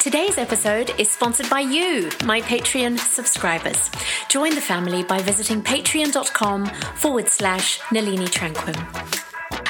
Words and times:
Today's 0.00 0.38
episode 0.38 0.92
is 0.96 1.10
sponsored 1.10 1.50
by 1.50 1.58
you, 1.58 2.10
my 2.24 2.40
Patreon 2.42 2.96
subscribers. 2.96 3.90
Join 4.28 4.54
the 4.54 4.60
family 4.60 5.02
by 5.02 5.20
visiting 5.20 5.62
patreon.com 5.62 6.66
forward 6.94 7.28
slash 7.28 7.80
Nalini 7.90 8.26
Tranquim. 8.26 8.76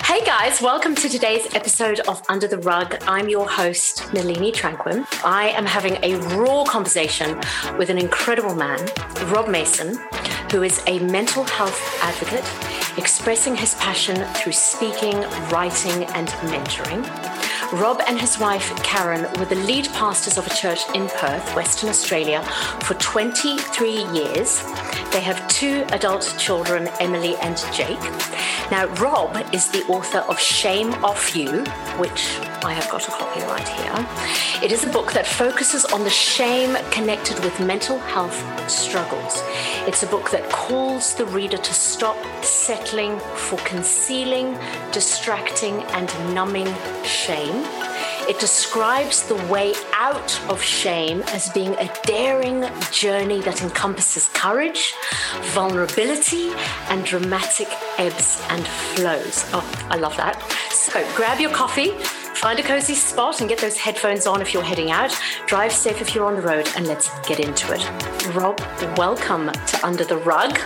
Hey 0.04 0.22
guys, 0.26 0.60
welcome 0.60 0.94
to 0.96 1.08
today's 1.08 1.54
episode 1.54 2.00
of 2.00 2.20
Under 2.28 2.46
the 2.46 2.58
Rug. 2.58 3.02
I'm 3.06 3.30
your 3.30 3.48
host, 3.48 4.12
Nalini 4.12 4.52
Tranquim. 4.52 5.06
I 5.24 5.48
am 5.50 5.64
having 5.64 5.96
a 6.02 6.16
raw 6.36 6.64
conversation 6.64 7.40
with 7.78 7.88
an 7.88 7.96
incredible 7.96 8.54
man, 8.54 8.78
Rob 9.28 9.48
Mason, 9.48 9.96
who 10.50 10.62
is 10.62 10.82
a 10.86 10.98
mental 10.98 11.44
health 11.44 11.80
advocate, 12.02 12.44
expressing 12.96 13.56
his 13.56 13.74
passion 13.74 14.16
through 14.34 14.52
speaking, 14.52 15.20
writing, 15.50 16.04
and 16.14 16.28
mentoring. 16.50 17.02
Rob 17.72 18.02
and 18.06 18.20
his 18.20 18.38
wife 18.38 18.70
Karen 18.82 19.22
were 19.38 19.46
the 19.46 19.54
lead 19.54 19.88
pastors 19.92 20.36
of 20.36 20.46
a 20.46 20.50
church 20.50 20.80
in 20.94 21.08
Perth, 21.08 21.56
Western 21.56 21.88
Australia, 21.88 22.42
for 22.82 22.94
23 22.94 24.04
years. 24.12 24.62
They 25.12 25.20
have 25.20 25.46
two 25.48 25.84
adult 25.90 26.34
children, 26.38 26.88
Emily 26.98 27.36
and 27.42 27.58
Jake. 27.74 28.00
Now, 28.70 28.86
Rob 28.94 29.36
is 29.52 29.68
the 29.70 29.84
author 29.84 30.20
of 30.20 30.40
Shame 30.40 30.94
Off 31.04 31.36
You, 31.36 31.64
which 31.98 32.38
I 32.64 32.72
have 32.72 32.88
got 32.90 33.06
a 33.06 33.10
copy 33.10 33.40
right 33.42 33.68
here. 33.68 34.64
It 34.64 34.72
is 34.72 34.84
a 34.84 34.88
book 34.88 35.12
that 35.12 35.26
focuses 35.26 35.84
on 35.84 36.04
the 36.04 36.10
shame 36.10 36.78
connected 36.90 37.38
with 37.44 37.60
mental 37.60 37.98
health 37.98 38.42
struggles. 38.70 39.42
It's 39.86 40.02
a 40.02 40.06
book 40.06 40.30
that 40.30 40.48
calls 40.48 41.14
the 41.14 41.26
reader 41.26 41.58
to 41.58 41.74
stop 41.74 42.16
settling 42.42 43.18
for 43.34 43.58
concealing, 43.66 44.56
distracting, 44.92 45.82
and 45.92 46.08
numbing 46.34 46.72
shame. 47.04 47.66
It 48.32 48.40
describes 48.40 49.24
the 49.28 49.34
way 49.52 49.74
out 49.92 50.40
of 50.48 50.62
shame 50.62 51.20
as 51.34 51.50
being 51.50 51.74
a 51.74 51.92
daring 52.06 52.64
journey 52.90 53.42
that 53.42 53.62
encompasses 53.62 54.28
courage, 54.28 54.94
vulnerability, 55.52 56.50
and 56.88 57.04
dramatic 57.04 57.68
ebbs 57.98 58.42
and 58.48 58.66
flows. 58.66 59.44
Oh, 59.52 59.86
I 59.90 59.98
love 59.98 60.16
that. 60.16 60.40
So 60.70 61.06
grab 61.14 61.40
your 61.40 61.50
coffee, 61.50 61.90
find 62.32 62.58
a 62.58 62.62
cozy 62.62 62.94
spot, 62.94 63.40
and 63.40 63.50
get 63.50 63.58
those 63.58 63.76
headphones 63.76 64.26
on 64.26 64.40
if 64.40 64.54
you're 64.54 64.62
heading 64.62 64.90
out. 64.90 65.14
Drive 65.44 65.70
safe 65.70 66.00
if 66.00 66.14
you're 66.14 66.24
on 66.24 66.36
the 66.36 66.40
road, 66.40 66.70
and 66.74 66.86
let's 66.86 67.10
get 67.28 67.38
into 67.38 67.70
it. 67.74 67.86
Rob, 68.34 68.58
welcome 68.96 69.52
to 69.52 69.86
Under 69.86 70.04
the 70.04 70.16
Rug. 70.16 70.58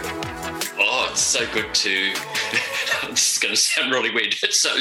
Oh, 0.98 1.08
it's 1.10 1.20
so 1.20 1.46
good 1.52 1.74
to. 1.74 2.14
this 3.10 3.34
is 3.34 3.38
going 3.38 3.54
to 3.54 3.60
sound 3.60 3.92
really 3.92 4.10
weird. 4.10 4.34
It's 4.42 4.58
so 4.58 4.74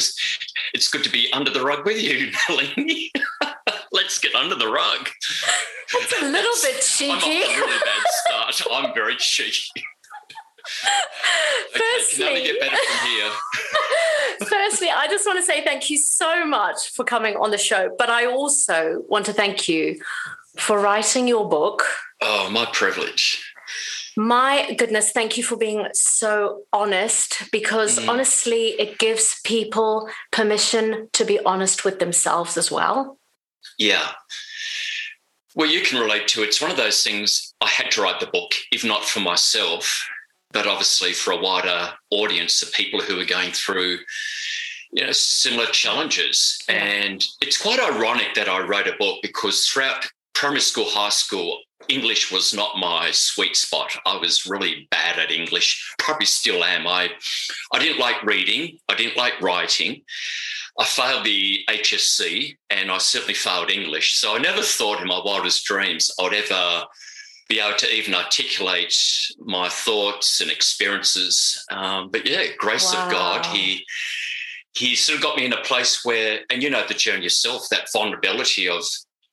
it's 0.73 0.89
good 0.89 1.03
to 1.03 1.09
be 1.09 1.27
under 1.33 1.51
the 1.51 1.61
rug 1.61 1.85
with 1.85 2.01
you, 2.01 2.31
Nalini. 2.49 3.11
Let's 3.91 4.17
get 4.19 4.33
under 4.33 4.55
the 4.55 4.67
rug. 4.69 5.09
That's 5.91 6.21
a 6.21 6.25
little 6.25 6.53
bit 6.63 6.81
cheeky. 6.81 7.11
I'm 7.11 7.17
off 7.17 7.57
a 7.57 7.59
really 7.59 7.79
bad 7.83 8.53
start. 8.53 8.71
I'm 8.71 8.93
very 8.93 9.17
cheeky. 9.17 9.83
okay, 11.75 11.83
Firstly, 11.97 12.23
can 12.23 12.27
only 12.29 12.43
get 12.43 12.61
better 12.61 12.77
from 12.77 13.09
here. 13.09 13.31
Firstly, 14.47 14.87
I 14.95 15.07
just 15.09 15.25
want 15.25 15.37
to 15.39 15.43
say 15.43 15.65
thank 15.65 15.89
you 15.89 15.97
so 15.97 16.45
much 16.45 16.91
for 16.93 17.03
coming 17.03 17.35
on 17.35 17.51
the 17.51 17.57
show, 17.57 17.93
but 17.97 18.09
I 18.09 18.25
also 18.25 19.03
want 19.09 19.25
to 19.25 19.33
thank 19.33 19.67
you 19.67 19.99
for 20.57 20.79
writing 20.79 21.27
your 21.27 21.49
book. 21.49 21.83
Oh, 22.21 22.49
my 22.49 22.65
privilege. 22.71 23.45
My 24.17 24.73
goodness, 24.77 25.11
thank 25.11 25.37
you 25.37 25.43
for 25.43 25.57
being 25.57 25.87
so 25.93 26.63
honest 26.71 27.43
because 27.51 27.99
Mm. 27.99 28.09
honestly, 28.09 28.69
it 28.79 28.97
gives 28.97 29.41
people 29.43 30.09
permission 30.31 31.09
to 31.13 31.25
be 31.25 31.39
honest 31.39 31.83
with 31.83 31.99
themselves 31.99 32.57
as 32.57 32.71
well. 32.71 33.19
Yeah. 33.77 34.13
Well, 35.53 35.69
you 35.69 35.81
can 35.81 35.99
relate 35.99 36.27
to 36.29 36.43
it. 36.43 36.47
It's 36.47 36.61
one 36.61 36.71
of 36.71 36.77
those 36.77 37.01
things 37.03 37.53
I 37.61 37.67
had 37.67 37.91
to 37.91 38.01
write 38.01 38.19
the 38.19 38.27
book, 38.27 38.53
if 38.71 38.83
not 38.83 39.05
for 39.05 39.19
myself, 39.21 40.07
but 40.51 40.67
obviously 40.67 41.13
for 41.13 41.31
a 41.31 41.37
wider 41.37 41.93
audience 42.09 42.61
of 42.61 42.71
people 42.71 43.01
who 43.01 43.19
are 43.19 43.25
going 43.25 43.51
through 43.51 43.99
you 44.91 45.05
know 45.05 45.11
similar 45.11 45.65
challenges 45.67 46.57
and 46.69 47.25
it's 47.41 47.61
quite 47.61 47.79
ironic 47.79 48.33
that 48.35 48.47
i 48.47 48.59
wrote 48.59 48.87
a 48.87 48.95
book 48.97 49.17
because 49.21 49.65
throughout 49.65 50.09
primary 50.35 50.61
school 50.61 50.85
high 50.87 51.09
school 51.09 51.59
english 51.89 52.31
was 52.31 52.53
not 52.53 52.77
my 52.77 53.11
sweet 53.11 53.55
spot. 53.55 53.91
I 54.05 54.17
was 54.17 54.45
really 54.45 54.87
bad 54.91 55.19
at 55.19 55.31
english. 55.31 55.93
Probably 55.97 56.25
still 56.25 56.63
am. 56.63 56.87
I 56.87 57.09
i 57.73 57.79
didn't 57.79 57.99
like 57.99 58.23
reading. 58.23 58.77
I 58.89 58.95
didn't 58.95 59.17
like 59.17 59.41
writing. 59.41 60.01
I 60.79 60.85
failed 60.85 61.25
the 61.25 61.59
hsc 61.69 62.55
and 62.69 62.91
i 62.91 62.97
certainly 62.97 63.33
failed 63.33 63.71
english. 63.71 64.15
So 64.15 64.35
i 64.35 64.39
never 64.39 64.61
thought 64.61 65.01
in 65.01 65.07
my 65.07 65.21
wildest 65.23 65.65
dreams 65.65 66.11
i'd 66.19 66.33
ever 66.33 66.85
be 67.47 67.59
able 67.59 67.77
to 67.77 67.93
even 67.93 68.15
articulate 68.15 68.95
my 69.39 69.69
thoughts 69.69 70.41
and 70.41 70.49
experiences. 70.49 71.63
Um, 71.71 72.09
but 72.09 72.27
yeah, 72.27 72.45
grace 72.57 72.91
of 72.91 73.11
God, 73.11 73.45
he 73.45 73.85
he 74.73 74.95
sort 74.95 75.17
of 75.17 75.23
got 75.23 75.37
me 75.37 75.45
in 75.45 75.53
a 75.53 75.61
place 75.61 76.03
where, 76.03 76.39
and 76.49 76.61
you 76.61 76.69
know 76.69 76.85
the 76.85 76.93
journey 76.93 77.23
yourself, 77.23 77.69
that 77.69 77.87
vulnerability 77.93 78.67
of 78.67 78.83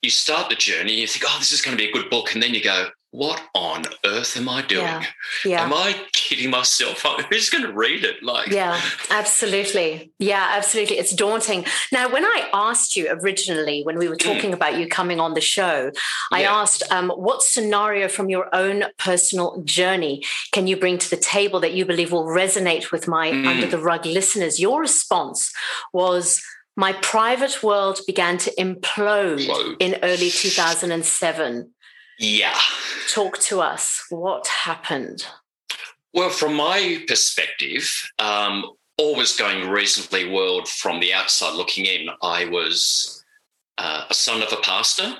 you 0.02 0.10
start 0.10 0.50
the 0.50 0.56
journey, 0.56 0.94
you 1.00 1.06
think, 1.06 1.24
oh, 1.28 1.36
this 1.38 1.52
is 1.52 1.62
going 1.62 1.76
to 1.76 1.82
be 1.82 1.88
a 1.88 1.92
good 1.92 2.10
book, 2.10 2.34
and 2.34 2.42
then 2.42 2.54
you 2.54 2.62
go, 2.62 2.88
what 3.12 3.42
on 3.54 3.84
earth 4.06 4.38
am 4.38 4.48
I 4.48 4.62
doing? 4.62 4.84
Yeah. 4.86 5.04
Yeah. 5.44 5.64
Am 5.64 5.72
I 5.74 5.94
kidding 6.14 6.48
myself? 6.48 7.02
Who's 7.30 7.50
going 7.50 7.62
to 7.62 7.70
read 7.72 8.04
it? 8.04 8.22
Like, 8.22 8.48
Yeah, 8.48 8.80
absolutely. 9.10 10.10
Yeah, 10.18 10.48
absolutely. 10.56 10.96
It's 10.98 11.14
daunting. 11.14 11.66
Now, 11.92 12.10
when 12.10 12.24
I 12.24 12.48
asked 12.54 12.96
you 12.96 13.08
originally, 13.10 13.82
when 13.84 13.98
we 13.98 14.08
were 14.08 14.16
talking 14.16 14.54
about 14.54 14.78
you 14.78 14.88
coming 14.88 15.20
on 15.20 15.34
the 15.34 15.42
show, 15.42 15.90
I 16.32 16.40
Yeah. 16.42 16.54
asked, 16.54 16.82
um, 16.90 17.10
what 17.10 17.42
scenario 17.42 18.08
from 18.08 18.30
your 18.30 18.48
own 18.54 18.84
personal 18.98 19.60
journey 19.62 20.24
can 20.52 20.66
you 20.66 20.78
bring 20.78 20.96
to 20.96 21.10
the 21.10 21.18
table 21.18 21.60
that 21.60 21.72
you 21.74 21.84
believe 21.84 22.12
will 22.12 22.24
resonate 22.24 22.90
with 22.92 23.06
my 23.06 23.30
Mm. 23.30 23.46
under 23.46 23.66
the 23.66 23.78
rug 23.78 24.06
listeners? 24.06 24.58
Your 24.58 24.80
response 24.80 25.52
was, 25.92 26.42
my 26.76 26.92
private 26.94 27.62
world 27.62 28.00
began 28.06 28.38
to 28.38 28.50
implode 28.58 29.76
in 29.78 29.98
early 30.02 30.30
2007. 30.30 31.70
yeah. 32.18 32.58
Talk 33.12 33.38
to 33.40 33.60
us. 33.60 34.04
What 34.08 34.46
happened? 34.46 35.26
Well, 36.14 36.30
from 36.30 36.54
my 36.54 37.04
perspective, 37.08 37.90
um, 38.18 38.64
all 38.96 39.16
was 39.16 39.36
going 39.36 39.68
reasonably 39.68 40.30
well 40.30 40.64
from 40.64 41.00
the 41.00 41.12
outside 41.12 41.54
looking 41.54 41.86
in. 41.86 42.08
I 42.22 42.44
was 42.46 43.24
uh, 43.78 44.04
a 44.08 44.14
son 44.14 44.42
of 44.42 44.52
a 44.52 44.60
pastor 44.62 45.16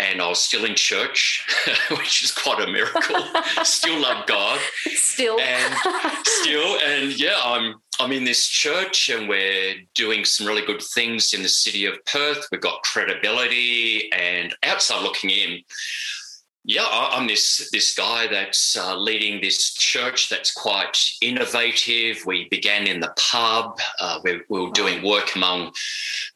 and 0.00 0.20
I 0.22 0.28
was 0.28 0.40
still 0.40 0.64
in 0.64 0.74
church, 0.74 1.46
which 1.90 2.24
is 2.24 2.32
quite 2.32 2.66
a 2.66 2.72
miracle. 2.72 3.22
still 3.64 4.00
love 4.00 4.26
God 4.26 4.58
Still. 4.86 5.38
and 5.38 5.74
still 6.24 6.78
and 6.84 7.18
yeah 7.18 7.36
i'm 7.44 7.74
i'm 7.98 8.12
in 8.12 8.24
this 8.24 8.46
church 8.46 9.08
and 9.10 9.28
we're 9.28 9.74
doing 9.94 10.24
some 10.24 10.46
really 10.46 10.64
good 10.64 10.82
things 10.82 11.34
in 11.34 11.42
the 11.42 11.48
city 11.48 11.84
of 11.86 12.02
perth 12.06 12.46
we've 12.50 12.60
got 12.60 12.82
credibility 12.82 14.10
and 14.12 14.54
outside 14.62 15.02
looking 15.02 15.30
in 15.30 15.60
yeah 16.64 16.86
i'm 16.90 17.26
this 17.26 17.68
this 17.72 17.94
guy 17.94 18.26
that's 18.26 18.76
uh, 18.76 18.96
leading 18.96 19.40
this 19.40 19.74
church 19.74 20.28
that's 20.28 20.52
quite 20.52 20.96
innovative 21.20 22.24
we 22.26 22.48
began 22.48 22.86
in 22.86 23.00
the 23.00 23.12
pub 23.18 23.78
uh, 24.00 24.20
we, 24.24 24.40
we 24.48 24.60
were 24.60 24.72
doing 24.72 25.02
work 25.02 25.34
among 25.36 25.72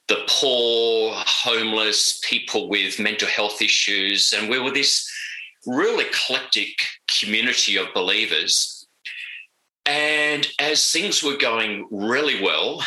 the 0.08 0.22
poor 0.28 1.14
homeless 1.14 2.20
people 2.22 2.68
with 2.68 2.98
mental 2.98 3.28
health 3.28 3.62
issues 3.62 4.32
and 4.36 4.50
we 4.50 4.58
were 4.58 4.70
this 4.70 5.10
real 5.66 5.98
eclectic 5.98 6.82
community 7.08 7.76
of 7.76 7.86
believers. 7.94 8.86
And 9.86 10.46
as 10.58 10.90
things 10.90 11.22
were 11.22 11.36
going 11.36 11.86
really 11.90 12.42
well, 12.42 12.82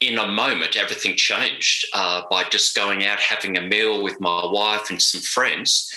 in 0.00 0.18
a 0.18 0.26
moment, 0.26 0.76
everything 0.76 1.14
changed 1.14 1.86
uh, 1.92 2.22
by 2.30 2.44
just 2.44 2.74
going 2.74 3.04
out, 3.04 3.20
having 3.20 3.56
a 3.56 3.60
meal 3.60 4.02
with 4.02 4.20
my 4.20 4.44
wife 4.46 4.90
and 4.90 5.00
some 5.00 5.20
friends. 5.20 5.94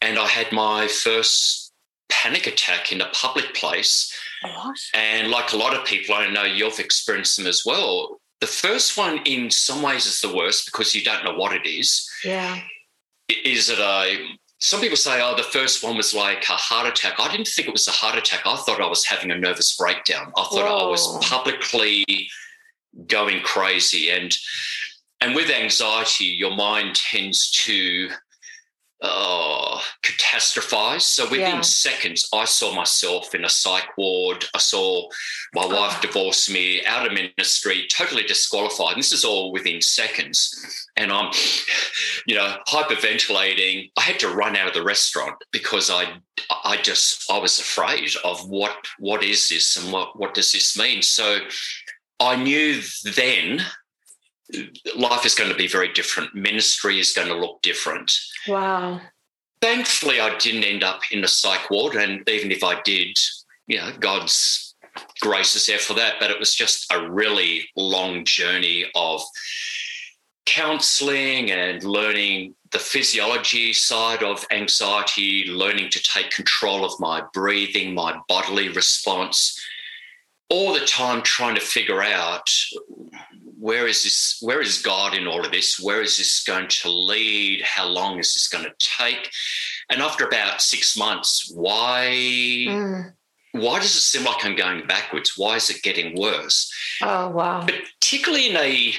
And 0.00 0.18
I 0.18 0.26
had 0.26 0.52
my 0.52 0.86
first 0.86 1.72
panic 2.08 2.46
attack 2.46 2.92
in 2.92 3.00
a 3.00 3.08
public 3.12 3.54
place. 3.54 4.14
what? 4.42 4.76
And 4.92 5.30
like 5.30 5.52
a 5.52 5.56
lot 5.56 5.74
of 5.74 5.86
people, 5.86 6.14
I 6.14 6.28
know 6.28 6.44
you've 6.44 6.78
experienced 6.78 7.38
them 7.38 7.46
as 7.46 7.62
well. 7.64 8.20
The 8.40 8.46
first 8.46 8.96
one, 8.98 9.20
in 9.24 9.50
some 9.50 9.82
ways, 9.82 10.06
is 10.06 10.20
the 10.20 10.34
worst 10.34 10.66
because 10.66 10.94
you 10.94 11.02
don't 11.02 11.24
know 11.24 11.34
what 11.34 11.54
it 11.54 11.66
is. 11.66 12.08
Yeah. 12.24 12.60
is 13.28 13.70
it 13.70 13.78
a 13.78 14.36
some 14.58 14.80
people 14.80 14.96
say 14.96 15.20
oh 15.22 15.36
the 15.36 15.42
first 15.42 15.84
one 15.84 15.96
was 15.96 16.14
like 16.14 16.44
a 16.48 16.52
heart 16.52 16.86
attack. 16.86 17.14
I 17.18 17.30
didn't 17.30 17.48
think 17.48 17.68
it 17.68 17.72
was 17.72 17.88
a 17.88 17.92
heart 17.92 18.16
attack. 18.16 18.40
I 18.46 18.56
thought 18.56 18.80
i 18.80 18.88
was 18.88 19.04
having 19.04 19.30
a 19.30 19.38
nervous 19.38 19.76
breakdown. 19.76 20.32
I 20.36 20.44
thought 20.44 20.84
i 20.84 20.86
was 20.86 21.18
publicly 21.22 22.04
going 23.06 23.40
crazy. 23.42 24.10
And 24.10 24.34
and 25.20 25.34
with 25.34 25.50
anxiety 25.50 26.24
your 26.24 26.54
mind 26.54 26.94
tends 26.94 27.50
to 27.64 28.10
oh 29.02 29.80
catastrophize. 30.02 31.02
So 31.02 31.24
within 31.24 31.56
yeah. 31.56 31.60
seconds, 31.60 32.28
I 32.32 32.44
saw 32.44 32.74
myself 32.74 33.34
in 33.34 33.44
a 33.44 33.48
psych 33.48 33.96
ward. 33.96 34.44
I 34.54 34.58
saw 34.58 35.08
my 35.54 35.64
oh. 35.64 35.74
wife 35.74 36.00
divorce 36.00 36.50
me, 36.50 36.84
out 36.84 37.06
of 37.06 37.12
ministry, 37.12 37.86
totally 37.94 38.22
disqualified. 38.22 38.94
And 38.94 38.98
this 38.98 39.12
is 39.12 39.24
all 39.24 39.52
within 39.52 39.80
seconds. 39.80 40.88
And 40.96 41.12
I'm, 41.12 41.32
you 42.26 42.34
know, 42.34 42.56
hyperventilating. 42.68 43.90
I 43.96 44.00
had 44.00 44.18
to 44.20 44.28
run 44.28 44.56
out 44.56 44.68
of 44.68 44.74
the 44.74 44.84
restaurant 44.84 45.36
because 45.52 45.90
I, 45.90 46.18
I 46.64 46.76
just, 46.78 47.30
I 47.30 47.38
was 47.38 47.58
afraid 47.58 48.10
of 48.24 48.48
what, 48.48 48.76
what 48.98 49.22
is 49.22 49.48
this 49.48 49.76
and 49.76 49.92
what, 49.92 50.18
what 50.18 50.34
does 50.34 50.52
this 50.52 50.78
mean? 50.78 51.02
So 51.02 51.40
I 52.20 52.36
knew 52.36 52.80
then 53.04 53.62
life 54.96 55.26
is 55.26 55.34
going 55.34 55.50
to 55.50 55.56
be 55.56 55.68
very 55.68 55.92
different. 55.92 56.34
Ministry 56.34 57.00
is 57.00 57.12
going 57.12 57.28
to 57.28 57.34
look 57.34 57.62
different. 57.62 58.12
Wow. 58.46 59.00
Thankfully, 59.60 60.20
I 60.20 60.36
didn't 60.38 60.64
end 60.64 60.84
up 60.84 61.00
in 61.10 61.24
a 61.24 61.28
psych 61.28 61.70
ward. 61.70 61.96
And 61.96 62.28
even 62.28 62.50
if 62.50 62.62
I 62.62 62.80
did, 62.82 63.18
you 63.66 63.78
know, 63.78 63.90
God's 63.98 64.74
grace 65.20 65.56
is 65.56 65.66
there 65.66 65.78
for 65.78 65.94
that. 65.94 66.14
But 66.20 66.30
it 66.30 66.38
was 66.38 66.54
just 66.54 66.92
a 66.92 67.10
really 67.10 67.68
long 67.76 68.24
journey 68.24 68.86
of 68.94 69.22
counseling 70.44 71.50
and 71.50 71.82
learning 71.82 72.54
the 72.70 72.78
physiology 72.78 73.72
side 73.72 74.22
of 74.22 74.46
anxiety, 74.50 75.46
learning 75.48 75.90
to 75.90 76.02
take 76.02 76.30
control 76.30 76.84
of 76.84 76.98
my 77.00 77.22
breathing, 77.32 77.94
my 77.94 78.18
bodily 78.28 78.68
response, 78.68 79.60
all 80.48 80.72
the 80.72 80.86
time 80.86 81.22
trying 81.22 81.56
to 81.56 81.60
figure 81.60 82.02
out 82.02 82.48
where 83.58 83.86
is 83.86 84.02
this 84.02 84.38
where 84.40 84.60
is 84.60 84.82
god 84.82 85.14
in 85.14 85.26
all 85.26 85.44
of 85.44 85.52
this? 85.52 85.80
Where 85.80 86.02
is 86.02 86.16
this 86.18 86.42
going 86.44 86.68
to 86.68 86.90
lead? 86.90 87.62
How 87.62 87.86
long 87.86 88.18
is 88.18 88.34
this 88.34 88.48
going 88.48 88.64
to 88.64 88.74
take? 88.78 89.30
And 89.90 90.02
after 90.02 90.26
about 90.26 90.62
six 90.62 90.96
months 90.96 91.50
why 91.54 92.06
mm. 92.68 93.12
why 93.52 93.78
does 93.78 93.94
it 93.94 94.00
seem 94.00 94.24
like 94.24 94.44
i'm 94.44 94.56
going 94.56 94.86
backwards? 94.86 95.34
Why 95.36 95.56
is 95.56 95.70
it 95.70 95.82
getting 95.82 96.18
worse? 96.18 96.72
Oh 97.02 97.30
wow. 97.30 97.66
Particularly 97.66 98.50
in 98.50 98.56
a 98.56 98.94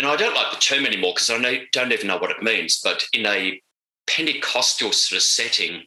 and 0.00 0.08
i 0.08 0.16
don't 0.16 0.34
like 0.34 0.50
the 0.50 0.58
term 0.58 0.86
anymore 0.86 1.12
because 1.14 1.30
i 1.30 1.36
know, 1.36 1.56
don't 1.72 1.92
even 1.92 2.06
know 2.06 2.16
what 2.18 2.30
it 2.30 2.42
means 2.42 2.80
but 2.82 3.04
in 3.12 3.26
a 3.26 3.60
pentecostal 4.06 4.92
sort 4.92 5.18
of 5.18 5.22
setting 5.22 5.84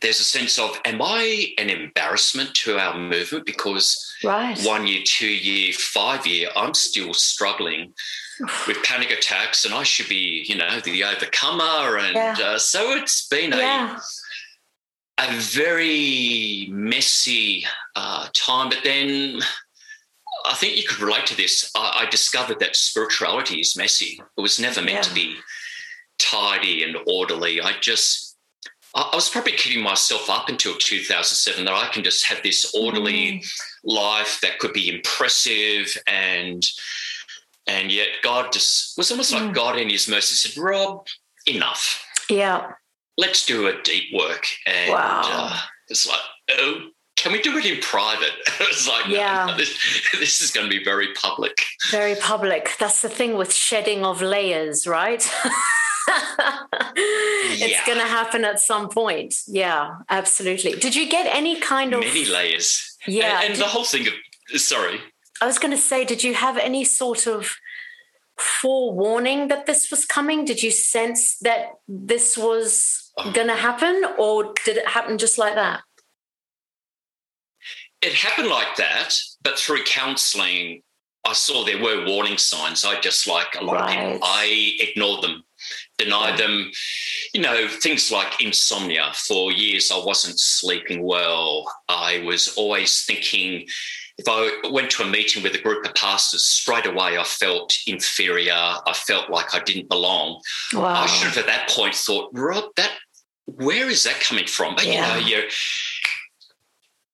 there's 0.00 0.20
a 0.20 0.24
sense 0.24 0.58
of, 0.58 0.80
am 0.84 1.00
I 1.02 1.52
an 1.58 1.70
embarrassment 1.70 2.54
to 2.56 2.78
our 2.78 2.98
movement? 2.98 3.46
Because 3.46 4.14
right. 4.24 4.58
one 4.62 4.86
year, 4.86 5.02
two 5.04 5.28
year, 5.28 5.72
five 5.74 6.26
year, 6.26 6.48
I'm 6.56 6.74
still 6.74 7.12
struggling 7.14 7.92
with 8.66 8.82
panic 8.82 9.10
attacks, 9.10 9.64
and 9.64 9.74
I 9.74 9.82
should 9.82 10.08
be, 10.08 10.44
you 10.48 10.56
know, 10.56 10.80
the 10.80 11.04
overcomer. 11.04 11.98
And 11.98 12.14
yeah. 12.14 12.36
uh, 12.42 12.58
so 12.58 12.92
it's 12.96 13.28
been 13.28 13.50
yeah. 13.50 13.96
a 13.96 14.00
a 15.18 15.32
very 15.40 16.68
messy 16.70 17.64
uh, 17.94 18.28
time. 18.32 18.68
But 18.68 18.80
then 18.82 19.40
I 20.46 20.54
think 20.54 20.76
you 20.76 20.84
could 20.88 21.00
relate 21.00 21.26
to 21.26 21.36
this. 21.36 21.70
I, 21.76 22.04
I, 22.06 22.10
discovered 22.10 22.60
that 22.60 22.76
spirituality 22.76 23.60
is 23.60 23.76
messy. 23.76 24.20
It 24.36 24.40
was 24.40 24.58
never 24.58 24.80
meant 24.80 24.96
yeah. 24.96 25.02
to 25.02 25.14
be 25.14 25.36
tidy 26.18 26.82
and 26.82 26.96
orderly. 27.06 27.60
I 27.60 27.72
just 27.80 28.31
I 28.94 29.10
was 29.14 29.28
probably 29.28 29.52
keeping 29.52 29.82
myself 29.82 30.28
up 30.28 30.48
until 30.48 30.74
2007 30.76 31.64
that 31.64 31.72
I 31.72 31.88
can 31.88 32.04
just 32.04 32.26
have 32.26 32.42
this 32.42 32.74
orderly 32.74 33.40
mm. 33.40 33.46
life 33.84 34.40
that 34.42 34.58
could 34.58 34.72
be 34.72 34.94
impressive 34.94 35.96
and 36.06 36.64
and 37.66 37.92
yet 37.92 38.08
God 38.22 38.52
just 38.52 38.98
was 38.98 39.10
almost 39.10 39.32
mm. 39.32 39.46
like 39.46 39.54
God 39.54 39.78
in 39.78 39.88
His 39.88 40.08
mercy 40.08 40.34
said, 40.34 40.60
"Rob, 40.60 41.06
enough. 41.46 42.04
Yeah, 42.28 42.72
let's 43.16 43.46
do 43.46 43.68
a 43.68 43.80
deep 43.82 44.12
work." 44.12 44.44
And 44.66 44.92
wow. 44.92 45.22
uh, 45.24 45.58
it's 45.88 46.08
like, 46.08 46.20
oh, 46.58 46.88
can 47.16 47.32
we 47.32 47.40
do 47.40 47.56
it 47.56 47.64
in 47.64 47.80
private? 47.80 48.32
it's 48.60 48.88
like, 48.88 49.06
yeah, 49.06 49.46
no, 49.48 49.56
this, 49.56 49.78
this 50.18 50.40
is 50.40 50.50
going 50.50 50.68
to 50.68 50.76
be 50.76 50.82
very 50.82 51.14
public. 51.14 51.56
Very 51.90 52.16
public. 52.16 52.74
That's 52.80 53.00
the 53.00 53.08
thing 53.08 53.36
with 53.36 53.54
shedding 53.54 54.04
of 54.04 54.20
layers, 54.20 54.86
right? 54.86 55.22
it's 56.96 57.86
going 57.86 57.98
to 57.98 58.04
happen 58.04 58.44
at 58.44 58.60
some 58.60 58.88
point. 58.88 59.34
Yeah, 59.46 59.96
absolutely. 60.08 60.72
Did 60.72 60.94
you 60.94 61.08
get 61.08 61.26
any 61.26 61.60
kind 61.60 61.94
of 61.94 62.00
many 62.00 62.24
layers? 62.24 62.96
Yeah, 63.06 63.40
and, 63.40 63.52
and 63.52 63.60
the 63.60 63.66
whole 63.66 63.84
thing 63.84 64.06
of 64.06 64.60
sorry. 64.60 65.00
I 65.40 65.46
was 65.46 65.58
going 65.58 65.72
to 65.72 65.80
say, 65.80 66.04
did 66.04 66.22
you 66.22 66.34
have 66.34 66.56
any 66.56 66.84
sort 66.84 67.26
of 67.26 67.56
forewarning 68.38 69.48
that 69.48 69.66
this 69.66 69.90
was 69.90 70.04
coming? 70.04 70.44
Did 70.44 70.62
you 70.62 70.70
sense 70.70 71.38
that 71.38 71.72
this 71.88 72.36
was 72.36 73.10
oh. 73.18 73.32
going 73.32 73.48
to 73.48 73.56
happen, 73.56 74.04
or 74.18 74.52
did 74.64 74.76
it 74.76 74.88
happen 74.88 75.18
just 75.18 75.38
like 75.38 75.54
that? 75.54 75.82
It 78.00 78.14
happened 78.14 78.48
like 78.48 78.76
that, 78.76 79.14
but 79.42 79.58
through 79.58 79.84
counselling, 79.84 80.82
I 81.24 81.34
saw 81.34 81.64
there 81.64 81.80
were 81.80 82.04
warning 82.04 82.36
signs. 82.36 82.84
I 82.84 82.98
just 83.00 83.28
like 83.28 83.54
a 83.60 83.64
lot 83.64 83.74
right. 83.74 83.96
of 83.96 84.12
people, 84.14 84.28
I 84.28 84.76
ignored 84.80 85.22
them 85.22 85.44
denied 86.02 86.38
them. 86.38 86.70
You 87.32 87.40
know, 87.40 87.68
things 87.68 88.10
like 88.10 88.42
insomnia. 88.42 89.12
For 89.14 89.52
years, 89.52 89.90
I 89.90 90.04
wasn't 90.04 90.38
sleeping 90.38 91.02
well. 91.02 91.70
I 91.88 92.22
was 92.26 92.54
always 92.56 93.04
thinking, 93.04 93.66
if 94.18 94.26
I 94.28 94.70
went 94.70 94.90
to 94.92 95.02
a 95.02 95.08
meeting 95.08 95.42
with 95.42 95.54
a 95.54 95.62
group 95.62 95.86
of 95.86 95.94
pastors, 95.94 96.44
straight 96.44 96.86
away 96.86 97.18
I 97.18 97.24
felt 97.24 97.76
inferior. 97.86 98.52
I 98.54 98.92
felt 98.94 99.30
like 99.30 99.54
I 99.54 99.60
didn't 99.60 99.88
belong. 99.88 100.40
Wow. 100.72 100.86
I 100.86 101.06
should 101.06 101.28
have 101.28 101.38
at 101.38 101.46
that 101.46 101.70
point 101.70 101.94
thought, 101.94 102.30
Rob, 102.32 102.64
that 102.76 102.92
where 103.46 103.88
is 103.88 104.04
that 104.04 104.20
coming 104.20 104.46
from? 104.46 104.74
But 104.74 104.86
yeah. 104.86 105.16
you 105.16 105.36
know, 105.36 105.42
you 105.42 105.48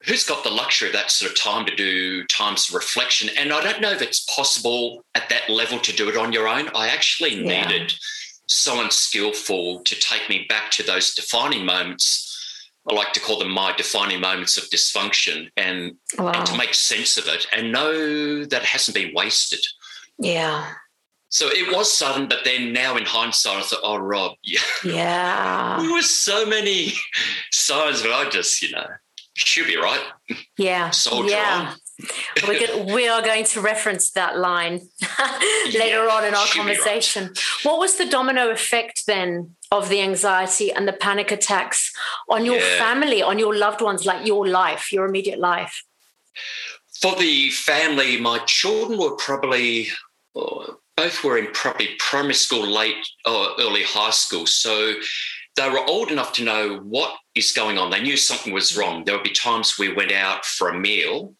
who's 0.04 0.24
got 0.24 0.42
the 0.42 0.50
luxury 0.50 0.88
of 0.88 0.94
that 0.94 1.10
sort 1.10 1.30
of 1.30 1.38
time 1.38 1.66
to 1.66 1.74
do 1.74 2.24
times 2.24 2.68
of 2.68 2.74
reflection? 2.74 3.28
And 3.38 3.52
I 3.52 3.62
don't 3.62 3.80
know 3.80 3.90
if 3.90 4.02
it's 4.02 4.24
possible 4.34 5.04
at 5.14 5.28
that 5.28 5.50
level 5.50 5.78
to 5.78 5.92
do 5.94 6.08
it 6.08 6.16
on 6.16 6.32
your 6.32 6.48
own. 6.48 6.68
I 6.74 6.88
actually 6.88 7.34
yeah. 7.34 7.68
needed 7.68 7.92
someone 8.48 8.90
skillful 8.90 9.80
to 9.84 9.94
take 9.94 10.28
me 10.28 10.46
back 10.48 10.70
to 10.72 10.82
those 10.82 11.14
defining 11.14 11.64
moments. 11.64 12.24
I 12.90 12.94
like 12.94 13.12
to 13.12 13.20
call 13.20 13.38
them 13.38 13.50
my 13.50 13.74
defining 13.76 14.20
moments 14.20 14.56
of 14.56 14.64
dysfunction 14.70 15.50
and, 15.56 15.96
wow. 16.18 16.32
and 16.32 16.46
to 16.46 16.56
make 16.56 16.74
sense 16.74 17.18
of 17.18 17.28
it 17.28 17.46
and 17.54 17.70
know 17.70 18.44
that 18.44 18.62
it 18.62 18.68
hasn't 18.68 18.94
been 18.94 19.12
wasted. 19.14 19.60
Yeah. 20.18 20.72
So 21.28 21.48
it 21.48 21.76
was 21.76 21.92
sudden, 21.92 22.26
but 22.28 22.44
then 22.44 22.72
now 22.72 22.96
in 22.96 23.04
hindsight, 23.04 23.58
I 23.58 23.62
thought, 23.62 23.80
oh, 23.82 23.98
Rob, 23.98 24.32
yeah. 24.42 24.60
Yeah. 24.82 25.76
there 25.80 25.92
were 25.92 26.02
so 26.02 26.46
many 26.46 26.94
signs, 27.52 28.02
but 28.02 28.12
I 28.12 28.30
just, 28.30 28.62
you 28.62 28.70
know, 28.70 28.86
should 29.34 29.66
be 29.66 29.76
right. 29.76 30.02
Yeah. 30.56 30.90
Soldier 30.90 31.34
yeah. 31.34 31.68
on. 31.70 31.76
We're 32.46 32.94
we 32.94 33.08
are 33.08 33.22
going 33.22 33.44
to 33.46 33.60
reference 33.60 34.12
that 34.12 34.38
line 34.38 34.88
later 35.66 36.04
yeah, 36.04 36.10
on 36.12 36.24
in 36.24 36.34
our 36.34 36.46
conversation. 36.46 37.24
Right. 37.24 37.38
What 37.64 37.78
was 37.80 37.96
the 37.96 38.06
domino 38.06 38.50
effect 38.50 39.04
then 39.06 39.56
of 39.72 39.88
the 39.88 40.00
anxiety 40.00 40.72
and 40.72 40.86
the 40.86 40.92
panic 40.92 41.32
attacks 41.32 41.92
on 42.28 42.44
your 42.44 42.58
yeah. 42.58 42.78
family, 42.78 43.22
on 43.22 43.38
your 43.38 43.54
loved 43.54 43.80
ones, 43.80 44.06
like 44.06 44.26
your 44.26 44.46
life, 44.46 44.92
your 44.92 45.06
immediate 45.06 45.40
life? 45.40 45.82
For 47.00 47.16
the 47.16 47.50
family, 47.50 48.20
my 48.20 48.38
children 48.46 48.98
were 48.98 49.16
probably 49.16 49.88
uh, 50.36 50.72
both 50.96 51.22
were 51.22 51.38
in 51.38 51.46
probably 51.52 51.90
primary 51.98 52.34
school, 52.34 52.66
late 52.66 53.08
or 53.24 53.50
early 53.60 53.84
high 53.84 54.10
school. 54.10 54.46
So 54.46 54.94
they 55.56 55.68
were 55.68 55.84
old 55.88 56.10
enough 56.10 56.32
to 56.34 56.44
know 56.44 56.78
what 56.78 57.14
is 57.34 57.52
going 57.52 57.78
on. 57.78 57.90
They 57.90 58.02
knew 58.02 58.16
something 58.16 58.52
was 58.52 58.72
mm. 58.72 58.78
wrong. 58.78 59.04
There 59.04 59.14
would 59.14 59.24
be 59.24 59.30
times 59.30 59.78
we 59.78 59.92
went 59.92 60.12
out 60.12 60.44
for 60.44 60.68
a 60.68 60.78
meal 60.78 61.34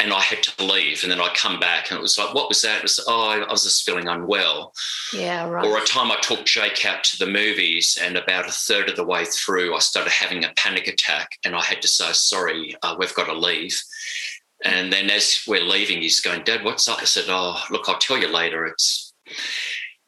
and 0.00 0.12
I 0.12 0.20
had 0.20 0.42
to 0.44 0.64
leave. 0.64 1.02
And 1.02 1.10
then 1.10 1.20
I 1.20 1.28
come 1.34 1.58
back 1.58 1.90
and 1.90 1.98
it 1.98 2.02
was 2.02 2.18
like, 2.18 2.34
what 2.34 2.48
was 2.48 2.62
that? 2.62 2.78
It 2.78 2.82
was, 2.82 3.04
oh, 3.06 3.30
I 3.30 3.50
was 3.50 3.64
just 3.64 3.84
feeling 3.84 4.08
unwell. 4.08 4.72
Yeah, 5.12 5.48
right. 5.48 5.64
Or 5.64 5.78
a 5.78 5.84
time 5.84 6.10
I 6.10 6.18
took 6.20 6.44
Jake 6.44 6.84
out 6.86 7.02
to 7.04 7.18
the 7.18 7.30
movies 7.30 7.98
and 8.00 8.16
about 8.16 8.48
a 8.48 8.52
third 8.52 8.88
of 8.88 8.96
the 8.96 9.04
way 9.04 9.24
through, 9.24 9.74
I 9.74 9.80
started 9.80 10.10
having 10.10 10.44
a 10.44 10.52
panic 10.56 10.86
attack 10.86 11.38
and 11.44 11.54
I 11.54 11.62
had 11.62 11.82
to 11.82 11.88
say, 11.88 12.12
sorry, 12.12 12.76
uh, 12.82 12.96
we've 12.98 13.14
got 13.14 13.26
to 13.26 13.34
leave. 13.34 13.80
And 14.64 14.92
then 14.92 15.10
as 15.10 15.44
we're 15.46 15.62
leaving, 15.62 16.02
he's 16.02 16.20
going, 16.20 16.42
Dad, 16.42 16.64
what's 16.64 16.88
up? 16.88 17.00
I 17.00 17.04
said, 17.04 17.24
oh, 17.28 17.62
look, 17.70 17.88
I'll 17.88 17.98
tell 17.98 18.18
you 18.18 18.28
later. 18.28 18.66
It's, 18.66 19.12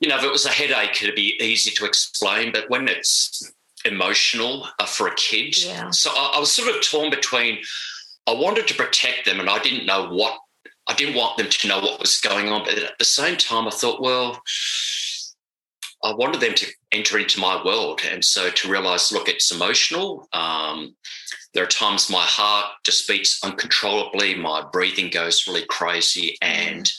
you 0.01 0.09
know, 0.09 0.17
if 0.17 0.25
it 0.25 0.33
was 0.33 0.47
a 0.47 0.51
headache, 0.51 1.03
it'd 1.03 1.15
be 1.15 1.37
easy 1.41 1.71
to 1.73 1.85
explain. 1.85 2.53
But 2.53 2.69
when 2.69 2.89
it's 2.89 3.53
emotional 3.85 4.67
uh, 4.79 4.87
for 4.87 5.07
a 5.07 5.15
kid, 5.15 5.63
yeah. 5.63 5.91
so 5.91 6.11
I, 6.11 6.35
I 6.37 6.41
was 6.41 6.53
sort 6.53 6.75
of 6.75 6.83
torn 6.83 7.11
between, 7.11 7.59
I 8.27 8.35
wanted 8.35 8.69
to 8.69 8.75
protect 8.75 9.25
them, 9.25 9.41
and 9.41 9.51
I 9.51 9.59
didn't 9.59 9.87
know 9.87 10.09
what 10.09 10.39
I 10.87 10.95
didn't 10.95 11.15
want 11.15 11.37
them 11.37 11.49
to 11.49 11.69
know 11.69 11.81
what 11.81 12.01
was 12.01 12.21
going 12.21 12.49
on. 12.49 12.65
But 12.65 12.79
at 12.79 12.99
the 12.99 13.05
same 13.05 13.37
time, 13.37 13.69
I 13.69 13.71
thought, 13.71 14.03
well, 14.03 14.41
I 16.03 16.15
wanted 16.15 16.41
them 16.41 16.55
to 16.55 16.67
enter 16.93 17.19
into 17.19 17.41
my 17.41 17.63
world, 17.65 18.01
and 18.11 18.25
so 18.25 18.51
to 18.51 18.71
realize, 18.71 19.13
look, 19.13 19.29
it's 19.29 19.53
emotional. 19.53 20.29
Um, 20.33 20.97
there 21.55 21.65
are 21.65 21.69
times 21.69 22.11
my 22.11 22.23
heart 22.23 22.73
just 22.85 23.09
beats 23.09 23.43
uncontrollably, 23.45 24.35
my 24.35 24.65
breathing 24.73 25.11
goes 25.11 25.47
really 25.47 25.65
crazy, 25.69 26.37
and 26.41 26.91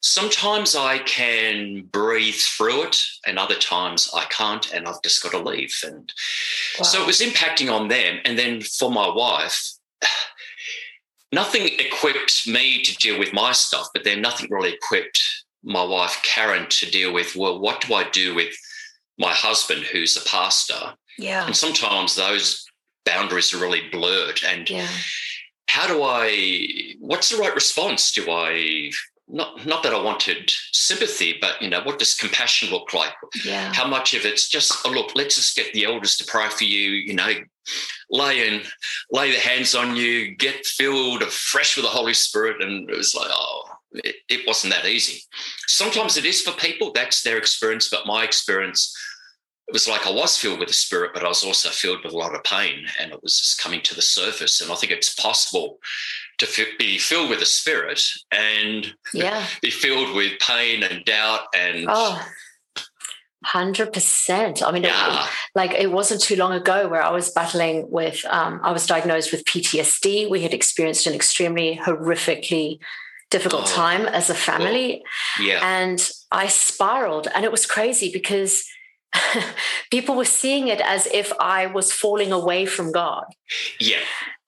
sometimes 0.00 0.74
I 0.74 0.98
can 0.98 1.82
breathe 1.92 2.34
through 2.34 2.84
it, 2.84 3.02
and 3.26 3.38
other 3.38 3.56
times 3.56 4.10
I 4.14 4.24
can't, 4.24 4.72
and 4.72 4.86
I've 4.86 5.02
just 5.02 5.22
got 5.22 5.32
to 5.32 5.38
leave. 5.38 5.74
And 5.84 6.12
wow. 6.78 6.84
so 6.84 7.02
it 7.02 7.06
was 7.06 7.20
impacting 7.20 7.72
on 7.72 7.88
them. 7.88 8.18
And 8.24 8.38
then 8.38 8.62
for 8.62 8.90
my 8.90 9.08
wife, 9.08 9.72
nothing 11.32 11.68
equipped 11.78 12.46
me 12.46 12.82
to 12.82 12.96
deal 12.96 13.18
with 13.18 13.32
my 13.32 13.52
stuff, 13.52 13.88
but 13.94 14.04
then 14.04 14.20
nothing 14.20 14.48
really 14.50 14.72
equipped 14.72 15.20
my 15.62 15.84
wife, 15.84 16.20
Karen, 16.22 16.66
to 16.68 16.90
deal 16.90 17.12
with, 17.12 17.36
well, 17.36 17.60
what 17.60 17.82
do 17.82 17.94
I 17.94 18.08
do 18.10 18.34
with 18.34 18.54
my 19.18 19.32
husband, 19.32 19.82
who's 19.82 20.16
a 20.16 20.28
pastor? 20.28 20.94
Yeah. 21.18 21.46
And 21.46 21.54
sometimes 21.54 22.14
those 22.14 22.64
boundaries 23.04 23.52
are 23.52 23.58
really 23.58 23.88
blurred. 23.90 24.40
And 24.46 24.68
yeah. 24.68 24.88
how 25.68 25.86
do 25.86 26.02
I, 26.02 26.94
what's 26.98 27.28
the 27.28 27.36
right 27.36 27.54
response? 27.54 28.12
Do 28.12 28.30
I, 28.30 28.90
not 29.32 29.64
not 29.66 29.82
that 29.82 29.94
I 29.94 30.02
wanted 30.02 30.50
sympathy, 30.72 31.36
but 31.40 31.60
you 31.62 31.68
know, 31.68 31.82
what 31.82 31.98
does 31.98 32.14
compassion 32.14 32.70
look 32.70 32.92
like? 32.92 33.12
Yeah. 33.44 33.72
How 33.72 33.86
much 33.86 34.14
of 34.14 34.24
it's 34.24 34.48
just, 34.48 34.72
oh, 34.84 34.90
look, 34.90 35.14
let's 35.14 35.36
just 35.36 35.56
get 35.56 35.72
the 35.72 35.84
elders 35.84 36.16
to 36.18 36.24
pray 36.24 36.48
for 36.48 36.64
you, 36.64 36.90
you 36.90 37.14
know, 37.14 37.32
lay 38.10 38.48
and 38.48 38.64
lay 39.10 39.30
their 39.30 39.40
hands 39.40 39.74
on 39.74 39.96
you, 39.96 40.34
get 40.34 40.66
filled 40.66 41.22
afresh 41.22 41.76
with 41.76 41.84
the 41.84 41.90
Holy 41.90 42.14
Spirit. 42.14 42.62
And 42.62 42.90
it 42.90 42.96
was 42.96 43.14
like, 43.14 43.28
oh, 43.30 43.62
it, 43.92 44.16
it 44.28 44.46
wasn't 44.46 44.72
that 44.72 44.86
easy. 44.86 45.22
Sometimes 45.66 46.16
it 46.16 46.24
is 46.24 46.42
for 46.42 46.52
people, 46.52 46.92
that's 46.92 47.22
their 47.22 47.38
experience, 47.38 47.88
but 47.88 48.06
my 48.06 48.24
experience 48.24 48.94
it 49.70 49.72
was 49.72 49.86
like 49.86 50.04
I 50.04 50.10
was 50.10 50.36
filled 50.36 50.58
with 50.58 50.66
the 50.66 50.74
spirit, 50.74 51.12
but 51.14 51.22
I 51.22 51.28
was 51.28 51.44
also 51.44 51.68
filled 51.68 52.02
with 52.02 52.12
a 52.12 52.16
lot 52.16 52.34
of 52.34 52.42
pain, 52.42 52.86
and 52.98 53.12
it 53.12 53.22
was 53.22 53.38
just 53.38 53.62
coming 53.62 53.80
to 53.82 53.94
the 53.94 54.02
surface. 54.02 54.60
And 54.60 54.72
I 54.72 54.74
think 54.74 54.90
it's 54.90 55.14
possible 55.14 55.78
to 56.38 56.46
f- 56.46 56.76
be 56.76 56.98
filled 56.98 57.30
with 57.30 57.38
the 57.38 57.46
spirit 57.46 58.02
and 58.32 58.92
yeah. 59.14 59.46
be 59.62 59.70
filled 59.70 60.16
with 60.16 60.40
pain 60.40 60.82
and 60.82 61.04
doubt 61.04 61.42
and 61.56 61.86
oh. 61.88 62.20
Hundred 63.44 63.92
percent. 63.92 64.60
I 64.62 64.72
mean, 64.72 64.82
yeah. 64.82 65.24
it, 65.24 65.30
like 65.54 65.70
it 65.70 65.90
wasn't 65.90 66.20
too 66.20 66.36
long 66.36 66.52
ago 66.52 66.88
where 66.88 67.02
I 67.02 67.10
was 67.10 67.30
battling 67.30 67.90
with. 67.90 68.22
Um, 68.28 68.60
I 68.62 68.72
was 68.72 68.86
diagnosed 68.86 69.32
with 69.32 69.46
PTSD. 69.46 70.28
We 70.28 70.42
had 70.42 70.52
experienced 70.52 71.06
an 71.06 71.14
extremely 71.14 71.80
horrifically 71.82 72.80
difficult 73.30 73.62
oh. 73.64 73.74
time 73.74 74.06
as 74.06 74.28
a 74.28 74.34
family, 74.34 75.02
oh. 75.38 75.42
yeah, 75.42 75.60
and 75.62 76.10
I 76.30 76.48
spiraled, 76.48 77.28
and 77.34 77.46
it 77.46 77.50
was 77.50 77.64
crazy 77.64 78.12
because 78.12 78.66
people 79.90 80.16
were 80.16 80.24
seeing 80.24 80.68
it 80.68 80.80
as 80.80 81.06
if 81.06 81.32
I 81.40 81.66
was 81.66 81.92
falling 81.92 82.32
away 82.32 82.66
from 82.66 82.92
God. 82.92 83.24
Yeah. 83.78 83.98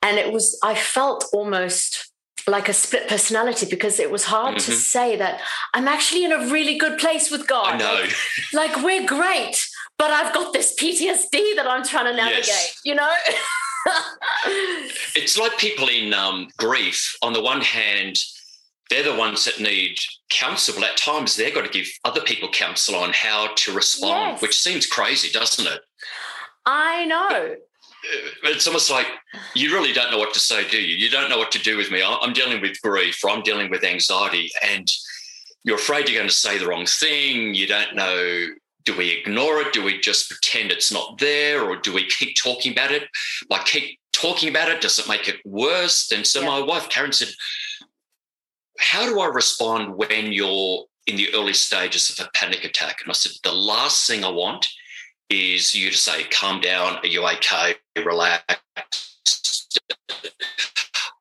And 0.02 0.18
it 0.18 0.32
was, 0.32 0.58
I 0.62 0.74
felt 0.74 1.24
almost 1.32 2.12
like 2.46 2.68
a 2.68 2.72
split 2.72 3.08
personality 3.08 3.66
because 3.66 4.00
it 4.00 4.10
was 4.10 4.24
hard 4.24 4.56
mm-hmm. 4.56 4.70
to 4.70 4.76
say 4.76 5.16
that 5.16 5.40
I'm 5.74 5.86
actually 5.86 6.24
in 6.24 6.32
a 6.32 6.50
really 6.50 6.76
good 6.76 6.98
place 6.98 7.30
with 7.30 7.46
God. 7.46 7.74
I 7.74 7.78
know. 7.78 8.06
Like, 8.52 8.74
like 8.74 8.84
we're 8.84 9.06
great, 9.06 9.64
but 9.98 10.10
I've 10.10 10.34
got 10.34 10.52
this 10.52 10.74
PTSD 10.74 11.56
that 11.56 11.66
I'm 11.68 11.84
trying 11.84 12.06
to 12.06 12.16
navigate, 12.16 12.46
yes. 12.46 12.80
you 12.84 12.94
know? 12.94 13.12
it's 15.14 15.38
like 15.38 15.56
people 15.58 15.88
in 15.88 16.12
um, 16.14 16.48
grief. 16.56 17.16
On 17.22 17.32
the 17.32 17.42
one 17.42 17.60
hand, 17.60 18.16
they're 18.92 19.02
the 19.02 19.18
ones 19.18 19.44
that 19.46 19.60
need 19.60 19.96
counsel. 20.28 20.74
But 20.74 20.90
at 20.90 20.96
times, 20.96 21.34
they've 21.34 21.54
got 21.54 21.64
to 21.64 21.70
give 21.70 21.86
other 22.04 22.20
people 22.20 22.50
counsel 22.50 22.94
on 22.94 23.12
how 23.12 23.48
to 23.54 23.72
respond, 23.72 24.32
yes. 24.32 24.42
which 24.42 24.58
seems 24.58 24.86
crazy, 24.86 25.30
doesn't 25.32 25.66
it? 25.66 25.80
I 26.66 27.06
know. 27.06 27.56
But 28.42 28.50
uh, 28.50 28.54
it's 28.54 28.66
almost 28.66 28.90
like 28.90 29.06
you 29.54 29.72
really 29.72 29.92
don't 29.92 30.10
know 30.10 30.18
what 30.18 30.34
to 30.34 30.40
say, 30.40 30.68
do 30.68 30.80
you? 30.80 30.96
You 30.96 31.10
don't 31.10 31.30
know 31.30 31.38
what 31.38 31.52
to 31.52 31.58
do 31.58 31.76
with 31.76 31.90
me. 31.90 32.02
I'm 32.04 32.32
dealing 32.32 32.60
with 32.60 32.80
grief 32.82 33.18
or 33.24 33.30
I'm 33.30 33.42
dealing 33.42 33.70
with 33.70 33.84
anxiety, 33.84 34.50
and 34.62 34.86
you're 35.64 35.76
afraid 35.76 36.08
you're 36.08 36.18
going 36.18 36.28
to 36.28 36.34
say 36.34 36.58
the 36.58 36.66
wrong 36.66 36.86
thing. 36.86 37.54
You 37.54 37.66
don't 37.66 37.94
know 37.94 38.46
do 38.84 38.96
we 38.96 39.10
ignore 39.10 39.60
it? 39.60 39.72
Do 39.72 39.84
we 39.84 40.00
just 40.00 40.28
pretend 40.28 40.72
it's 40.72 40.92
not 40.92 41.18
there? 41.18 41.62
Or 41.62 41.76
do 41.76 41.92
we 41.92 42.04
keep 42.06 42.36
talking 42.36 42.72
about 42.72 42.90
it? 42.90 43.04
By 43.48 43.58
keep 43.64 43.98
talking 44.12 44.48
about 44.48 44.70
it, 44.70 44.80
does 44.80 44.98
it 44.98 45.08
make 45.08 45.28
it 45.28 45.36
worse? 45.44 46.10
And 46.10 46.26
so 46.26 46.40
yeah. 46.40 46.46
my 46.46 46.60
wife, 46.60 46.88
Karen, 46.88 47.12
said, 47.12 47.28
how 48.78 49.06
do 49.06 49.20
I 49.20 49.26
respond 49.26 49.96
when 49.96 50.32
you're 50.32 50.84
in 51.06 51.16
the 51.16 51.28
early 51.34 51.52
stages 51.52 52.10
of 52.10 52.26
a 52.26 52.30
panic 52.34 52.64
attack? 52.64 52.98
And 53.02 53.10
I 53.10 53.14
said, 53.14 53.32
the 53.42 53.52
last 53.52 54.06
thing 54.06 54.24
I 54.24 54.30
want 54.30 54.66
is 55.30 55.74
you 55.74 55.90
to 55.90 55.96
say, 55.96 56.24
calm 56.24 56.60
down, 56.60 56.98
are 56.98 57.06
you 57.06 57.26
okay? 57.26 57.74
Relax. 58.04 58.44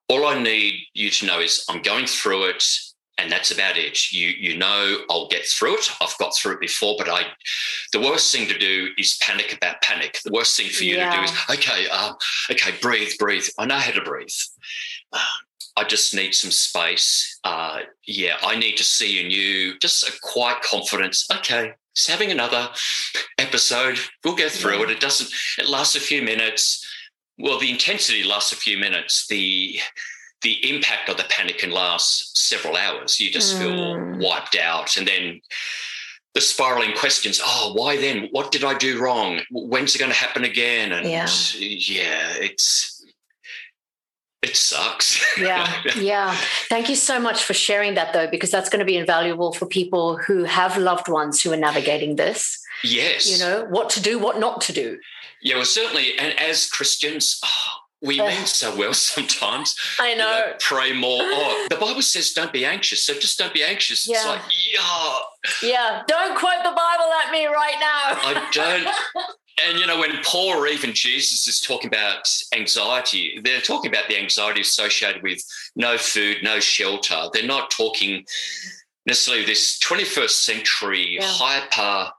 All 0.09 0.27
I 0.27 0.41
need 0.41 0.87
you 0.93 1.09
to 1.09 1.25
know 1.25 1.39
is 1.39 1.65
I'm 1.69 1.81
going 1.81 2.05
through 2.05 2.49
it 2.49 2.63
and 3.21 3.31
that's 3.31 3.51
about 3.51 3.77
it. 3.77 4.11
You 4.11 4.29
you 4.29 4.57
know 4.57 4.97
I'll 5.09 5.27
get 5.27 5.45
through 5.45 5.77
it. 5.77 5.91
I've 6.01 6.17
got 6.17 6.35
through 6.35 6.53
it 6.53 6.59
before, 6.59 6.95
but 6.97 7.07
I 7.07 7.23
the 7.93 8.01
worst 8.01 8.33
thing 8.33 8.47
to 8.47 8.57
do 8.57 8.89
is 8.97 9.19
panic 9.21 9.55
about 9.55 9.81
panic. 9.81 10.19
The 10.25 10.31
worst 10.31 10.57
thing 10.57 10.69
for 10.69 10.83
you 10.83 10.95
yeah. 10.95 11.11
to 11.11 11.17
do 11.17 11.23
is 11.23 11.31
okay, 11.51 11.87
um, 11.89 12.15
okay, 12.49 12.71
breathe, 12.81 13.11
breathe. 13.19 13.45
I 13.57 13.65
know 13.65 13.75
how 13.75 13.91
to 13.91 14.01
breathe. 14.01 14.29
Uh, 15.13 15.19
I 15.77 15.83
just 15.83 16.13
need 16.13 16.33
some 16.33 16.51
space. 16.51 17.39
Uh, 17.43 17.79
yeah, 18.05 18.37
I 18.41 18.57
need 18.57 18.77
to 18.77 18.83
see 18.83 19.23
in 19.23 19.31
you 19.31 19.77
just 19.79 20.07
a 20.07 20.13
quiet 20.21 20.61
confidence. 20.61 21.27
Okay, 21.31 21.73
just 21.95 22.09
having 22.09 22.31
another 22.31 22.69
episode. 23.37 23.99
We'll 24.23 24.35
go 24.35 24.49
through 24.49 24.83
it. 24.83 24.91
It 24.91 24.99
doesn't, 24.99 25.31
it 25.57 25.69
lasts 25.69 25.95
a 25.95 25.99
few 25.99 26.21
minutes. 26.21 26.85
Well, 27.37 27.59
the 27.59 27.71
intensity 27.71 28.23
lasts 28.23 28.51
a 28.51 28.57
few 28.57 28.77
minutes. 28.77 29.27
The 29.27 29.79
the 30.41 30.69
impact 30.75 31.07
of 31.07 31.17
the 31.17 31.25
panic 31.29 31.59
can 31.59 31.69
last 31.69 32.35
several 32.35 32.75
hours. 32.75 33.19
You 33.19 33.29
just 33.31 33.55
mm. 33.55 33.59
feel 33.59 34.27
wiped 34.27 34.57
out. 34.57 34.97
And 34.97 35.07
then 35.07 35.39
the 36.33 36.41
spiraling 36.41 36.95
questions 36.95 37.41
oh 37.43 37.73
why 37.75 37.97
then 37.97 38.29
what 38.31 38.51
did 38.51 38.63
i 38.63 38.73
do 38.73 39.01
wrong 39.01 39.41
when's 39.51 39.95
it 39.95 39.99
going 39.99 40.11
to 40.11 40.17
happen 40.17 40.43
again 40.43 40.91
and 40.93 41.05
yeah, 41.05 41.27
yeah 41.59 42.33
it's 42.37 43.00
it 44.41 44.55
sucks. 44.55 45.23
yeah, 45.39 45.81
yeah. 45.95 46.35
Thank 46.67 46.89
you 46.89 46.95
so 46.95 47.19
much 47.19 47.43
for 47.43 47.53
sharing 47.53 47.93
that, 47.95 48.13
though, 48.13 48.27
because 48.27 48.49
that's 48.49 48.69
going 48.69 48.79
to 48.79 48.85
be 48.85 48.97
invaluable 48.97 49.53
for 49.53 49.65
people 49.65 50.17
who 50.17 50.43
have 50.45 50.77
loved 50.77 51.07
ones 51.07 51.41
who 51.41 51.51
are 51.51 51.57
navigating 51.57 52.15
this. 52.15 52.59
Yes. 52.83 53.31
You 53.31 53.37
know, 53.37 53.65
what 53.65 53.89
to 53.91 54.01
do, 54.01 54.17
what 54.17 54.39
not 54.39 54.61
to 54.61 54.73
do. 54.73 54.99
Yeah, 55.41 55.55
well, 55.55 55.65
certainly. 55.65 56.17
And 56.17 56.39
as 56.39 56.67
Christians, 56.67 57.39
oh, 57.43 57.81
we 58.01 58.19
uh, 58.19 58.27
mean 58.27 58.45
so 58.45 58.75
well 58.75 58.93
sometimes. 58.95 59.75
I 59.99 60.15
know. 60.15 60.31
You 60.31 60.37
know. 60.37 60.53
Pray 60.59 60.93
more. 60.93 61.21
Oh, 61.33 61.67
the 61.69 61.75
Bible 61.75 62.01
says 62.01 62.31
don't 62.33 62.51
be 62.51 62.65
anxious. 62.65 63.03
So 63.03 63.13
just 63.13 63.37
don't 63.37 63.53
be 63.53 63.63
anxious. 63.63 64.07
Yeah. 64.07 64.17
It's 64.17 64.25
like, 64.25 64.41
yeah. 64.73 65.69
Yeah. 65.69 66.03
Don't 66.07 66.37
quote 66.37 66.63
the 66.63 66.69
Bible 66.69 67.11
at 67.25 67.31
me 67.31 67.45
right 67.45 67.77
now. 67.79 68.17
I 68.23 68.49
don't. 68.51 69.25
And 69.67 69.79
you 69.79 69.85
know, 69.85 69.99
when 69.99 70.21
Paul 70.23 70.49
or 70.49 70.67
even 70.67 70.93
Jesus 70.93 71.47
is 71.47 71.59
talking 71.59 71.87
about 71.87 72.27
anxiety, 72.55 73.39
they're 73.43 73.61
talking 73.61 73.91
about 73.91 74.07
the 74.07 74.17
anxiety 74.17 74.61
associated 74.61 75.21
with 75.23 75.43
no 75.75 75.97
food, 75.97 76.37
no 76.43 76.59
shelter. 76.59 77.29
They're 77.33 77.45
not 77.45 77.71
talking 77.71 78.25
necessarily 79.05 79.45
this 79.45 79.79
21st 79.79 80.29
century 80.29 81.17
yeah. 81.19 81.21
hyper. 81.23 82.11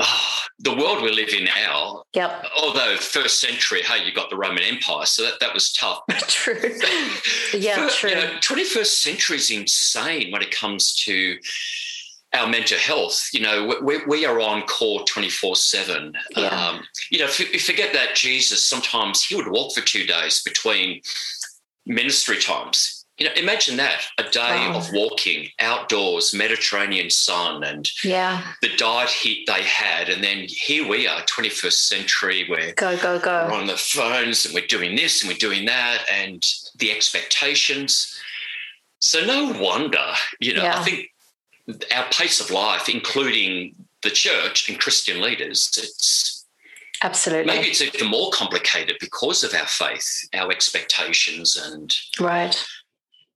Oh, 0.00 0.38
the 0.60 0.76
world 0.76 1.02
we 1.02 1.10
live 1.10 1.30
in 1.30 1.44
now. 1.44 2.04
Yep. 2.14 2.46
Although 2.62 2.96
first 2.98 3.40
century, 3.40 3.82
hey, 3.82 4.04
you 4.04 4.12
got 4.12 4.30
the 4.30 4.36
Roman 4.36 4.62
Empire, 4.62 5.06
so 5.06 5.24
that, 5.24 5.40
that 5.40 5.52
was 5.52 5.72
tough. 5.72 6.02
true. 6.28 6.54
yeah, 7.52 7.84
but, 7.84 7.92
true. 7.92 8.10
You 8.10 8.16
know, 8.16 8.34
21st 8.40 8.86
century 8.86 9.36
is 9.38 9.50
insane 9.50 10.30
when 10.30 10.40
it 10.40 10.52
comes 10.52 10.94
to 11.04 11.36
our 12.34 12.48
mental 12.48 12.78
health. 12.78 13.28
You 13.32 13.40
know, 13.40 13.80
we, 13.82 14.04
we 14.06 14.26
are 14.26 14.40
on 14.40 14.62
call 14.62 15.04
24 15.04 15.56
7. 15.56 16.12
Um, 16.36 16.80
you 17.10 17.18
know, 17.18 17.28
forget 17.28 17.92
that 17.92 18.14
Jesus, 18.14 18.64
sometimes 18.64 19.24
he 19.24 19.34
would 19.34 19.48
walk 19.48 19.74
for 19.74 19.80
two 19.80 20.06
days 20.06 20.42
between 20.42 21.00
ministry 21.86 22.38
times. 22.38 23.04
You 23.16 23.26
know, 23.26 23.32
imagine 23.34 23.76
that 23.78 24.02
a 24.18 24.22
day 24.22 24.70
of 24.72 24.92
walking 24.92 25.48
outdoors, 25.58 26.32
Mediterranean 26.32 27.10
sun, 27.10 27.64
and 27.64 27.90
yeah, 28.04 28.52
the 28.62 28.68
diet 28.76 29.10
heat 29.10 29.44
they 29.48 29.64
had. 29.64 30.08
And 30.08 30.22
then 30.22 30.44
here 30.46 30.88
we 30.88 31.08
are, 31.08 31.22
21st 31.22 31.72
century, 31.72 32.44
where 32.48 32.72
go, 32.74 32.96
go, 32.96 33.18
go. 33.18 33.48
We're 33.48 33.58
on 33.58 33.66
the 33.66 33.76
phones 33.76 34.44
and 34.44 34.54
we're 34.54 34.68
doing 34.68 34.94
this 34.94 35.20
and 35.20 35.28
we're 35.28 35.38
doing 35.38 35.64
that, 35.64 36.04
and 36.12 36.40
the 36.76 36.92
expectations. 36.92 38.16
So, 39.00 39.24
no 39.24 39.52
wonder, 39.60 40.12
you 40.38 40.54
know, 40.54 40.62
yeah. 40.62 40.78
I 40.78 40.84
think 40.84 41.08
our 41.94 42.06
pace 42.10 42.40
of 42.40 42.50
life, 42.50 42.88
including 42.88 43.74
the 44.02 44.10
church 44.10 44.68
and 44.68 44.78
Christian 44.78 45.20
leaders, 45.20 45.70
it's 45.76 46.46
absolutely 47.02 47.46
maybe 47.46 47.68
it's 47.68 47.82
even 47.82 48.08
more 48.08 48.30
complicated 48.32 48.96
because 49.00 49.44
of 49.44 49.54
our 49.54 49.66
faith, 49.66 50.28
our 50.34 50.50
expectations, 50.50 51.56
and 51.56 51.94
right. 52.20 52.66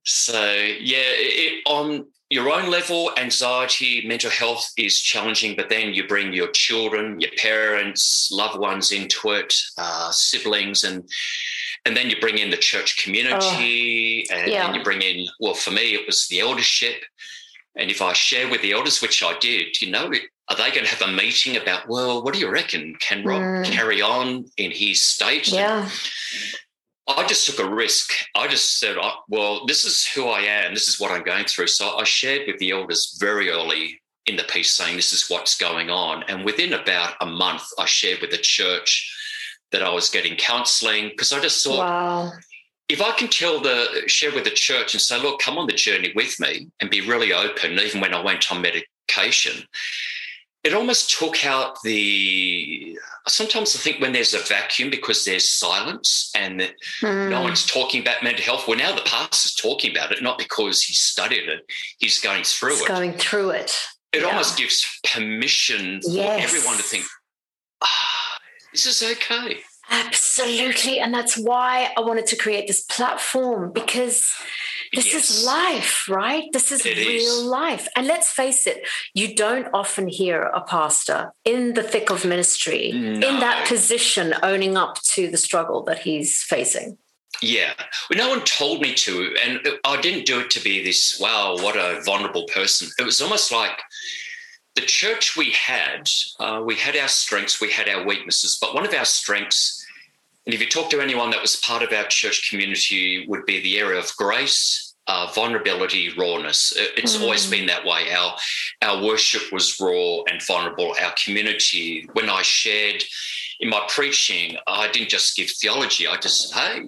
So 0.03 0.41
yeah, 0.43 0.97
it, 1.01 1.63
on 1.65 2.05
your 2.29 2.51
own 2.51 2.71
level, 2.71 3.11
anxiety, 3.17 4.03
mental 4.07 4.31
health 4.31 4.71
is 4.77 4.99
challenging, 4.99 5.55
but 5.55 5.69
then 5.69 5.93
you 5.93 6.07
bring 6.07 6.33
your 6.33 6.49
children, 6.49 7.19
your 7.19 7.31
parents, 7.37 8.29
loved 8.31 8.59
ones 8.59 8.91
into 8.91 9.31
it, 9.31 9.53
uh, 9.77 10.11
siblings, 10.11 10.83
and 10.83 11.07
and 11.85 11.95
then 11.95 12.09
you 12.09 12.15
bring 12.19 12.37
in 12.37 12.49
the 12.49 12.57
church 12.57 13.03
community, 13.03 14.25
oh, 14.31 14.35
and, 14.35 14.51
yeah. 14.51 14.65
and 14.65 14.75
you 14.75 14.83
bring 14.83 15.01
in. 15.01 15.27
Well, 15.39 15.53
for 15.53 15.71
me, 15.71 15.93
it 15.93 16.05
was 16.07 16.27
the 16.27 16.39
eldership 16.39 17.03
And 17.75 17.89
if 17.89 18.01
I 18.01 18.13
share 18.13 18.49
with 18.49 18.61
the 18.61 18.73
elders, 18.73 19.01
which 19.01 19.23
I 19.23 19.37
did, 19.39 19.81
you 19.81 19.91
know, 19.91 20.11
are 20.49 20.57
they 20.57 20.71
going 20.71 20.85
to 20.85 20.95
have 20.95 21.07
a 21.07 21.11
meeting 21.11 21.57
about, 21.57 21.87
well, 21.87 22.23
what 22.23 22.33
do 22.33 22.39
you 22.39 22.49
reckon? 22.49 22.95
Can 22.99 23.23
Rob 23.25 23.41
mm. 23.41 23.65
carry 23.65 24.01
on 24.01 24.45
in 24.57 24.71
his 24.71 25.01
state? 25.01 25.47
Yeah. 25.47 25.89
I 27.07 27.25
just 27.27 27.47
took 27.47 27.65
a 27.65 27.69
risk. 27.69 28.11
I 28.35 28.47
just 28.47 28.79
said, 28.79 28.97
well, 29.27 29.65
this 29.65 29.85
is 29.85 30.07
who 30.07 30.27
I 30.27 30.41
am. 30.41 30.73
This 30.73 30.87
is 30.87 30.99
what 30.99 31.11
I'm 31.11 31.23
going 31.23 31.45
through. 31.45 31.67
So 31.67 31.97
I 31.97 32.03
shared 32.03 32.43
with 32.47 32.59
the 32.59 32.71
elders 32.71 33.17
very 33.19 33.49
early 33.49 34.01
in 34.25 34.37
the 34.37 34.43
piece 34.43 34.71
saying 34.71 34.95
this 34.95 35.11
is 35.11 35.29
what's 35.29 35.57
going 35.57 35.89
on. 35.89 36.23
And 36.23 36.45
within 36.45 36.73
about 36.73 37.15
a 37.19 37.25
month, 37.25 37.63
I 37.77 37.85
shared 37.85 38.21
with 38.21 38.31
the 38.31 38.37
church 38.37 39.11
that 39.71 39.83
I 39.83 39.89
was 39.89 40.09
getting 40.09 40.37
counseling 40.37 41.09
because 41.09 41.33
I 41.33 41.41
just 41.41 41.63
thought, 41.63 41.79
wow. 41.79 42.31
If 42.89 43.01
I 43.01 43.11
can 43.11 43.27
tell 43.27 43.59
the 43.59 44.03
share 44.07 44.33
with 44.33 44.43
the 44.43 44.49
church 44.51 44.93
and 44.93 45.01
say, 45.01 45.21
look, 45.21 45.39
come 45.39 45.57
on 45.57 45.67
the 45.67 45.73
journey 45.73 46.11
with 46.15 46.39
me 46.39 46.69
and 46.79 46.89
be 46.89 47.01
really 47.01 47.33
open, 47.33 47.79
even 47.79 48.01
when 48.01 48.13
I 48.13 48.21
went 48.21 48.51
on 48.51 48.61
medication, 48.61 49.63
it 50.63 50.73
almost 50.73 51.17
took 51.17 51.45
out 51.45 51.81
the 51.83 52.97
sometimes 53.27 53.75
i 53.75 53.79
think 53.79 54.01
when 54.01 54.13
there's 54.13 54.33
a 54.33 54.39
vacuum 54.39 54.89
because 54.89 55.25
there's 55.25 55.49
silence 55.49 56.31
and 56.35 56.61
mm. 57.01 57.29
no 57.29 57.41
one's 57.41 57.65
talking 57.65 58.01
about 58.01 58.23
mental 58.23 58.43
health 58.43 58.67
well 58.67 58.77
now 58.77 58.95
the 58.95 59.01
pastor's 59.01 59.55
talking 59.55 59.91
about 59.91 60.11
it 60.11 60.23
not 60.23 60.37
because 60.37 60.81
he 60.81 60.93
studied 60.93 61.49
it 61.49 61.65
he's 61.99 62.19
going 62.19 62.43
through 62.43 62.71
he's 62.71 62.81
it 62.81 62.87
going 62.87 63.13
through 63.13 63.49
it 63.49 63.77
it 64.11 64.21
yeah. 64.21 64.27
almost 64.27 64.57
gives 64.57 64.85
permission 65.13 66.01
for 66.01 66.11
yes. 66.11 66.43
everyone 66.43 66.77
to 66.77 66.83
think 66.83 67.03
ah 67.83 68.37
this 68.71 68.85
is 68.85 69.03
okay 69.03 69.57
absolutely 69.93 70.99
and 70.99 71.13
that's 71.13 71.37
why 71.37 71.91
i 71.97 72.01
wanted 72.01 72.25
to 72.25 72.35
create 72.35 72.67
this 72.67 72.81
platform 72.81 73.71
because 73.71 74.33
this 74.93 75.11
yes. 75.11 75.29
is 75.29 75.45
life, 75.45 76.07
right? 76.07 76.43
This 76.53 76.71
is 76.71 76.85
it 76.85 76.97
real 76.97 77.39
is. 77.39 77.43
life. 77.43 77.87
And 77.95 78.05
let's 78.05 78.29
face 78.29 78.67
it, 78.67 78.87
you 79.13 79.35
don't 79.35 79.67
often 79.73 80.07
hear 80.07 80.43
a 80.43 80.61
pastor 80.61 81.33
in 81.45 81.73
the 81.73 81.81
thick 81.81 82.11
of 82.11 82.25
ministry 82.25 82.91
no. 82.93 83.27
in 83.27 83.39
that 83.39 83.67
position 83.67 84.35
owning 84.43 84.77
up 84.77 85.01
to 85.13 85.29
the 85.29 85.37
struggle 85.37 85.83
that 85.83 85.99
he's 85.99 86.43
facing. 86.43 86.97
Yeah. 87.41 87.73
Well, 88.09 88.19
no 88.19 88.29
one 88.29 88.45
told 88.45 88.81
me 88.81 88.93
to. 88.93 89.35
And 89.43 89.67
I 89.83 89.99
didn't 89.99 90.27
do 90.27 90.39
it 90.41 90.51
to 90.51 90.63
be 90.63 90.83
this, 90.83 91.19
wow, 91.19 91.55
what 91.55 91.75
a 91.75 92.01
vulnerable 92.05 92.45
person. 92.53 92.89
It 92.99 93.03
was 93.03 93.19
almost 93.19 93.51
like 93.51 93.79
the 94.75 94.81
church 94.81 95.35
we 95.35 95.51
had, 95.51 96.07
uh, 96.39 96.61
we 96.63 96.75
had 96.75 96.95
our 96.95 97.07
strengths, 97.07 97.59
we 97.59 97.71
had 97.71 97.89
our 97.89 98.05
weaknesses, 98.05 98.59
but 98.61 98.75
one 98.75 98.85
of 98.85 98.93
our 98.93 99.05
strengths 99.05 99.82
and 100.45 100.53
if 100.53 100.59
you 100.59 100.67
talk 100.67 100.89
to 100.89 100.99
anyone 100.99 101.29
that 101.31 101.41
was 101.41 101.55
part 101.57 101.83
of 101.83 101.93
our 101.93 102.05
church 102.05 102.49
community, 102.49 103.25
would 103.27 103.45
be 103.45 103.61
the 103.61 103.79
area 103.79 103.99
of 103.99 104.15
grace, 104.17 104.95
uh, 105.07 105.31
vulnerability, 105.33 106.11
rawness. 106.17 106.73
It's 106.75 107.17
mm. 107.17 107.21
always 107.21 107.49
been 107.49 107.65
that 107.67 107.85
way. 107.85 108.11
Our 108.13 108.35
our 108.81 109.03
worship 109.03 109.51
was 109.51 109.79
raw 109.79 110.23
and 110.29 110.41
vulnerable. 110.41 110.95
Our 111.01 111.13
community, 111.23 112.07
when 112.13 112.29
I 112.29 112.41
shared 112.41 113.03
in 113.59 113.69
my 113.69 113.85
preaching, 113.87 114.57
I 114.67 114.89
didn't 114.89 115.09
just 115.09 115.35
give 115.35 115.49
theology. 115.49 116.07
I 116.07 116.17
just, 116.17 116.49
said, 116.49 116.59
hey, 116.59 116.81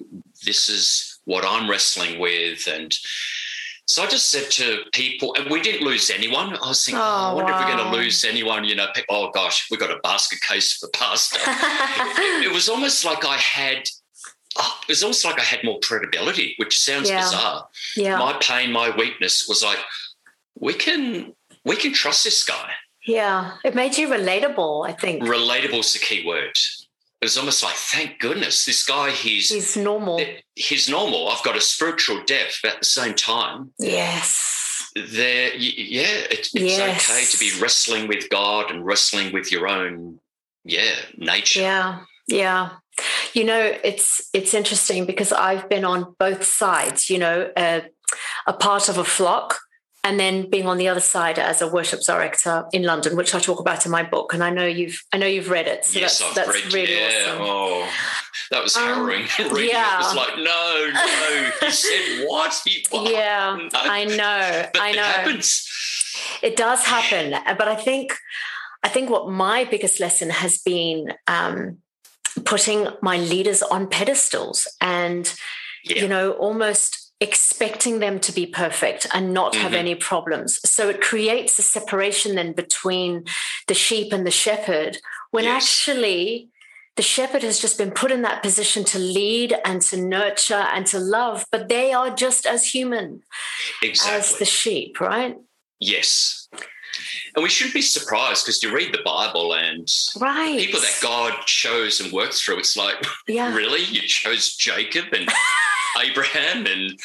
this 0.43 0.69
is 0.69 1.19
what 1.25 1.45
I'm 1.45 1.69
wrestling 1.69 2.19
with, 2.19 2.67
and 2.67 2.93
so 3.87 4.01
I 4.01 4.07
just 4.07 4.31
said 4.31 4.49
to 4.51 4.79
people, 4.93 5.35
and 5.37 5.49
we 5.49 5.61
didn't 5.61 5.85
lose 5.85 6.09
anyone. 6.09 6.55
I 6.57 6.69
was 6.69 6.83
thinking, 6.83 6.99
oh, 6.99 7.05
oh 7.05 7.07
I 7.07 7.33
wonder 7.33 7.51
wow. 7.51 7.59
if 7.59 7.65
we're 7.67 7.75
going 7.77 7.91
to 7.91 7.97
lose 7.97 8.23
anyone. 8.23 8.63
You 8.63 8.75
know, 8.75 8.87
oh 9.09 9.29
gosh, 9.31 9.67
we've 9.69 9.79
got 9.79 9.91
a 9.91 9.99
basket 9.99 10.39
case 10.41 10.73
for 10.73 10.89
pastor. 10.89 11.39
it, 11.39 12.45
it, 12.47 12.53
was 12.53 12.67
almost 12.67 13.05
like 13.05 13.23
I 13.25 13.37
had, 13.37 13.87
oh, 14.57 14.79
it 14.83 14.91
was 14.91 15.03
almost 15.03 15.23
like 15.23 15.39
I 15.39 15.43
had 15.43 15.63
more 15.63 15.79
credibility, 15.81 16.55
which 16.57 16.79
sounds 16.79 17.09
yeah. 17.09 17.21
bizarre. 17.21 17.67
Yeah. 17.95 18.17
My 18.17 18.33
pain, 18.41 18.71
my 18.71 18.95
weakness 18.95 19.47
was 19.47 19.63
like, 19.63 19.79
we 20.59 20.73
can, 20.73 21.33
we 21.63 21.75
can 21.75 21.93
trust 21.93 22.23
this 22.23 22.43
guy. 22.43 22.71
Yeah, 23.05 23.57
it 23.63 23.75
made 23.75 23.99
you 23.99 24.07
relatable. 24.07 24.89
I 24.89 24.93
think 24.93 25.21
relatable 25.21 25.79
is 25.79 25.93
the 25.93 25.99
key 25.99 26.25
word 26.25 26.57
it 27.25 27.29
was 27.33 27.37
almost 27.39 27.63
like, 27.63 27.73
thank 27.73 28.19
goodness, 28.19 28.65
this 28.65 28.85
guy, 28.85 29.09
he's 29.09 29.49
he's 29.49 29.75
normal. 29.75 30.23
He's 30.53 30.87
normal. 30.87 31.27
I've 31.27 31.43
got 31.43 31.57
a 31.57 31.61
spiritual 31.61 32.23
depth 32.23 32.63
at 32.63 32.77
the 32.77 32.85
same 32.85 33.15
time. 33.15 33.71
Yes. 33.79 34.91
There, 34.95 35.55
yeah, 35.55 36.03
it, 36.29 36.49
it's 36.53 36.53
yes. 36.53 37.09
okay 37.09 37.25
to 37.25 37.39
be 37.39 37.59
wrestling 37.59 38.07
with 38.07 38.29
God 38.29 38.69
and 38.69 38.85
wrestling 38.85 39.33
with 39.33 39.51
your 39.51 39.67
own, 39.67 40.19
yeah, 40.63 40.93
nature. 41.17 41.61
Yeah, 41.61 42.01
yeah. 42.27 42.69
You 43.33 43.43
know, 43.43 43.75
it's 43.83 44.29
it's 44.31 44.53
interesting 44.53 45.07
because 45.07 45.33
I've 45.33 45.67
been 45.67 45.83
on 45.83 46.15
both 46.19 46.43
sides. 46.43 47.09
You 47.09 47.17
know, 47.17 47.49
uh, 47.57 47.81
a 48.45 48.53
part 48.53 48.87
of 48.87 48.99
a 48.99 49.03
flock 49.03 49.57
and 50.05 50.19
then 50.19 50.47
being 50.51 50.67
on 50.67 50.77
the 50.77 50.87
other 50.87 50.99
side 50.99 51.39
as 51.39 51.63
a 51.63 51.67
worship 51.67 51.99
director 52.01 52.65
in 52.71 52.83
London, 52.83 53.17
which 53.17 53.33
I 53.33 53.39
talk 53.39 53.59
about 53.59 53.87
in 53.87 53.91
my 53.91 54.03
book. 54.03 54.35
And 54.35 54.43
I 54.43 54.51
know 54.51 54.65
you've 54.65 55.03
I 55.11 55.17
know 55.17 55.25
you've 55.25 55.49
read 55.49 55.67
it. 55.67 55.83
So 55.83 55.99
yes, 55.99 56.19
that's, 56.19 56.29
I've 56.29 56.45
that's 56.45 56.63
read, 56.63 56.73
really 56.73 56.95
yeah. 56.95 57.31
awesome. 57.31 57.41
Oh, 57.41 57.89
that 58.51 58.63
was 58.63 58.77
um, 58.77 58.83
harrowing. 58.83 59.23
Um, 59.23 59.51
Reading 59.55 59.69
yeah. 59.71 59.95
it 59.95 60.03
was 60.03 60.15
like, 60.15 60.37
no, 60.37 60.91
no. 60.93 61.51
He 61.59 61.71
said 61.71 62.27
what? 62.27 62.61
He, 62.63 62.85
what? 62.91 63.11
Yeah, 63.11 63.57
no. 63.57 63.69
I 63.73 64.05
know. 64.05 64.69
But 64.71 64.81
I 64.81 64.91
know. 64.91 65.01
It 65.01 65.05
happens. 65.05 65.69
It 66.43 66.55
does 66.55 66.85
happen. 66.85 67.33
But 67.57 67.67
I 67.67 67.75
think 67.75 68.13
I 68.83 68.89
think 68.89 69.09
what 69.09 69.27
my 69.27 69.63
biggest 69.63 69.99
lesson 69.99 70.29
has 70.29 70.59
been 70.59 71.13
um, 71.25 71.79
putting 72.45 72.89
my 73.01 73.17
leaders 73.17 73.63
on 73.63 73.87
pedestals 73.87 74.67
and 74.79 75.33
yeah. 75.83 76.03
you 76.03 76.07
know 76.07 76.33
almost 76.33 77.04
expecting 77.21 77.99
them 77.99 78.19
to 78.19 78.31
be 78.31 78.45
perfect 78.45 79.07
and 79.13 79.33
not 79.33 79.53
mm-hmm. 79.53 79.61
have 79.61 79.73
any 79.73 79.95
problems. 79.95 80.59
So 80.69 80.89
it 80.89 81.01
creates 81.01 81.57
a 81.57 81.61
separation 81.61 82.35
then 82.35 82.53
between 82.53 83.25
the 83.67 83.73
sheep 83.73 84.11
and 84.11 84.25
the 84.25 84.31
shepherd 84.31 84.97
when 85.31 85.45
yes. 85.45 85.63
actually 85.63 86.49
the 86.95 87.01
shepherd 87.01 87.43
has 87.43 87.59
just 87.59 87.77
been 87.77 87.91
put 87.91 88.11
in 88.11 88.21
that 88.21 88.41
position 88.41 88.83
to 88.85 88.99
lead 88.99 89.53
and 89.65 89.81
to 89.81 89.97
nurture 89.97 90.53
and 90.73 90.85
to 90.87 90.99
love, 90.99 91.45
but 91.51 91.67
they 91.67 91.91
are 91.91 92.09
just 92.09 92.45
as 92.45 92.65
human 92.65 93.21
exactly. 93.81 94.17
as 94.17 94.37
the 94.37 94.45
sheep, 94.45 95.01
right? 95.01 95.35
Yes. 95.79 96.47
And 97.35 97.43
we 97.43 97.49
shouldn't 97.49 97.73
be 97.73 97.81
surprised 97.81 98.45
because 98.45 98.63
you 98.63 98.73
read 98.73 98.93
the 98.93 99.01
Bible 99.03 99.53
and 99.53 99.87
right. 100.19 100.57
people 100.57 100.79
that 100.79 100.97
God 101.01 101.33
chose 101.45 101.99
and 101.99 102.13
worked 102.13 102.35
through, 102.35 102.59
it's 102.59 102.77
like, 102.77 102.95
yeah. 103.27 103.53
really? 103.53 103.83
You 103.83 104.01
chose 104.01 104.55
Jacob 104.55 105.05
and 105.11 105.27
Abraham 105.97 106.65
and 106.65 106.99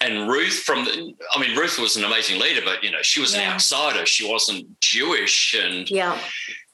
and 0.00 0.28
Ruth 0.28 0.60
from 0.60 0.84
the, 0.84 1.14
I 1.34 1.40
mean 1.40 1.56
Ruth 1.56 1.78
was 1.78 1.96
an 1.96 2.04
amazing 2.04 2.40
leader, 2.40 2.60
but 2.64 2.82
you 2.82 2.90
know 2.90 3.02
she 3.02 3.20
was 3.20 3.34
yeah. 3.34 3.42
an 3.42 3.54
outsider. 3.54 4.06
She 4.06 4.28
wasn't 4.28 4.80
Jewish, 4.80 5.54
and 5.54 5.90
yeah. 5.90 6.18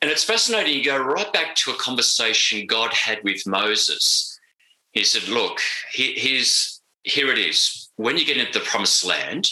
And 0.02 0.10
it's 0.10 0.24
fascinating. 0.24 0.74
You 0.74 0.84
go 0.84 0.98
right 0.98 1.32
back 1.32 1.54
to 1.56 1.70
a 1.70 1.76
conversation 1.76 2.66
God 2.66 2.92
had 2.92 3.24
with 3.24 3.46
Moses. 3.46 4.38
He 4.92 5.04
said, 5.04 5.28
"Look, 5.28 5.60
here's 5.92 6.80
here 7.02 7.30
it 7.30 7.38
is. 7.38 7.90
When 7.96 8.16
you 8.18 8.24
get 8.24 8.36
into 8.36 8.58
the 8.58 8.64
promised 8.64 9.04
land, 9.04 9.50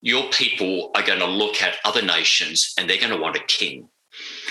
your 0.00 0.30
people 0.30 0.90
are 0.94 1.02
going 1.02 1.18
to 1.18 1.26
look 1.26 1.62
at 1.62 1.78
other 1.84 2.02
nations 2.02 2.74
and 2.78 2.88
they're 2.88 3.00
going 3.00 3.12
to 3.12 3.18
want 3.18 3.36
a 3.36 3.44
king." 3.46 3.88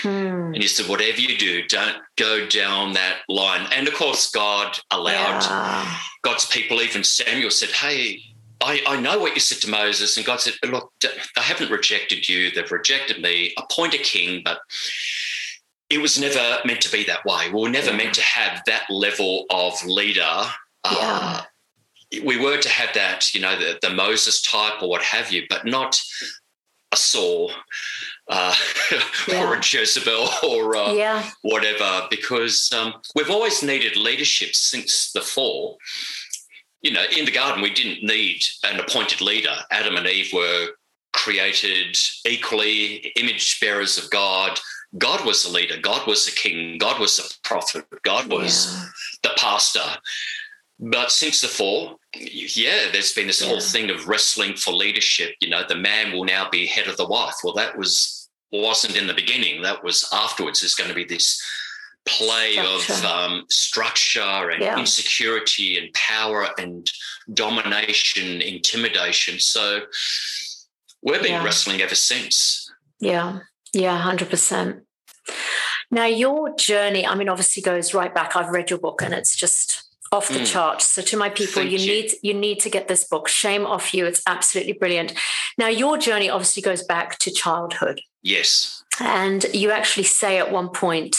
Hmm. 0.02 0.54
And 0.54 0.56
he 0.56 0.68
said, 0.68 0.88
whatever 0.88 1.20
you 1.20 1.36
do, 1.36 1.66
don't 1.66 1.96
go 2.16 2.46
down 2.46 2.92
that 2.92 3.18
line. 3.28 3.66
And 3.72 3.88
of 3.88 3.94
course, 3.94 4.30
God 4.30 4.78
allowed 4.90 5.42
yeah. 5.42 5.98
God's 6.22 6.46
people, 6.46 6.82
even 6.82 7.02
Samuel 7.02 7.50
said, 7.50 7.70
Hey, 7.70 8.20
I, 8.60 8.82
I, 8.86 9.00
know 9.00 9.18
what 9.18 9.34
you 9.34 9.40
said 9.40 9.58
to 9.62 9.70
Moses. 9.70 10.16
And 10.16 10.26
God 10.26 10.40
said, 10.40 10.54
Look, 10.64 10.92
they 11.00 11.08
haven't 11.36 11.70
rejected 11.70 12.28
you, 12.28 12.50
they've 12.50 12.70
rejected 12.70 13.20
me. 13.20 13.54
Appoint 13.56 13.94
a 13.94 13.98
king, 13.98 14.42
but 14.44 14.60
it 15.88 15.98
was 15.98 16.18
never 16.18 16.58
meant 16.64 16.80
to 16.82 16.92
be 16.92 17.04
that 17.04 17.24
way. 17.24 17.48
We 17.48 17.60
were 17.60 17.68
never 17.68 17.90
yeah. 17.90 17.96
meant 17.96 18.14
to 18.14 18.22
have 18.22 18.62
that 18.66 18.84
level 18.90 19.46
of 19.50 19.84
leader. 19.84 20.44
Uh, 20.84 21.42
we 22.24 22.38
were 22.38 22.58
to 22.58 22.68
have 22.68 22.94
that, 22.94 23.34
you 23.34 23.40
know, 23.40 23.58
the, 23.58 23.78
the 23.82 23.90
Moses 23.90 24.40
type 24.42 24.82
or 24.82 24.88
what 24.88 25.02
have 25.02 25.32
you, 25.32 25.44
but 25.48 25.64
not 25.64 26.00
a 26.92 26.96
Saul 26.96 27.50
uh, 28.28 28.54
yeah. 29.28 29.44
or 29.44 29.54
a 29.54 29.62
Jezebel 29.62 30.28
or 30.42 30.76
uh, 30.76 30.92
yeah. 30.92 31.30
whatever, 31.42 32.06
because 32.10 32.70
um, 32.72 32.94
we've 33.14 33.30
always 33.30 33.62
needed 33.62 33.96
leadership 33.96 34.54
since 34.54 35.12
the 35.12 35.20
fall. 35.20 35.78
You 36.82 36.92
know, 36.92 37.04
in 37.16 37.24
the 37.24 37.32
garden, 37.32 37.62
we 37.62 37.72
didn't 37.72 38.06
need 38.06 38.42
an 38.64 38.78
appointed 38.80 39.20
leader. 39.20 39.54
Adam 39.70 39.96
and 39.96 40.06
Eve 40.06 40.32
were 40.32 40.68
created 41.12 41.96
equally, 42.26 43.12
image 43.16 43.58
bearers 43.60 43.98
of 43.98 44.10
God. 44.10 44.58
God 44.98 45.24
was 45.26 45.42
the 45.42 45.50
leader, 45.50 45.76
God 45.80 46.06
was 46.06 46.24
the 46.24 46.32
king, 46.32 46.78
God 46.78 47.00
was 47.00 47.16
the 47.16 47.34
prophet, 47.42 47.84
God 48.02 48.30
was 48.30 48.72
yeah. 48.72 48.84
the 49.24 49.30
pastor. 49.36 49.80
But 50.78 51.10
since 51.10 51.40
the 51.40 51.48
fall, 51.48 51.98
yeah, 52.18 52.90
there's 52.92 53.12
been 53.12 53.26
this 53.26 53.42
yeah. 53.42 53.48
whole 53.48 53.60
thing 53.60 53.90
of 53.90 54.08
wrestling 54.08 54.54
for 54.54 54.72
leadership. 54.72 55.34
You 55.40 55.50
know, 55.50 55.62
the 55.66 55.76
man 55.76 56.12
will 56.12 56.24
now 56.24 56.48
be 56.50 56.66
head 56.66 56.88
of 56.88 56.96
the 56.96 57.06
wife. 57.06 57.34
Well, 57.42 57.54
that 57.54 57.76
was 57.76 58.28
wasn't 58.52 58.96
in 58.96 59.06
the 59.06 59.14
beginning. 59.14 59.62
That 59.62 59.82
was 59.82 60.08
afterwards. 60.12 60.60
There's 60.60 60.74
going 60.74 60.90
to 60.90 60.94
be 60.94 61.04
this 61.04 61.42
play 62.06 62.52
structure. 62.52 62.92
of 62.92 63.04
um, 63.04 63.44
structure 63.50 64.50
and 64.50 64.62
yeah. 64.62 64.78
insecurity 64.78 65.78
and 65.78 65.92
power 65.92 66.48
and 66.58 66.88
domination, 67.34 68.40
intimidation. 68.40 69.38
So 69.38 69.80
we've 71.02 71.22
been 71.22 71.32
yeah. 71.32 71.44
wrestling 71.44 71.80
ever 71.82 71.96
since. 71.96 72.70
Yeah, 73.00 73.40
yeah, 73.72 73.98
hundred 73.98 74.30
percent. 74.30 74.84
Now, 75.90 76.06
your 76.06 76.54
journey, 76.56 77.06
I 77.06 77.14
mean, 77.14 77.28
obviously 77.28 77.62
goes 77.62 77.94
right 77.94 78.14
back. 78.14 78.34
I've 78.34 78.48
read 78.48 78.70
your 78.70 78.78
book 78.78 79.02
and 79.02 79.14
it's 79.14 79.36
just 79.36 79.84
off 80.12 80.28
the 80.28 80.40
mm. 80.40 80.46
charts. 80.46 80.86
So 80.86 81.02
to 81.02 81.16
my 81.16 81.30
people, 81.30 81.62
you, 81.62 81.78
you 81.78 81.86
need 81.86 82.12
you 82.22 82.34
need 82.34 82.60
to 82.60 82.70
get 82.70 82.88
this 82.88 83.04
book. 83.04 83.28
Shame 83.28 83.66
off 83.66 83.94
you. 83.94 84.06
It's 84.06 84.22
absolutely 84.26 84.74
brilliant. 84.74 85.14
Now, 85.58 85.68
your 85.68 85.98
journey 85.98 86.30
obviously 86.30 86.62
goes 86.62 86.82
back 86.82 87.18
to 87.18 87.30
childhood. 87.30 88.00
Yes. 88.22 88.82
And 89.00 89.44
you 89.52 89.70
actually 89.70 90.04
say 90.04 90.38
at 90.38 90.50
one 90.50 90.70
point 90.70 91.16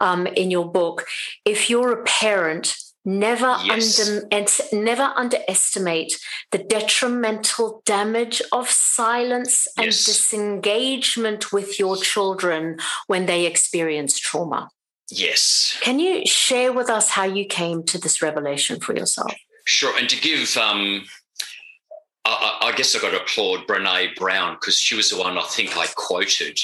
um, 0.00 0.26
in 0.26 0.50
your 0.50 0.70
book, 0.70 1.06
if 1.44 1.70
you're 1.70 1.92
a 1.92 2.04
parent 2.04 2.76
Never 3.06 3.58
yes. 3.62 4.00
under 4.00 4.26
and 4.30 4.48
never 4.72 5.12
underestimate 5.14 6.18
the 6.52 6.58
detrimental 6.58 7.82
damage 7.84 8.40
of 8.50 8.70
silence 8.70 9.68
and 9.76 9.86
yes. 9.86 10.06
disengagement 10.06 11.52
with 11.52 11.78
your 11.78 11.98
children 11.98 12.78
when 13.06 13.26
they 13.26 13.44
experience 13.44 14.18
trauma. 14.18 14.70
Yes. 15.10 15.78
Can 15.80 15.98
you 15.98 16.24
share 16.26 16.72
with 16.72 16.88
us 16.88 17.10
how 17.10 17.24
you 17.24 17.44
came 17.44 17.82
to 17.84 17.98
this 17.98 18.22
revelation 18.22 18.80
for 18.80 18.94
yourself? 18.96 19.34
Sure. 19.66 19.96
And 19.98 20.08
to 20.08 20.20
give 20.20 20.56
um 20.56 21.04
I, 22.26 22.58
I 22.62 22.72
guess 22.74 22.96
I 22.96 23.00
got 23.00 23.10
to 23.10 23.20
applaud 23.20 23.66
Brene 23.66 24.14
Brown 24.16 24.54
because 24.54 24.78
she 24.78 24.94
was 24.94 25.10
the 25.10 25.18
one 25.18 25.36
I 25.36 25.42
think 25.42 25.76
I 25.76 25.86
quoted 25.94 26.58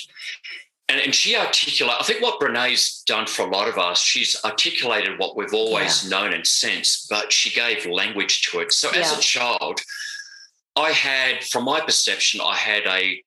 and, 0.91 1.01
and 1.01 1.15
she 1.15 1.37
articulated, 1.37 2.01
I 2.01 2.03
think 2.03 2.21
what 2.21 2.41
Brene's 2.41 3.03
done 3.05 3.27
for 3.27 3.43
a 3.43 3.51
lot 3.51 3.69
of 3.69 3.79
us, 3.79 4.03
she's 4.03 4.37
articulated 4.45 5.21
what 5.21 5.37
we've 5.37 5.55
always 5.55 6.03
yeah. 6.03 6.11
known 6.11 6.33
and 6.33 6.45
sensed, 6.45 7.09
but 7.09 7.33
she 7.33 7.51
gave 7.51 7.87
language 7.87 8.43
to 8.51 8.59
it. 8.59 8.73
So 8.73 8.91
yeah. 8.93 9.01
as 9.01 9.17
a 9.17 9.21
child, 9.21 9.81
I 10.75 10.91
had, 10.91 11.45
from 11.45 11.65
my 11.65 11.81
perception, 11.81 12.41
I 12.45 12.57
had 12.57 12.83
a 12.87 13.23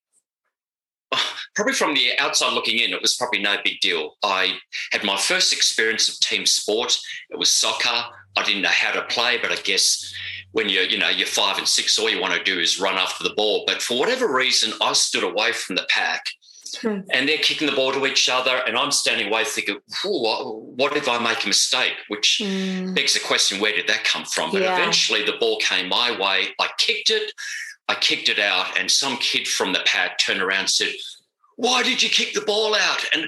probably 1.56 1.74
from 1.74 1.94
the 1.94 2.12
outside 2.20 2.54
looking 2.54 2.80
in, 2.80 2.94
it 2.94 3.02
was 3.02 3.16
probably 3.16 3.42
no 3.42 3.58
big 3.64 3.80
deal. 3.80 4.18
I 4.24 4.54
had 4.92 5.04
my 5.04 5.18
first 5.18 5.54
experience 5.54 6.10
of 6.10 6.20
team 6.20 6.46
sport. 6.46 6.98
It 7.30 7.38
was 7.38 7.52
soccer. 7.52 8.04
I 8.36 8.44
didn't 8.44 8.64
know 8.64 8.70
how 8.70 8.92
to 8.92 9.04
play, 9.04 9.38
but 9.42 9.52
I 9.52 9.56
guess 9.58 10.14
when 10.52 10.70
you're, 10.70 10.84
you 10.84 10.98
know, 10.98 11.10
you're 11.10 11.28
five 11.28 11.58
and 11.58 11.68
six, 11.68 11.98
all 11.98 12.10
you 12.10 12.22
want 12.22 12.34
to 12.34 12.44
do 12.44 12.60
is 12.60 12.80
run 12.80 12.96
after 12.96 13.24
the 13.24 13.34
ball. 13.36 13.64
But 13.68 13.82
for 13.82 13.98
whatever 13.98 14.32
reason, 14.32 14.74
I 14.82 14.94
stood 14.94 15.24
away 15.24 15.52
from 15.52 15.76
the 15.76 15.86
pack 15.90 16.24
Hmm. 16.82 17.00
And 17.12 17.28
they're 17.28 17.38
kicking 17.38 17.68
the 17.68 17.76
ball 17.76 17.92
to 17.92 18.06
each 18.06 18.30
other, 18.30 18.62
and 18.68 18.78
I'm 18.78 18.92
standing 18.92 19.28
away 19.28 19.44
thinking, 19.44 19.78
what 20.04 20.96
if 20.98 21.08
I 21.08 21.20
make 21.20 21.44
a 21.44 21.48
mistake? 21.48 21.94
Which 22.08 22.42
mm. 22.44 22.96
begs 22.96 23.14
the 23.14 23.20
question, 23.20 23.60
where 23.60 23.74
did 23.74 23.88
that 23.88 24.04
come 24.04 24.26
from? 24.26 24.52
But 24.52 24.62
yeah. 24.62 24.76
eventually 24.76 25.24
the 25.24 25.38
ball 25.40 25.58
came 25.60 25.90
my 25.90 26.12
way. 26.12 26.48
I 26.60 26.70
kicked 26.78 27.10
it, 27.10 27.32
I 27.88 27.96
kicked 27.96 28.30
it 28.30 28.40
out, 28.40 28.78
and 28.80 28.90
some 28.90 29.18
kid 29.18 29.48
from 29.48 29.74
the 29.74 29.82
pad 29.86 30.14
turned 30.20 30.42
around 30.42 30.62
and 30.62 30.70
said, 30.70 30.94
why 31.56 31.84
did 31.84 32.02
you 32.02 32.10
kick 32.10 32.34
the 32.34 32.42
ball 32.42 32.76
out? 32.76 33.06
And 33.14 33.28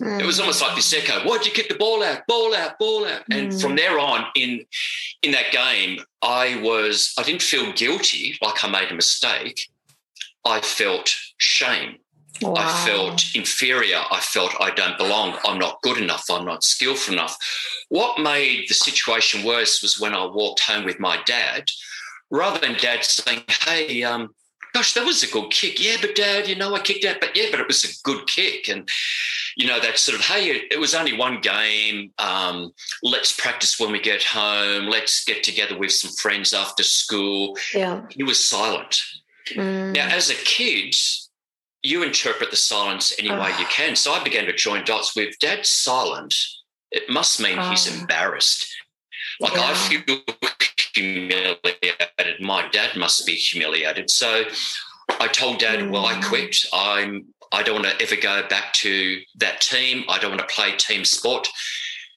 mm. 0.00 0.20
it 0.20 0.26
was 0.26 0.40
almost 0.40 0.62
like 0.62 0.74
this 0.74 0.92
echo. 0.92 1.26
Why 1.26 1.38
did 1.38 1.46
you 1.46 1.52
kick 1.52 1.68
the 1.68 1.76
ball 1.76 2.02
out? 2.02 2.26
Ball 2.26 2.54
out, 2.54 2.78
ball 2.78 3.06
out. 3.06 3.22
And 3.30 3.52
mm. 3.52 3.60
from 3.60 3.76
there 3.76 3.98
on, 3.98 4.26
in 4.34 4.64
in 5.22 5.32
that 5.32 5.52
game, 5.52 6.00
I 6.22 6.60
was 6.62 7.14
I 7.18 7.22
didn't 7.22 7.42
feel 7.42 7.72
guilty 7.72 8.36
like 8.42 8.64
I 8.64 8.68
made 8.68 8.90
a 8.90 8.94
mistake. 8.94 9.68
I 10.44 10.60
felt 10.60 11.14
shame. 11.36 11.98
Wow. 12.40 12.54
I 12.56 12.86
felt 12.86 13.24
inferior. 13.34 14.00
I 14.10 14.20
felt 14.20 14.54
I 14.60 14.70
don't 14.70 14.96
belong. 14.96 15.36
I'm 15.44 15.58
not 15.58 15.82
good 15.82 15.98
enough. 15.98 16.24
I'm 16.30 16.44
not 16.44 16.62
skillful 16.62 17.14
enough. 17.14 17.36
What 17.88 18.20
made 18.20 18.66
the 18.68 18.74
situation 18.74 19.44
worse 19.44 19.82
was 19.82 19.98
when 19.98 20.14
I 20.14 20.24
walked 20.24 20.60
home 20.60 20.84
with 20.84 21.00
my 21.00 21.20
dad, 21.26 21.68
rather 22.30 22.58
than 22.58 22.74
dad 22.74 23.04
saying, 23.04 23.42
Hey, 23.48 24.02
um, 24.02 24.34
gosh, 24.72 24.94
that 24.94 25.04
was 25.04 25.22
a 25.22 25.30
good 25.30 25.50
kick. 25.50 25.82
Yeah, 25.82 25.96
but 26.00 26.14
dad, 26.14 26.48
you 26.48 26.56
know, 26.56 26.74
I 26.74 26.80
kicked 26.80 27.04
out, 27.04 27.20
but 27.20 27.36
yeah, 27.36 27.46
but 27.50 27.60
it 27.60 27.66
was 27.66 27.84
a 27.84 28.02
good 28.04 28.26
kick. 28.26 28.68
And, 28.68 28.88
you 29.56 29.66
know, 29.66 29.80
that 29.80 29.98
sort 29.98 30.18
of, 30.18 30.24
hey, 30.24 30.62
it 30.70 30.78
was 30.78 30.94
only 30.94 31.16
one 31.16 31.40
game. 31.40 32.12
Um, 32.18 32.72
let's 33.02 33.38
practice 33.38 33.78
when 33.78 33.92
we 33.92 34.00
get 34.00 34.22
home. 34.22 34.86
Let's 34.86 35.24
get 35.24 35.42
together 35.42 35.78
with 35.78 35.92
some 35.92 36.12
friends 36.12 36.52
after 36.52 36.82
school. 36.82 37.56
Yeah. 37.74 38.02
He 38.10 38.22
was 38.22 38.42
silent. 38.42 39.00
Mm. 39.50 39.94
Now, 39.94 40.08
as 40.08 40.30
a 40.30 40.34
kid, 40.34 40.94
you 41.82 42.02
interpret 42.02 42.50
the 42.50 42.56
silence 42.56 43.14
any 43.18 43.30
way 43.30 43.50
you 43.58 43.66
can. 43.66 43.96
So 43.96 44.12
I 44.12 44.22
began 44.22 44.46
to 44.46 44.54
join 44.54 44.84
dots 44.84 45.16
with 45.16 45.38
dad's 45.38 45.70
silent. 45.70 46.34
It 46.90 47.08
must 47.08 47.40
mean 47.40 47.58
he's 47.58 48.00
embarrassed. 48.00 48.66
Like 49.40 49.54
yeah. 49.54 49.62
I 49.64 49.74
feel 49.74 50.18
humiliated. 50.94 52.40
My 52.40 52.68
dad 52.68 52.96
must 52.96 53.26
be 53.26 53.34
humiliated. 53.34 54.10
So 54.10 54.44
I 55.20 55.28
told 55.28 55.58
dad, 55.58 55.80
mm. 55.80 55.90
well, 55.90 56.06
I 56.06 56.14
mm. 56.14 56.24
quit. 56.24 56.56
I'm 56.72 57.26
I 57.52 57.62
don't 57.62 57.82
want 57.82 57.86
to 57.86 58.02
ever 58.02 58.16
go 58.16 58.46
back 58.48 58.72
to 58.74 59.20
that 59.36 59.60
team. 59.60 60.04
I 60.08 60.18
don't 60.18 60.32
want 60.32 60.46
to 60.46 60.54
play 60.54 60.72
team 60.76 61.04
sport. 61.04 61.48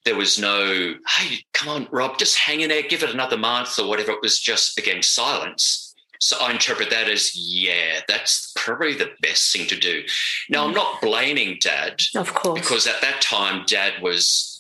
There 0.03 0.15
was 0.15 0.39
no, 0.39 0.95
hey, 1.17 1.45
come 1.53 1.69
on, 1.69 1.87
Rob, 1.91 2.17
just 2.17 2.37
hang 2.37 2.61
in 2.61 2.69
there, 2.69 2.81
give 2.81 3.03
it 3.03 3.11
another 3.11 3.37
month 3.37 3.77
or 3.79 3.87
whatever. 3.87 4.11
It 4.11 4.21
was 4.21 4.39
just 4.39 4.77
again 4.77 5.03
silence. 5.03 5.95
So 6.19 6.37
I 6.39 6.51
interpret 6.51 6.91
that 6.91 7.09
as, 7.09 7.35
yeah, 7.35 8.01
that's 8.07 8.51
probably 8.55 8.93
the 8.93 9.11
best 9.21 9.51
thing 9.51 9.67
to 9.67 9.75
do. 9.75 10.03
Now, 10.49 10.67
I'm 10.67 10.73
not 10.73 11.01
blaming 11.01 11.57
dad. 11.59 11.99
Of 12.15 12.33
course. 12.35 12.59
Because 12.59 12.85
at 12.85 13.01
that 13.01 13.21
time, 13.21 13.63
dad 13.65 14.03
was 14.03 14.50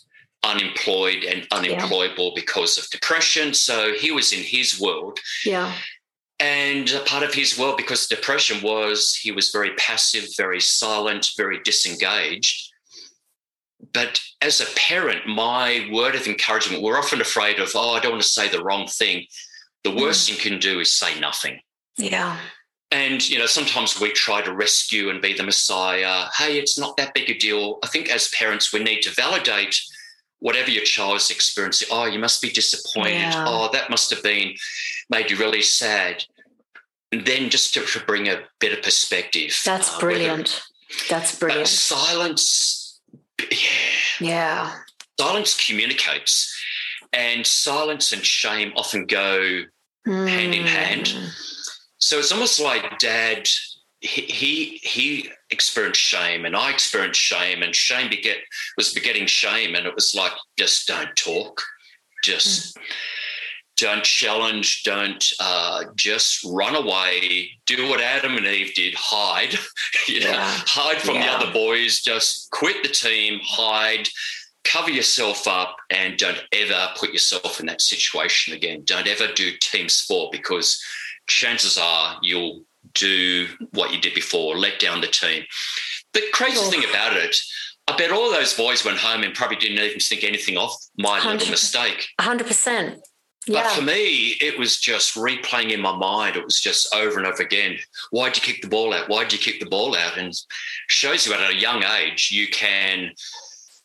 unemployed 0.43 1.23
and 1.23 1.47
unemployable 1.51 2.27
yeah. 2.29 2.41
because 2.41 2.77
of 2.77 2.89
depression. 2.89 3.53
So 3.53 3.93
he 3.93 4.11
was 4.11 4.33
in 4.33 4.43
his 4.43 4.79
world. 4.79 5.19
Yeah. 5.45 5.73
And 6.39 6.89
a 6.91 7.01
part 7.01 7.23
of 7.23 7.33
his 7.33 7.57
world, 7.59 7.77
because 7.77 8.07
depression 8.07 8.61
was, 8.63 9.15
he 9.15 9.31
was 9.31 9.51
very 9.51 9.75
passive, 9.75 10.29
very 10.35 10.59
silent, 10.59 11.31
very 11.37 11.59
disengaged. 11.63 12.71
But 13.93 14.19
as 14.41 14.61
a 14.61 14.65
parent, 14.75 15.27
my 15.27 15.87
word 15.91 16.15
of 16.15 16.27
encouragement, 16.27 16.81
we're 16.81 16.97
often 16.97 17.21
afraid 17.21 17.59
of, 17.59 17.71
oh, 17.75 17.91
I 17.91 17.99
don't 17.99 18.13
want 18.13 18.23
to 18.23 18.27
say 18.27 18.49
the 18.49 18.63
wrong 18.63 18.87
thing 18.87 19.25
the 19.83 19.95
worst 19.95 20.29
mm. 20.29 20.33
you 20.33 20.49
can 20.51 20.59
do 20.59 20.79
is 20.79 20.93
say 20.93 21.19
nothing. 21.19 21.59
Yeah. 21.97 22.37
And, 22.91 23.27
you 23.27 23.39
know, 23.39 23.45
sometimes 23.45 23.99
we 23.99 24.11
try 24.11 24.41
to 24.41 24.53
rescue 24.53 25.09
and 25.09 25.21
be 25.21 25.33
the 25.33 25.43
messiah. 25.43 26.25
Hey, 26.37 26.59
it's 26.59 26.77
not 26.77 26.97
that 26.97 27.13
big 27.13 27.29
a 27.29 27.37
deal. 27.37 27.79
I 27.83 27.87
think 27.87 28.09
as 28.09 28.27
parents, 28.29 28.73
we 28.73 28.83
need 28.83 29.01
to 29.01 29.11
validate 29.11 29.79
whatever 30.41 30.69
your 30.69 30.83
child 30.83 31.15
is 31.15 31.31
experiencing. 31.31 31.87
Oh, 31.91 32.05
you 32.05 32.19
must 32.19 32.41
be 32.41 32.49
disappointed. 32.49 33.13
Yeah. 33.13 33.45
Oh, 33.47 33.69
that 33.71 33.89
must 33.89 34.09
have 34.09 34.21
been 34.21 34.53
made 35.09 35.31
you 35.31 35.37
really 35.37 35.61
sad. 35.61 36.25
And 37.13 37.25
then 37.25 37.49
just 37.49 37.73
to, 37.75 37.85
to 37.85 38.05
bring 38.05 38.27
a 38.27 38.41
bit 38.59 38.73
of 38.77 38.83
perspective. 38.83 39.57
That's 39.63 39.95
uh, 39.95 39.99
brilliant. 39.99 40.61
Whether, 40.89 41.09
That's 41.09 41.37
brilliant. 41.37 41.67
silence, 41.67 42.99
yeah. 43.39 43.57
Yeah. 44.19 44.75
Silence 45.19 45.65
communicates. 45.65 46.57
And 47.13 47.45
silence 47.45 48.13
and 48.13 48.25
shame 48.25 48.71
often 48.75 49.05
go 49.05 49.63
mm. 50.07 50.27
hand 50.27 50.55
in 50.55 50.65
hand. 50.65 51.09
Hmm. 51.09 51.27
So 51.97 52.19
it's 52.19 52.31
almost 52.31 52.59
like 52.59 52.99
dad, 52.99 53.47
he, 54.01 54.79
he, 54.83 55.29
experienced 55.51 55.99
shame 55.99 56.45
and 56.45 56.55
I 56.55 56.71
experienced 56.71 57.19
shame 57.19 57.61
and 57.61 57.75
shame 57.75 58.09
beget 58.09 58.37
was 58.77 58.93
begetting 58.93 59.27
shame. 59.27 59.75
And 59.75 59.85
it 59.85 59.93
was 59.93 60.15
like, 60.15 60.31
just 60.57 60.87
don't 60.87 61.13
talk. 61.15 61.61
Just 62.23 62.77
mm. 62.77 62.81
don't 63.77 64.03
challenge, 64.03 64.83
don't 64.83 65.23
uh, 65.39 65.83
just 65.95 66.43
run 66.45 66.75
away, 66.75 67.49
do 67.65 67.89
what 67.89 67.99
Adam 67.99 68.37
and 68.37 68.45
Eve 68.45 68.73
did, 68.75 68.93
hide, 68.95 69.57
you 70.07 70.21
know, 70.21 70.37
hide 70.37 71.01
from 71.01 71.15
yeah. 71.15 71.37
the 71.37 71.45
other 71.47 71.53
boys, 71.53 72.01
just 72.01 72.49
quit 72.51 72.81
the 72.83 72.89
team, 72.89 73.39
hide, 73.43 74.07
cover 74.63 74.89
yourself 74.89 75.47
up 75.47 75.75
and 75.89 76.17
don't 76.17 76.41
ever 76.51 76.89
put 76.97 77.11
yourself 77.11 77.59
in 77.59 77.65
that 77.65 77.81
situation 77.81 78.53
again. 78.53 78.83
Don't 78.85 79.07
ever 79.07 79.27
do 79.35 79.51
team 79.59 79.89
sport 79.89 80.31
because 80.31 80.81
chances 81.27 81.77
are 81.77 82.17
you'll 82.21 82.63
do 82.93 83.47
what 83.71 83.93
you 83.93 83.99
did 83.99 84.13
before, 84.13 84.57
let 84.57 84.79
down 84.79 85.01
the 85.01 85.07
team. 85.07 85.43
The 86.13 86.23
crazy 86.33 86.57
oh. 86.59 86.69
thing 86.69 86.83
about 86.89 87.15
it, 87.15 87.35
I 87.87 87.95
bet 87.95 88.11
all 88.11 88.31
those 88.31 88.53
boys 88.53 88.85
went 88.85 88.99
home 88.99 89.23
and 89.23 89.33
probably 89.33 89.57
didn't 89.57 89.79
even 89.79 89.99
think 89.99 90.23
anything 90.23 90.57
of 90.57 90.71
my 90.97 91.17
little 91.25 91.49
mistake. 91.49 92.07
100%. 92.19 92.99
Yeah. 93.47 93.63
But 93.63 93.71
for 93.71 93.81
me, 93.81 94.35
it 94.39 94.57
was 94.59 94.79
just 94.79 95.15
replaying 95.15 95.71
in 95.71 95.81
my 95.81 95.95
mind. 95.95 96.35
It 96.35 96.45
was 96.45 96.59
just 96.59 96.93
over 96.93 97.17
and 97.17 97.25
over 97.25 97.41
again. 97.41 97.77
Why'd 98.11 98.35
you 98.35 98.41
kick 98.41 98.61
the 98.61 98.67
ball 98.67 98.93
out? 98.93 99.09
Why'd 99.09 99.33
you 99.33 99.39
kick 99.39 99.59
the 99.59 99.65
ball 99.65 99.95
out? 99.95 100.17
And 100.17 100.33
shows 100.87 101.25
you 101.25 101.33
at 101.33 101.49
a 101.49 101.55
young 101.55 101.83
age, 101.83 102.29
you 102.31 102.47
can 102.49 103.11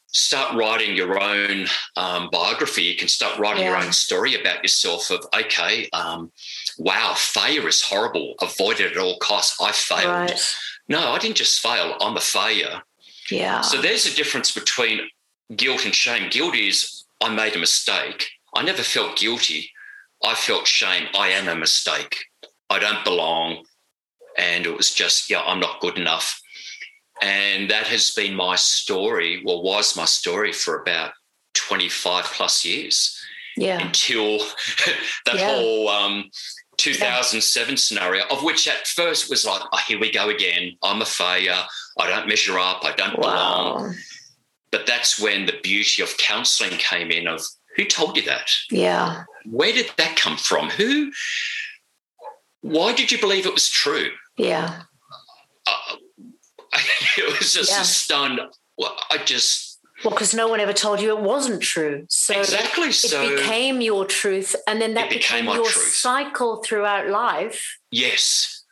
start 0.09 0.55
writing 0.55 0.95
your 0.95 1.21
own 1.21 1.67
um, 1.97 2.29
biography. 2.31 2.83
You 2.83 2.97
can 2.97 3.09
start 3.09 3.39
writing 3.39 3.63
yeah. 3.63 3.71
your 3.71 3.79
own 3.79 3.93
story 3.93 4.39
about 4.39 4.63
yourself 4.63 5.11
of, 5.11 5.25
okay, 5.35 5.89
um, 5.95 6.31
wow, 6.79 7.15
failure 7.17 7.69
is 7.69 7.83
horrible. 7.83 8.35
Avoid 8.41 8.81
it 8.81 8.93
at 8.93 8.99
all 8.99 9.19
costs. 9.19 9.57
I 9.61 9.73
failed. 9.73 10.07
Right. 10.31 10.57
No, 10.89 11.13
I 11.13 11.19
didn't 11.19 11.37
just 11.37 11.61
fail. 11.61 11.97
I'm 12.01 12.17
a 12.17 12.21
failure. 12.21 12.83
Yeah. 13.31 13.61
So 13.63 13.81
there's 13.81 14.07
a 14.07 14.15
difference 14.15 14.53
between 14.53 15.01
guilt 15.55 15.85
and 15.85 15.95
shame. 15.95 16.31
Guilt 16.31 16.55
is 16.57 17.05
I 17.23 17.35
made 17.35 17.57
a 17.57 17.59
mistake. 17.59 18.29
I 18.55 18.63
never 18.63 18.83
felt 18.83 19.17
guilty. 19.17 19.71
I 20.25 20.35
felt 20.35 20.67
shame. 20.67 21.09
I 21.15 21.29
am 21.29 21.49
a 21.49 21.57
mistake. 21.57 22.17
I 22.71 22.79
don't 22.79 23.05
belong. 23.05 23.65
and 24.39 24.67
it 24.67 24.77
was 24.77 24.93
just, 24.93 25.31
yeah, 25.31 25.43
I'm 25.43 25.61
not 25.61 25.81
good 25.81 25.99
enough. 25.99 26.41
And 27.23 27.71
that 27.71 27.87
has 27.87 28.11
been 28.13 28.35
my 28.35 28.57
story, 28.57 29.43
well, 29.45 29.63
was 29.63 29.97
my 29.97 30.05
story 30.05 30.53
for 30.53 30.83
about 30.83 31.13
25 31.55 32.25
plus 32.27 32.65
years. 32.65 33.19
Yeah. 33.57 33.81
Until 33.81 34.39
that 35.25 35.37
yeah. 35.37 35.55
whole 35.55 35.89
um, 35.89 36.31
2007 36.87 37.71
yeah. 37.71 37.77
scenario, 37.77 38.25
of 38.31 38.45
which 38.45 38.69
at 38.69 38.87
first 38.87 39.29
was 39.29 39.45
like, 39.45 39.61
oh, 39.73 39.79
here 39.89 39.99
we 39.99 40.11
go 40.11 40.29
again. 40.29 40.77
I'm 40.83 41.03
a 41.03 41.05
failure. 41.05 41.59
I 41.99 42.09
don't 42.09 42.29
measure 42.29 42.59
up. 42.59 42.85
I 42.85 42.93
don't 42.93 43.19
wow. 43.19 43.75
belong. 43.75 43.95
But 44.71 44.87
that's 44.87 45.21
when 45.21 45.47
the 45.47 45.59
beauty 45.63 46.03
of 46.03 46.17
counseling 46.19 46.79
came 46.79 47.11
in 47.11 47.27
of 47.27 47.43
who 47.77 47.85
told 47.85 48.17
you 48.17 48.23
that? 48.25 48.51
Yeah. 48.71 49.25
Where 49.45 49.73
did 49.73 49.91
that 49.97 50.17
come 50.17 50.37
from? 50.37 50.71
Who, 50.71 51.11
why 52.61 52.95
did 52.95 53.11
you 53.11 53.19
believe 53.19 53.47
it 53.47 53.55
was 53.55 53.69
true? 53.69 54.11
Yeah. 54.37 54.83
Uh, 55.67 55.97
it 57.19 57.39
was 57.39 57.53
just 57.53 57.73
yeah. 57.73 57.81
a 57.81 57.85
stun. 57.85 58.39
I 59.11 59.19
just. 59.25 59.66
Well, 60.07 60.15
because 60.15 60.35
no 60.35 60.47
one 60.47 60.61
ever 60.61 60.73
told 60.73 61.01
you 61.01 61.17
it 61.17 61.21
wasn't 61.21 61.61
true. 61.61 62.07
So 62.09 62.39
exactly. 62.39 62.91
It 62.91 62.93
so 62.93 63.29
became 63.35 63.81
your 63.81 64.05
truth, 64.05 64.55
and 64.69 64.81
then 64.81 64.95
that 64.95 65.11
became, 65.11 65.47
became 65.47 65.57
your 65.57 65.69
truth. 65.69 65.89
cycle 65.89 66.63
throughout 66.63 67.09
life. 67.09 67.77
Yes. 67.91 68.63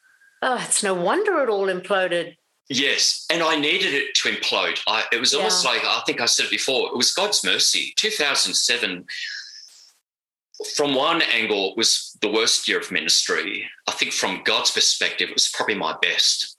Oh, 0.42 0.62
it's 0.62 0.84
no 0.84 0.94
wonder 0.94 1.42
it 1.42 1.48
all 1.48 1.66
imploded. 1.66 2.36
Yes, 2.68 3.26
and 3.32 3.42
I 3.42 3.56
needed 3.56 3.94
it 3.94 4.14
to 4.14 4.28
implode. 4.28 4.78
I, 4.86 5.06
it 5.10 5.18
was 5.18 5.34
almost 5.34 5.64
yeah. 5.64 5.72
like 5.72 5.84
I 5.84 6.02
think 6.06 6.20
I 6.20 6.26
said 6.26 6.46
it 6.46 6.52
before. 6.52 6.86
It 6.86 6.96
was 6.96 7.12
God's 7.12 7.42
mercy. 7.44 7.94
2007, 7.96 9.04
from 10.76 10.94
one 10.94 11.20
angle, 11.32 11.74
was 11.76 12.16
the 12.22 12.30
worst 12.30 12.68
year 12.68 12.78
of 12.78 12.92
ministry. 12.92 13.68
I 13.88 13.90
think 13.90 14.12
from 14.12 14.42
God's 14.44 14.70
perspective, 14.70 15.30
it 15.30 15.34
was 15.34 15.50
probably 15.52 15.74
my 15.74 15.96
best 16.00 16.53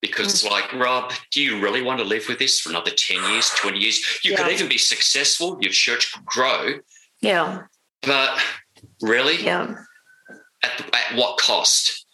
because, 0.00 0.42
mm. 0.42 0.50
like, 0.50 0.72
Rob, 0.72 1.12
do 1.30 1.42
you 1.42 1.60
really 1.60 1.82
want 1.82 1.98
to 2.00 2.04
live 2.04 2.28
with 2.28 2.38
this 2.38 2.60
for 2.60 2.70
another 2.70 2.90
10 2.90 3.30
years, 3.30 3.50
20 3.56 3.78
years? 3.78 4.20
You 4.22 4.32
yeah. 4.32 4.36
could 4.36 4.52
even 4.52 4.68
be 4.68 4.78
successful. 4.78 5.58
Your 5.60 5.72
church 5.72 6.12
could 6.12 6.24
grow. 6.24 6.74
Yeah. 7.20 7.62
But 8.02 8.38
really, 9.00 9.42
yeah. 9.42 9.74
At, 10.62 10.94
at 10.94 11.16
what 11.16 11.38
cost? 11.38 12.06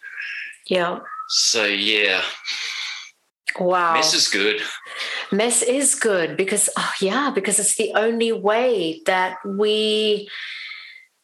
Yeah. 0.69 1.01
So 1.29 1.65
yeah. 1.65 2.23
Wow. 3.59 3.95
Mess 3.95 4.15
is 4.15 4.29
good. 4.29 4.61
Mess 5.31 5.63
is 5.63 5.95
good 5.95 6.37
because, 6.37 6.71
oh, 6.77 6.93
yeah, 7.01 7.31
because 7.35 7.59
it's 7.59 7.77
the 7.77 7.93
only 7.95 8.33
way 8.33 9.03
that 9.07 9.37
we 9.45 10.29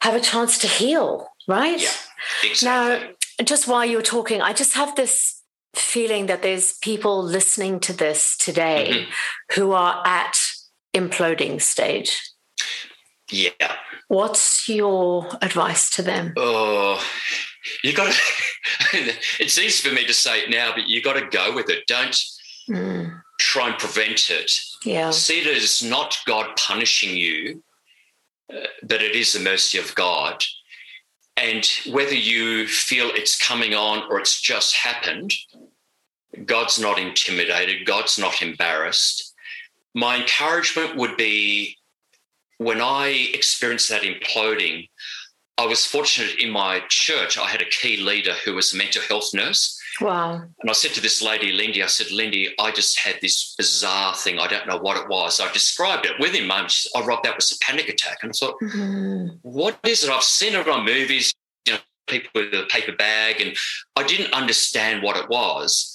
have 0.01 0.14
a 0.14 0.21
chance 0.21 0.59
to 0.59 0.66
heal, 0.66 1.29
right? 1.47 1.81
Yeah, 1.81 2.51
exactly. 2.51 3.09
Now, 3.38 3.44
just 3.44 3.68
while 3.68 3.85
you 3.85 3.97
were 3.97 4.03
talking, 4.03 4.40
I 4.40 4.53
just 4.53 4.75
have 4.75 4.94
this 4.97 5.38
feeling 5.75 6.27
that 6.27 6.43
there's 6.43 6.79
people 6.79 7.23
listening 7.23 7.81
to 7.81 7.93
this 7.93 8.37
today 8.37 8.89
mm-hmm. 8.91 9.11
who 9.55 9.73
are 9.73 10.03
at 10.07 10.39
imploding 10.95 11.61
stage. 11.61 12.21
Yeah. 13.31 13.77
What's 14.09 14.69
your 14.69 15.29
advice 15.43 15.91
to 15.91 16.03
them? 16.03 16.33
Oh, 16.37 17.05
you 17.85 17.93
got 17.93 18.13
to, 18.13 19.15
it's 19.39 19.59
easy 19.59 19.89
for 19.89 19.95
me 19.95 20.07
to 20.07 20.15
say 20.15 20.41
it 20.41 20.51
now, 20.51 20.73
but 20.75 20.89
you 20.89 21.03
got 21.03 21.15
to 21.15 21.27
go 21.27 21.55
with 21.55 21.69
it. 21.69 21.87
Don't 21.87 22.19
mm. 22.69 23.21
try 23.39 23.69
and 23.69 23.79
prevent 23.79 24.31
it. 24.31 24.51
Yeah. 24.85 25.11
See 25.11 25.41
it 25.41 25.47
as 25.47 25.83
not 25.83 26.17
God 26.27 26.57
punishing 26.57 27.17
you, 27.17 27.63
uh, 28.51 28.67
but 28.83 29.03
it 29.03 29.15
is 29.15 29.35
the 29.35 29.41
mercy 29.41 29.79
of 29.79 29.95
God. 29.95 30.43
And 31.38 31.64
whether 31.90 32.14
you 32.14 32.66
feel 32.66 33.11
it's 33.14 33.38
coming 33.38 33.72
on 33.72 34.03
or 34.11 34.18
it's 34.18 34.40
just 34.40 34.74
happened, 34.74 35.33
God's 36.44 36.81
not 36.81 36.98
intimidated, 36.98 37.87
God's 37.87 38.18
not 38.18 38.42
embarrassed. 38.42 39.35
My 39.94 40.16
encouragement 40.16 40.96
would 40.96 41.16
be 41.16 41.77
when 42.59 42.81
I 42.81 43.31
experienced 43.33 43.88
that 43.88 44.03
imploding, 44.03 44.88
I 45.57 45.66
was 45.66 45.87
fortunate 45.87 46.40
in 46.40 46.51
my 46.51 46.83
church. 46.88 47.38
I 47.38 47.48
had 47.48 47.62
a 47.62 47.66
key 47.66 47.98
leader 47.98 48.35
who 48.44 48.55
was 48.55 48.72
a 48.72 48.77
mental 48.77 49.03
health 49.03 49.31
nurse. 49.33 49.78
Wow. 50.01 50.43
And 50.61 50.71
I 50.71 50.73
said 50.73 50.93
to 50.93 51.01
this 51.01 51.23
lady, 51.23 51.53
Lindy, 51.53 51.83
I 51.83 51.87
said, 51.87 52.11
Lindy, 52.11 52.55
I 52.59 52.71
just 52.71 52.99
had 52.99 53.17
this 53.21 53.55
bizarre 53.57 54.15
thing. 54.15 54.39
I 54.39 54.47
don't 54.47 54.67
know 54.67 54.79
what 54.79 54.97
it 54.97 55.09
was. 55.09 55.41
I 55.41 55.51
described 55.53 56.07
it 56.07 56.19
within 56.21 56.47
moments. 56.47 56.91
I 56.95 57.05
wrote 57.05 57.23
that 57.25 57.37
was 57.37 57.53
a 57.53 57.59
panic 57.65 57.89
attack. 57.89 58.19
And 58.23 58.31
I 58.31 58.37
thought, 58.39 58.61
mm-hmm. 58.61 59.37
what 59.43 59.79
is 59.85 60.05
it? 60.05 60.11
I've 60.11 60.23
seen 60.23 60.55
it 60.55 60.69
on 60.69 60.85
movies, 60.85 61.33
you 61.67 61.75
know, 61.75 61.81
people 62.07 62.31
with 62.35 62.55
a 62.55 62.67
paper 62.67 62.93
bag, 62.93 63.41
and 63.41 63.57
I 63.97 64.05
didn't 64.05 64.33
understand 64.33 65.03
what 65.03 65.17
it 65.17 65.29
was. 65.29 65.95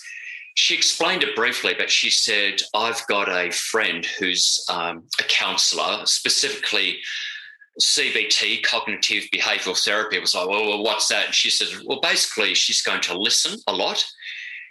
She 0.56 0.76
explained 0.76 1.24
it 1.24 1.36
briefly, 1.36 1.74
but 1.76 1.90
she 1.90 2.12
said, 2.12 2.62
I've 2.76 3.06
got 3.08 3.28
a 3.28 3.52
friend 3.52 4.06
who's 4.06 4.64
um, 4.70 5.04
a 5.20 5.24
counselor, 5.24 6.06
specifically 6.06 7.00
CBT, 7.82 8.64
cognitive 8.64 9.26
behavioral 9.34 9.82
therapy, 9.82 10.20
was 10.20 10.36
like, 10.36 10.48
well, 10.48 10.84
what's 10.84 11.08
that? 11.08 11.26
And 11.28 11.36
she 11.36 11.50
says, 11.50 11.84
well, 11.86 12.00
basically, 12.02 12.54
she's 12.54 12.82
going 12.82 13.02
to 13.02 13.18
listen 13.18 13.60
a 13.68 13.74
lot. 13.74 14.04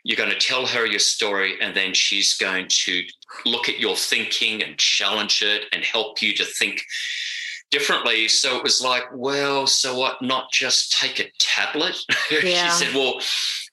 You're 0.05 0.17
going 0.17 0.31
to 0.31 0.38
tell 0.38 0.67
her 0.67 0.87
your 0.87 0.99
story, 0.99 1.61
and 1.61 1.75
then 1.77 1.95
she's 1.95 2.35
going 2.35 2.67
to 2.69 3.03
look 3.45 3.69
at 3.69 3.79
your 3.79 3.97
thinking 3.97 4.62
and 4.62 4.77
challenge 4.79 5.43
it 5.43 5.65
and 5.73 5.85
help 5.85 6.23
you 6.23 6.35
to 6.35 6.45
think 6.45 6.85
differently. 7.71 8.29
So 8.29 8.57
it 8.57 8.62
was 8.62 8.81
like, 8.83 9.05
well, 9.12 9.67
so 9.67 9.97
what? 9.97 10.23
Not 10.23 10.53
just 10.53 10.97
take 10.99 11.19
a 11.19 11.31
tablet? 11.38 11.97
Yeah. 12.31 12.69
she 12.69 12.85
said, 12.85 12.95
well, 12.95 13.21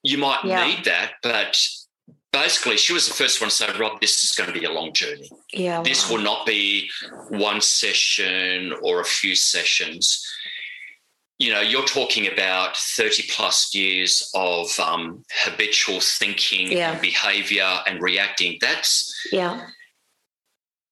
you 0.04 0.18
might 0.18 0.44
yeah. 0.44 0.66
need 0.66 0.86
that, 0.86 1.14
but 1.22 1.60
basically 2.32 2.78
she 2.78 2.94
was 2.94 3.08
the 3.08 3.14
first 3.14 3.42
one 3.42 3.50
to 3.50 3.56
say 3.56 3.68
rob 3.80 4.00
this 4.02 4.24
is 4.24 4.32
going 4.32 4.52
to 4.52 4.60
be 4.60 4.66
a 4.66 4.72
long 4.72 4.94
journey. 4.94 5.30
Yeah 5.54 5.82
this 5.84 6.10
will 6.10 6.22
not 6.22 6.46
be 6.46 6.90
one 7.30 7.62
session 7.62 8.74
or 8.82 9.02
a 9.02 9.06
few 9.06 9.36
sessions. 9.36 10.26
You 11.38 11.54
know 11.54 11.62
you're 11.62 11.86
talking 11.86 12.32
about 12.32 12.76
30 12.78 13.24
plus 13.30 13.74
years 13.74 14.30
of 14.36 14.68
um, 14.80 15.24
habitual 15.44 16.00
thinking 16.02 16.72
yeah. 16.72 16.92
and 16.92 17.02
behavior 17.02 17.80
and 17.88 18.02
reacting. 18.02 18.58
That's 18.62 19.14
yeah. 19.32 19.68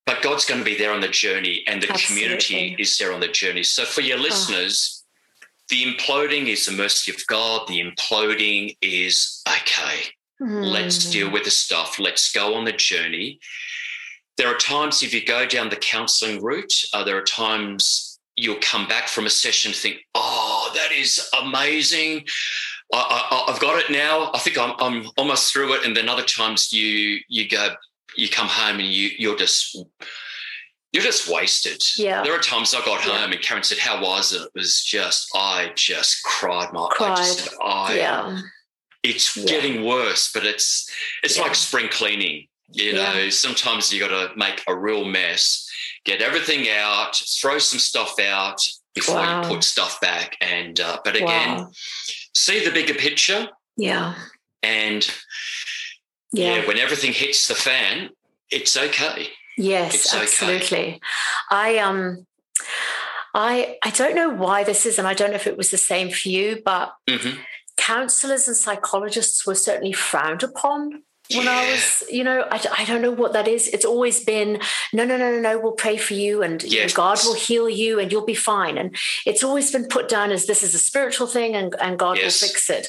But 0.06 0.22
god's 0.22 0.46
going 0.46 0.60
to 0.62 0.66
be 0.66 0.78
there 0.78 0.94
on 0.94 1.02
the 1.02 1.10
journey 1.10 1.64
and 1.68 1.84
the 1.84 1.92
Absolutely. 1.92 2.24
community 2.24 2.76
is 2.80 2.98
there 2.98 3.14
on 3.14 3.20
the 3.20 3.28
journey. 3.28 3.64
So 3.64 3.84
for 3.84 4.02
your 4.02 4.18
listeners 4.18 5.04
oh. 5.04 5.46
the 5.70 5.84
imploding 5.84 6.48
is 6.48 6.66
the 6.66 6.72
mercy 6.72 7.12
of 7.12 7.18
god. 7.28 7.68
The 7.68 7.82
imploding 7.82 8.78
is 8.82 9.44
okay 9.48 10.14
Mm. 10.42 10.72
Let's 10.72 11.10
deal 11.10 11.32
with 11.32 11.46
the 11.46 11.52
stuff. 11.52 12.00
Let's 12.00 12.32
go 12.32 12.54
on 12.56 12.66
the 12.66 12.74
journey. 12.74 13.40
There 14.38 14.48
are 14.48 14.58
times 14.58 15.02
if 15.02 15.14
you 15.14 15.26
go 15.26 15.48
down 15.48 15.70
the 15.70 15.76
counseling 15.78 16.44
route, 16.44 16.74
uh, 16.94 17.04
there 17.04 17.18
are 17.18 17.24
times 17.24 18.20
you'll 18.36 18.60
come 18.62 18.88
back 18.88 19.08
from 19.08 19.26
a 19.26 19.32
session 19.32 19.74
think, 19.74 19.98
oh, 20.14 20.72
that 20.76 20.92
is 20.92 21.28
amazing. 21.42 22.26
I, 22.94 23.44
have 23.48 23.60
got 23.60 23.80
it 23.80 23.92
now. 23.92 24.32
I 24.34 24.40
think 24.40 24.58
I'm, 24.58 24.74
I'm 24.80 25.10
almost 25.18 25.52
through 25.52 25.74
it. 25.74 25.86
And 25.86 25.98
then 25.98 26.08
other 26.08 26.24
times 26.24 26.72
you 26.72 27.20
you 27.28 27.50
go, 27.50 27.70
you 28.16 28.30
come 28.30 28.48
home 28.48 28.80
and 28.80 28.88
you 28.88 29.10
you're 29.18 29.36
just 29.36 29.78
you're 30.94 31.04
just 31.04 31.30
wasted. 31.30 31.84
Yeah. 31.98 32.24
There 32.24 32.34
are 32.34 32.40
times 32.40 32.74
I 32.74 32.80
got 32.86 33.02
home 33.02 33.30
yeah. 33.30 33.36
and 33.36 33.42
Karen 33.42 33.64
said, 33.64 33.78
"How 33.78 34.02
was 34.02 34.32
it?" 34.32 34.42
It 34.42 34.52
was 34.56 34.82
just 34.84 35.30
I 35.36 35.72
just 35.76 36.24
cried 36.24 36.72
my 36.72 36.88
cried. 36.92 37.12
I 37.12 37.16
just 37.16 37.50
I 37.62 37.96
yeah 37.96 38.42
it's 39.04 39.36
yeah. 39.36 39.46
getting 39.46 39.86
worse, 39.86 40.32
but 40.34 40.46
it's 40.46 40.90
it's 41.24 41.38
yeah. 41.38 41.44
like 41.44 41.56
spring 41.56 41.88
cleaning. 41.90 42.48
You 42.72 42.94
know, 42.94 43.14
yeah. 43.14 43.30
sometimes 43.30 43.94
you 43.94 44.00
got 44.00 44.10
to 44.10 44.36
make 44.36 44.62
a 44.68 44.76
real 44.76 45.06
mess, 45.06 45.70
get 46.04 46.22
everything 46.22 46.68
out, 46.70 47.16
throw 47.16 47.60
some 47.60 47.80
stuff 47.80 48.20
out 48.20 48.62
before 48.94 49.16
wow. 49.16 49.42
you 49.42 49.48
put 49.48 49.64
stuff 49.64 50.02
back. 50.02 50.36
And 50.42 50.80
uh, 50.80 51.00
but 51.04 51.16
again, 51.16 51.58
wow. 51.58 51.72
see 52.34 52.64
the 52.66 52.72
bigger 52.72 52.94
picture. 52.94 53.48
Yeah. 53.78 54.16
And 54.62 55.10
yeah. 56.34 56.68
when 56.68 56.78
everything 56.78 57.14
hits 57.14 57.48
the 57.48 57.56
fan, 57.56 58.10
it's 58.52 58.76
okay. 58.76 59.30
Yes, 59.58 59.96
it's 59.96 60.14
absolutely. 60.14 60.66
Okay. 60.66 61.00
I 61.50 61.78
um 61.78 62.28
I 63.34 63.78
I 63.84 63.92
don't 63.92 64.16
know 64.16 64.30
why 64.30 64.66
this 64.66 64.86
is, 64.86 65.00
and 65.00 65.08
I 65.08 65.14
don't 65.14 65.30
know 65.30 65.38
if 65.38 65.48
it 65.48 65.58
was 65.58 65.72
the 65.72 65.78
same 65.78 66.10
for 66.10 66.28
you, 66.28 66.62
but 66.66 66.94
mm-hmm 67.08 67.40
counselors 67.88 68.48
and 68.48 68.58
psychologists 68.58 69.48
were 69.48 69.56
certainly 69.56 69.94
frowned 69.94 70.44
upon 70.44 71.04
when 71.34 71.46
yeah. 71.46 71.52
I 71.52 71.72
was, 71.72 72.04
you 72.10 72.24
know, 72.24 72.46
I, 72.50 72.66
I 72.80 72.86
don't 72.86 73.02
know 73.02 73.12
what 73.12 73.34
that 73.34 73.48
is. 73.48 73.68
It's 73.68 73.84
always 73.84 74.24
been, 74.24 74.62
no, 74.94 75.06
no, 75.06 75.18
no, 75.18 75.32
no, 75.32 75.40
no, 75.42 75.60
we'll 75.60 75.74
pray 75.74 75.98
for 75.98 76.14
you 76.14 76.42
and 76.42 76.64
yes. 76.64 76.94
God 76.94 77.20
will 77.26 77.36
heal 77.36 77.70
you 77.70 78.00
and 78.00 78.12
you'll 78.12 78.26
be 78.26 78.34
fine. 78.34 78.78
And 78.78 78.96
it's 79.26 79.44
always 79.44 79.72
been 79.72 79.88
put 79.88 80.08
down 80.08 80.32
as 80.32 80.46
this 80.46 80.64
is 80.64 80.74
a 80.74 80.80
spiritual 80.80 81.28
thing 81.28 81.56
and, 81.56 81.76
and 81.82 82.00
God 82.00 82.18
yes. 82.18 82.42
will 82.42 82.48
fix 82.48 82.70
it. 82.70 82.88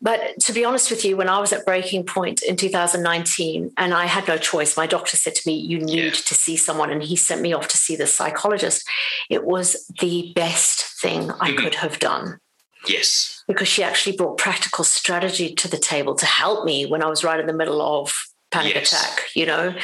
But 0.00 0.40
to 0.40 0.52
be 0.52 0.64
honest 0.64 0.90
with 0.90 1.04
you, 1.04 1.16
when 1.16 1.28
I 1.28 1.38
was 1.38 1.52
at 1.52 1.64
breaking 1.64 2.06
point 2.06 2.42
in 2.42 2.56
2019 2.56 3.72
and 3.76 3.94
I 3.94 4.06
had 4.06 4.26
no 4.26 4.36
choice, 4.36 4.76
my 4.76 4.86
doctor 4.86 5.16
said 5.16 5.36
to 5.36 5.48
me, 5.48 5.54
you 5.54 5.78
need 5.78 5.96
yeah. 5.96 6.10
to 6.10 6.34
see 6.34 6.56
someone. 6.56 6.90
And 6.90 7.02
he 7.02 7.14
sent 7.14 7.40
me 7.40 7.52
off 7.52 7.68
to 7.68 7.76
see 7.76 7.94
the 7.94 8.06
psychologist. 8.06 8.84
It 9.30 9.44
was 9.44 9.90
the 10.00 10.32
best 10.34 11.00
thing 11.00 11.30
I 11.30 11.50
mm-hmm. 11.50 11.58
could 11.58 11.74
have 11.76 12.00
done 12.00 12.40
Yes. 12.88 13.42
Because 13.46 13.68
she 13.68 13.82
actually 13.82 14.16
brought 14.16 14.38
practical 14.38 14.84
strategy 14.84 15.54
to 15.54 15.68
the 15.68 15.78
table 15.78 16.14
to 16.16 16.26
help 16.26 16.64
me 16.64 16.86
when 16.86 17.02
I 17.02 17.08
was 17.08 17.24
right 17.24 17.38
in 17.38 17.46
the 17.46 17.52
middle 17.52 17.80
of 17.80 18.26
panic 18.50 18.74
yes. 18.74 18.92
attack, 18.92 19.24
you 19.34 19.46
know? 19.46 19.74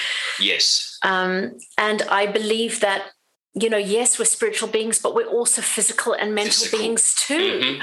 Yes. 0.41 0.99
Um, 1.03 1.59
and 1.79 2.03
I 2.03 2.27
believe 2.27 2.81
that, 2.81 3.11
you 3.55 3.69
know, 3.69 3.79
yes, 3.79 4.19
we're 4.19 4.25
spiritual 4.25 4.69
beings, 4.69 4.99
but 4.99 5.15
we're 5.15 5.27
also 5.27 5.63
physical 5.63 6.13
and 6.13 6.35
mental 6.35 6.53
physical. 6.53 6.79
beings 6.79 7.15
too. 7.15 7.35
Mm-hmm. 7.39 7.83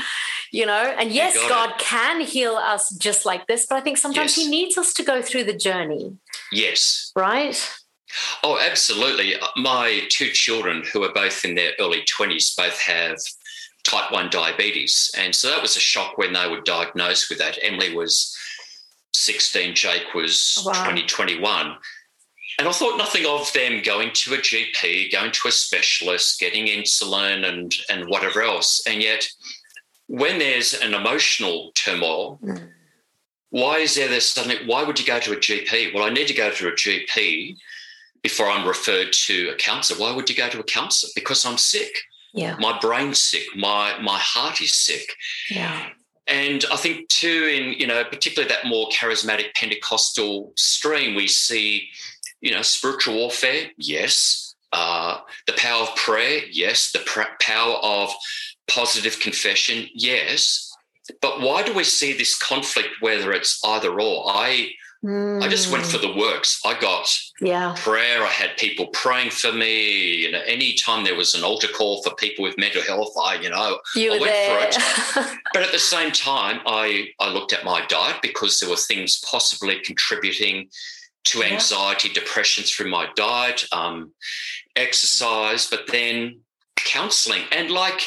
You 0.52 0.66
know, 0.66 0.96
and 0.98 1.12
yes, 1.12 1.38
God 1.48 1.72
it. 1.72 1.78
can 1.78 2.22
heal 2.22 2.56
us 2.56 2.90
just 2.96 3.24
like 3.24 3.46
this, 3.46 3.68
but 3.68 3.76
I 3.76 3.82
think 3.82 3.98
sometimes 3.98 4.36
yes. 4.36 4.46
He 4.46 4.50
needs 4.50 4.80
us 4.80 4.94
to 4.94 5.04
go 5.04 5.22
through 5.22 5.44
the 5.44 5.56
journey. 5.56 6.18
Yes. 6.52 7.12
Right? 7.16 7.72
Oh, 8.44 8.60
absolutely. 8.60 9.36
My 9.58 10.02
two 10.10 10.30
children, 10.32 10.84
who 10.92 11.04
are 11.04 11.14
both 11.14 11.46
in 11.46 11.54
their 11.54 11.74
early 11.80 12.04
20s, 12.04 12.56
both 12.58 12.80
have 12.82 13.20
type 13.90 14.12
1 14.12 14.30
diabetes. 14.30 15.12
And 15.18 15.34
so 15.34 15.50
that 15.50 15.62
was 15.62 15.76
a 15.76 15.80
shock 15.80 16.18
when 16.18 16.34
they 16.34 16.48
were 16.48 16.62
diagnosed 16.62 17.30
with 17.30 17.40
that. 17.40 17.58
Emily 17.62 17.96
was 17.96 18.36
16, 19.14 19.76
Jake 19.76 20.14
was 20.14 20.62
wow. 20.66 20.74
2021. 20.74 21.76
And 22.60 22.68
I 22.68 22.72
thought 22.72 22.98
nothing 22.98 23.26
of 23.26 23.52
them 23.54 23.82
going 23.82 24.12
to 24.14 24.34
a 24.34 24.38
GP, 24.38 25.12
going 25.12 25.32
to 25.32 25.48
a 25.48 25.52
specialist, 25.52 26.40
getting 26.40 26.68
insulin 26.68 27.46
and, 27.48 27.74
and 27.90 28.10
whatever 28.10 28.42
else. 28.42 28.86
And 28.86 29.02
yet, 29.02 29.28
when 30.08 30.40
there's 30.40 30.74
an 30.74 30.94
emotional 30.94 31.72
turmoil, 31.74 32.40
mm. 32.44 32.70
why 33.50 33.78
is 33.78 33.96
there 33.96 34.10
this 34.10 34.30
suddenly? 34.32 34.58
Why 34.66 34.84
would 34.84 35.00
you 35.00 35.06
go 35.06 35.20
to 35.20 35.34
a 35.34 35.38
GP? 35.38 35.94
Well, 35.94 36.04
I 36.04 36.10
need 36.10 36.28
to 36.28 36.34
go 36.34 36.52
to 36.52 36.68
a 36.68 36.72
GP 36.72 37.56
before 38.24 38.48
I'm 38.48 38.68
referred 38.68 39.14
to 39.14 39.50
a 39.50 39.56
counsellor. 39.56 40.00
Why 40.00 40.14
would 40.14 40.30
you 40.30 40.36
go 40.36 40.50
to 40.50 40.60
a 40.60 40.64
counsellor? 40.64 41.12
Because 41.16 41.46
I'm 41.46 41.58
sick. 41.58 41.92
Yeah. 42.34 42.56
My 42.60 42.78
brain's 42.80 43.20
sick. 43.20 43.46
My 43.56 43.98
my 44.00 44.18
heart 44.20 44.62
is 44.62 44.76
sick. 44.76 45.14
Yeah. 45.50 45.90
And 46.28 46.64
I 46.72 46.76
think 46.78 47.10
too, 47.10 47.50
in 47.52 47.74
you 47.74 47.88
know, 47.88 48.04
particularly 48.04 48.54
that 48.54 48.68
more 48.68 48.88
charismatic 48.90 49.56
Pentecostal 49.56 50.54
stream, 50.56 51.16
we 51.16 51.28
see, 51.28 51.90
you 52.42 52.52
know, 52.52 52.62
spiritual 52.62 53.16
warfare. 53.16 53.72
Yes. 53.78 54.56
Uh, 54.72 55.20
the 55.48 55.54
power 55.54 55.84
of 55.84 55.96
prayer. 55.96 56.42
Yes. 56.52 56.92
The 56.92 57.00
pr- 57.00 57.36
power 57.42 57.78
of 57.82 58.14
positive 58.68 59.20
confession. 59.20 59.88
Yes. 59.94 60.72
But 61.22 61.42
why 61.42 61.64
do 61.64 61.74
we 61.74 61.84
see 61.84 62.14
this 62.14 62.38
conflict, 62.38 62.90
whether 63.00 63.32
it's 63.32 63.60
either 63.66 64.00
or? 64.00 64.26
I 64.28 64.70
Mm. 65.04 65.42
I 65.42 65.48
just 65.48 65.72
went 65.72 65.86
for 65.86 65.98
the 65.98 66.14
works. 66.14 66.60
I 66.66 66.78
got 66.78 67.10
yeah. 67.40 67.74
prayer. 67.78 68.22
I 68.22 68.28
had 68.28 68.58
people 68.58 68.88
praying 68.88 69.32
for 69.32 69.52
me. 69.54 70.26
You 70.26 70.32
know, 70.32 70.42
anytime 70.42 71.06
there 71.06 71.16
was 71.16 71.36
an 71.36 71.44
altar 71.44 71.70
call 71.70 72.04
for 72.04 72.14
people 72.16 72.44
with 72.44 72.58
mental 72.58 72.82
health, 72.82 73.14
I, 73.24 73.36
you 73.36 73.50
know, 73.50 73.80
you 73.96 74.14
I 74.14 74.20
went 74.20 74.26
there. 74.26 74.60
for 74.60 75.22
it. 75.22 75.40
but 75.54 75.64
at 75.64 75.72
the 75.72 75.80
same 75.80 76.12
time, 76.12 76.60
I, 76.66 77.08
I 77.20 77.32
looked 77.32 77.54
at 77.54 77.64
my 77.64 77.86
diet 77.86 78.18
because 78.22 78.60
there 78.60 78.70
were 78.70 78.76
things 78.76 79.24
possibly 79.30 79.80
contributing 79.80 80.68
to 81.26 81.44
anxiety, 81.44 82.10
yeah. 82.10 82.16
depression 82.16 82.66
through 82.66 82.90
my 82.90 83.08
diet, 83.16 83.66
um, 83.72 84.12
exercise, 84.76 85.70
but 85.70 85.88
then 85.88 86.42
counseling. 86.76 87.44
And 87.54 87.72
like, 87.72 88.02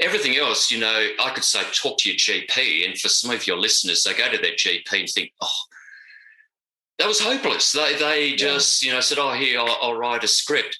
everything 0.00 0.36
else, 0.36 0.70
you 0.70 0.80
know, 0.80 1.08
I 1.22 1.30
could 1.30 1.44
say 1.44 1.60
talk 1.74 1.98
to 1.98 2.08
your 2.08 2.16
GP. 2.16 2.86
And 2.86 2.98
for 2.98 3.08
some 3.08 3.30
of 3.30 3.46
your 3.46 3.58
listeners, 3.58 4.04
they 4.04 4.14
go 4.14 4.30
to 4.30 4.38
their 4.38 4.52
GP 4.52 4.92
and 4.92 5.08
think, 5.08 5.32
oh, 5.42 5.48
that 6.98 7.06
was 7.06 7.20
hopeless. 7.20 7.72
They 7.72 7.96
they 7.96 8.32
just 8.34 8.82
you 8.82 8.92
know 8.92 9.00
said, 9.00 9.18
"Oh, 9.18 9.32
here 9.32 9.60
I'll, 9.60 9.76
I'll, 9.80 9.98
write 9.98 10.24
a 10.24 10.28
script." 10.28 10.78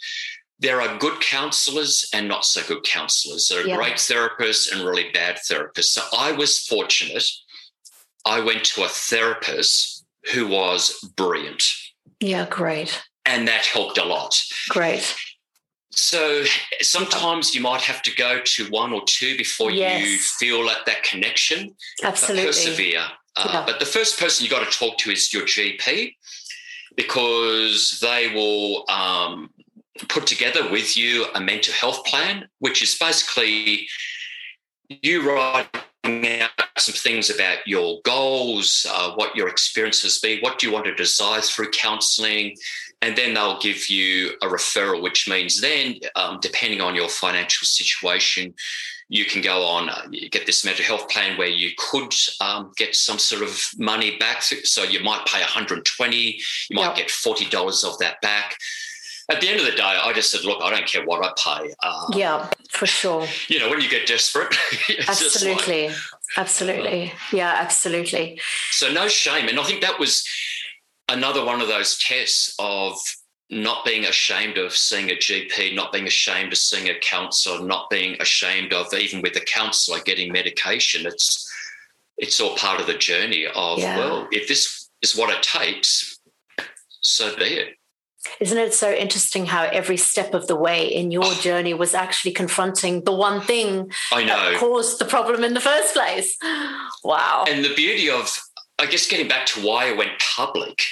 There 0.61 0.81
are 0.81 0.99
good 0.99 1.21
counselors 1.21 2.09
and 2.13 2.27
not 2.27 2.45
so 2.45 2.63
good 2.67 2.83
counselors. 2.83 3.49
There 3.49 3.63
are 3.63 3.67
yeah. 3.67 3.77
great 3.77 3.95
therapists 3.95 4.73
and 4.73 4.85
really 4.85 5.11
bad 5.13 5.39
therapists. 5.49 5.85
So 5.85 6.03
I 6.17 6.33
was 6.33 6.59
fortunate. 6.59 7.25
I 8.25 8.41
went 8.41 8.65
to 8.65 8.83
a 8.83 8.89
therapist 8.89 10.05
who 10.33 10.49
was 10.49 10.99
brilliant. 11.17 11.63
Yeah, 12.19 12.47
great. 12.51 13.01
And 13.25 13.47
that 13.47 13.67
helped 13.67 13.99
a 13.99 14.05
lot. 14.05 14.37
Great. 14.69 15.15
So 15.91 16.45
sometimes 16.81 17.55
you 17.55 17.61
might 17.61 17.83
have 17.83 18.03
to 18.03 18.15
go 18.15 18.41
to 18.45 18.71
one 18.71 18.93
or 18.93 19.03
two 19.07 19.37
before 19.37 19.71
yes. 19.71 20.05
you 20.05 20.19
feel 20.19 20.65
like 20.65 20.85
that 20.87 21.03
connection. 21.03 21.75
Absolutely. 22.03 22.47
persevere. 22.47 23.05
Uh, 23.39 23.51
yeah. 23.53 23.65
But 23.67 23.79
the 23.79 23.87
first 23.87 24.19
person 24.19 24.45
you 24.45 24.51
got 24.51 24.71
to 24.71 24.79
talk 24.79 24.99
to 24.99 25.11
is 25.11 25.33
your 25.33 25.45
GP 25.45 26.15
because 26.97 28.01
they 28.01 28.33
will 28.35 28.85
um, 28.91 29.51
put 30.09 30.27
together 30.27 30.69
with 30.71 30.97
you 30.97 31.27
a 31.35 31.41
mental 31.41 31.73
health 31.73 32.05
plan, 32.05 32.49
which 32.59 32.83
is 32.83 32.97
basically 32.99 33.87
you 34.89 35.29
writing 35.29 36.41
out 36.41 36.51
some 36.77 36.95
things 36.95 37.31
about 37.31 37.59
your 37.67 38.01
goals, 38.05 38.87
uh, 38.91 39.13
what 39.15 39.37
your 39.37 39.49
experiences 39.49 40.19
be, 40.19 40.41
what 40.41 40.59
do 40.59 40.67
you 40.67 40.73
want 40.73 40.87
to 40.87 40.95
desire 40.95 41.41
through 41.41 41.71
counselling, 41.71 42.57
and 43.03 43.17
then 43.17 43.35
they'll 43.35 43.61
give 43.61 43.89
you 43.89 44.33
a 44.43 44.47
referral, 44.47 45.03
which 45.03 45.29
means 45.29 45.61
then, 45.61 45.97
um, 46.17 46.39
depending 46.41 46.81
on 46.81 46.95
your 46.95 47.09
financial 47.09 47.67
situation, 47.67 48.55
you 49.09 49.25
can 49.25 49.41
go 49.41 49.65
on 49.65 49.89
uh, 49.89 50.03
get 50.31 50.47
this 50.47 50.65
mental 50.65 50.85
health 50.85 51.09
plan 51.09 51.39
where 51.39 51.49
you 51.49 51.71
could 51.79 52.15
um, 52.41 52.73
get 52.77 52.95
some 52.95 53.19
sort 53.19 53.43
of 53.43 53.61
money 53.79 54.17
back. 54.19 54.43
So 54.43 54.83
you 54.83 55.01
might 55.01 55.25
pay 55.27 55.41
120, 55.41 56.17
you 56.17 56.77
might 56.77 56.97
yep. 56.97 56.97
get 56.97 57.09
$40 57.09 57.85
of 57.85 57.99
that 57.99 58.21
back. 58.21 58.57
At 59.31 59.43
the 59.43 59.49
end 59.49 59.61
of 59.61 59.67
the 59.67 59.73
day, 59.73 59.83
I 59.83 60.13
just 60.15 60.31
said, 60.31 60.45
look, 60.45 60.63
I 60.63 60.71
don't 60.71 60.87
care 60.87 61.05
what 61.05 61.23
I 61.23 61.33
pay. 61.37 61.75
Uh, 61.83 62.07
yeah, 62.15 62.49
for 62.71 62.87
sure. 62.87 63.27
You 63.49 63.61
know, 63.61 63.69
when 63.69 63.81
you 63.81 63.89
get 63.89 64.07
desperate. 64.07 64.55
absolutely. 65.09 65.89
Like, 65.89 65.97
absolutely. 66.39 67.11
Uh, 67.11 67.37
yeah, 67.37 67.57
absolutely. 67.59 68.41
So 68.71 68.91
no 68.91 69.07
shame. 69.07 69.49
And 69.49 69.61
I 69.61 69.65
think 69.65 69.83
that 69.83 69.99
was 69.99 70.27
another 71.11 71.45
one 71.45 71.61
of 71.61 71.69
those 71.69 71.99
tests 71.99 72.55
of 72.59 72.99
not 73.51 73.85
being 73.85 74.05
ashamed 74.05 74.59
of 74.59 74.73
seeing 74.73 75.11
a 75.11 75.15
GP, 75.15 75.75
not 75.75 75.93
being 75.93 76.07
ashamed 76.07 76.53
of 76.53 76.59
seeing 76.59 76.89
a 76.89 76.99
counsellor, 76.99 77.65
not 77.65 77.89
being 77.89 78.21
ashamed 78.21 78.73
of 78.73 78.93
even 78.93 79.23
with 79.23 79.37
a 79.37 79.41
counsellor 79.41 80.01
getting 80.01 80.33
medication. 80.33 81.07
It's 81.07 81.51
it's 82.19 82.41
all 82.41 82.57
part 82.57 82.81
of 82.81 82.87
the 82.87 82.99
journey 82.99 83.47
of 83.55 83.79
yeah. 83.79 83.97
well, 83.97 84.29
if 84.31 84.49
this 84.49 84.91
is 85.03 85.17
what 85.17 85.31
it 85.31 85.43
takes, 85.43 86.19
so 87.01 87.35
be 87.37 87.45
it. 87.45 87.75
Isn't 88.41 88.59
it 88.59 88.75
so 88.75 88.93
interesting 88.93 89.47
how 89.47 89.65
every 89.65 89.97
step 89.97 90.35
of 90.35 90.47
the 90.49 90.57
way 90.57 90.87
in 90.87 91.11
your 91.11 91.25
oh. 91.25 91.35
journey 91.41 91.73
was 91.75 91.95
actually 91.95 92.33
confronting 92.33 93.05
the 93.05 93.15
one 93.15 93.41
thing 93.41 93.91
I 94.13 94.25
know. 94.25 94.53
that 94.53 94.59
caused 94.59 94.99
the 94.99 95.05
problem 95.05 95.45
in 95.45 95.55
the 95.55 95.61
first 95.61 95.95
place? 95.95 96.37
Wow. 97.05 97.45
And 97.49 97.65
the 97.65 97.73
beauty 97.75 98.11
of, 98.11 98.37
I 98.79 98.87
guess, 98.87 99.07
getting 99.07 99.29
back 99.29 99.47
to 99.47 99.61
why 99.61 99.89
I 99.89 99.93
went 99.93 100.11
public 100.37 100.83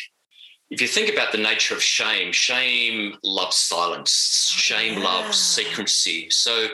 if 0.70 0.80
you 0.80 0.88
think 0.88 1.12
about 1.12 1.32
the 1.32 1.38
nature 1.38 1.74
of 1.74 1.82
shame, 1.82 2.32
shame 2.32 3.16
loves 3.22 3.56
silence, 3.56 4.52
shame 4.54 4.98
yeah. 4.98 5.04
loves 5.04 5.38
secrecy. 5.38 6.28
So 6.30 6.68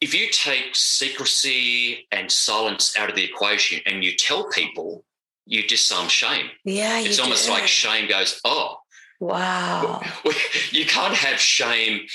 if 0.00 0.14
you 0.14 0.28
take 0.30 0.74
secrecy 0.74 2.06
and 2.10 2.32
silence 2.32 2.96
out 2.98 3.10
of 3.10 3.16
the 3.16 3.24
equation 3.24 3.80
and 3.86 4.02
you 4.02 4.16
tell 4.16 4.48
people, 4.48 5.04
you 5.44 5.66
disarm 5.66 6.08
shame. 6.08 6.46
Yeah, 6.64 7.00
it's 7.00 7.18
almost 7.18 7.46
do. 7.46 7.52
like 7.52 7.66
shame 7.66 8.08
goes, 8.08 8.40
oh, 8.44 8.78
wow. 9.20 10.02
You 10.70 10.86
can't 10.86 11.14
have 11.14 11.38
shame 11.38 12.06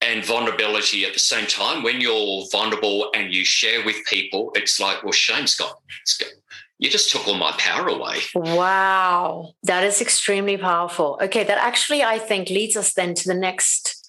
and 0.00 0.24
vulnerability 0.24 1.04
at 1.04 1.14
the 1.14 1.18
same 1.18 1.46
time. 1.46 1.82
When 1.82 2.00
you're 2.00 2.44
vulnerable 2.52 3.10
and 3.14 3.34
you 3.34 3.44
share 3.44 3.84
with 3.84 3.96
people, 4.08 4.52
it's 4.54 4.78
like, 4.78 5.02
well, 5.02 5.12
shame's 5.12 5.56
gone. 5.56 5.72
It's 6.02 6.16
gone 6.16 6.30
you 6.78 6.90
just 6.90 7.10
took 7.10 7.26
all 7.26 7.36
my 7.36 7.52
power 7.52 7.88
away. 7.88 8.18
Wow. 8.34 9.54
That 9.62 9.84
is 9.84 10.00
extremely 10.00 10.56
powerful. 10.56 11.18
Okay, 11.22 11.44
that 11.44 11.58
actually 11.58 12.02
I 12.02 12.18
think 12.18 12.50
leads 12.50 12.76
us 12.76 12.92
then 12.92 13.14
to 13.14 13.28
the 13.28 13.34
next 13.34 14.02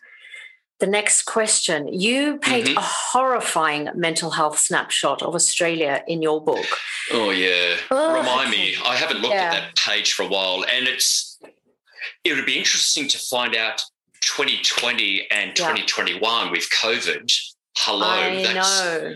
the 0.79 0.87
next 0.87 1.23
question. 1.23 1.87
You 1.87 2.37
paint 2.37 2.67
mm-hmm. 2.67 2.77
a 2.77 2.81
horrifying 2.81 3.89
mental 3.95 4.31
health 4.31 4.59
snapshot 4.59 5.23
of 5.23 5.33
Australia 5.33 6.03
in 6.07 6.21
your 6.21 6.43
book. 6.43 6.67
Oh 7.11 7.31
yeah. 7.31 7.77
Oh, 7.89 8.19
Remind 8.19 8.51
me. 8.51 8.75
I 8.85 8.95
haven't 8.95 9.21
looked 9.21 9.33
yeah. 9.33 9.45
at 9.45 9.51
that 9.53 9.75
page 9.75 10.13
for 10.13 10.23
a 10.23 10.27
while 10.27 10.65
and 10.71 10.87
it's 10.87 11.39
it 12.23 12.35
would 12.35 12.45
be 12.45 12.57
interesting 12.57 13.07
to 13.07 13.17
find 13.17 13.55
out 13.55 13.81
2020 14.21 15.27
and 15.31 15.55
2021 15.55 16.21
yeah. 16.21 16.51
with 16.51 16.69
COVID. 16.69 17.31
Hello. 17.77 18.07
I 18.07 18.53
know 18.53 19.15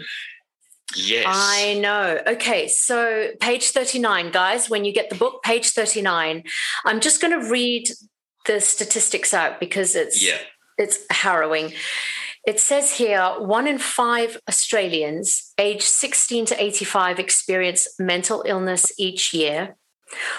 Yes. 0.96 1.26
I 1.28 1.80
know. 1.80 2.20
Okay, 2.28 2.68
so 2.68 3.30
page 3.40 3.70
39, 3.70 4.32
guys, 4.32 4.70
when 4.70 4.86
you 4.86 4.94
get 4.94 5.10
the 5.10 5.16
book, 5.16 5.44
page 5.44 5.70
39, 5.70 6.44
I'm 6.86 7.00
just 7.00 7.22
going 7.22 7.40
to 7.40 7.50
read 7.50 7.90
the 8.46 8.60
statistics 8.60 9.34
out 9.34 9.60
because 9.60 9.96
it's 9.96 10.26
yeah. 10.26 10.38
it's 10.78 11.00
harrowing. 11.10 11.74
It 12.46 12.60
says 12.60 12.98
here 12.98 13.36
one 13.38 13.68
in 13.68 13.78
five 13.78 14.40
Australians 14.50 15.54
aged 15.60 15.84
16 15.84 16.48
to 16.48 16.64
85 16.64 17.20
experience 17.20 17.88
mental 18.00 18.44
illness 18.48 18.92
each 18.98 19.34
year. 19.34 19.76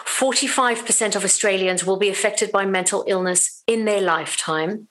45% 0.05 1.17
of 1.17 1.25
Australians 1.25 1.87
will 1.87 1.97
be 1.97 2.11
affected 2.11 2.53
by 2.53 2.67
mental 2.67 3.05
illness 3.07 3.63
in 3.67 3.85
their 3.85 4.03
lifetime. 4.03 4.89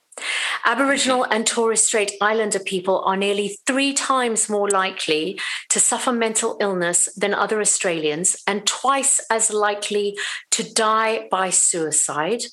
Aboriginal 0.65 1.23
and 1.23 1.45
Torres 1.45 1.83
Strait 1.83 2.11
Islander 2.21 2.59
people 2.59 3.01
are 3.05 3.17
nearly 3.17 3.57
three 3.65 3.93
times 3.93 4.49
more 4.49 4.69
likely 4.69 5.39
to 5.69 5.79
suffer 5.79 6.11
mental 6.11 6.57
illness 6.59 7.13
than 7.15 7.33
other 7.33 7.59
Australians 7.59 8.41
and 8.45 8.65
twice 8.65 9.19
as 9.29 9.51
likely 9.51 10.17
to 10.51 10.63
die 10.73 11.27
by 11.31 11.49
suicide. 11.49 12.43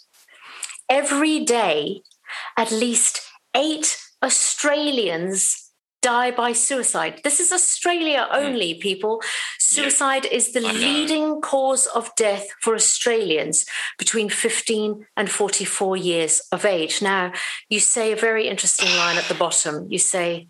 Every 0.88 1.44
day, 1.44 2.02
at 2.56 2.70
least 2.70 3.20
eight 3.54 3.98
Australians 4.22 5.67
die 6.08 6.30
by 6.30 6.52
suicide. 6.52 7.20
This 7.22 7.38
is 7.38 7.52
Australia 7.52 8.26
hmm. 8.30 8.44
only, 8.44 8.74
mm. 8.74 8.80
people. 8.80 9.20
Suicide 9.58 10.24
yeah. 10.24 10.38
is 10.38 10.52
the 10.52 10.64
leading 10.86 11.40
cause 11.40 11.84
of 11.98 12.14
death 12.16 12.46
for 12.62 12.74
Australians 12.74 13.66
between 13.98 14.28
15 14.30 15.06
and 15.18 15.30
44 15.30 15.96
years 15.98 16.34
of 16.50 16.64
age. 16.64 17.02
Now, 17.02 17.32
you 17.68 17.80
say 17.80 18.12
a 18.12 18.24
very 18.28 18.48
interesting 18.48 18.90
line 19.02 19.18
at 19.18 19.28
the 19.28 19.40
bottom. 19.44 19.74
You 19.90 19.98
say, 19.98 20.48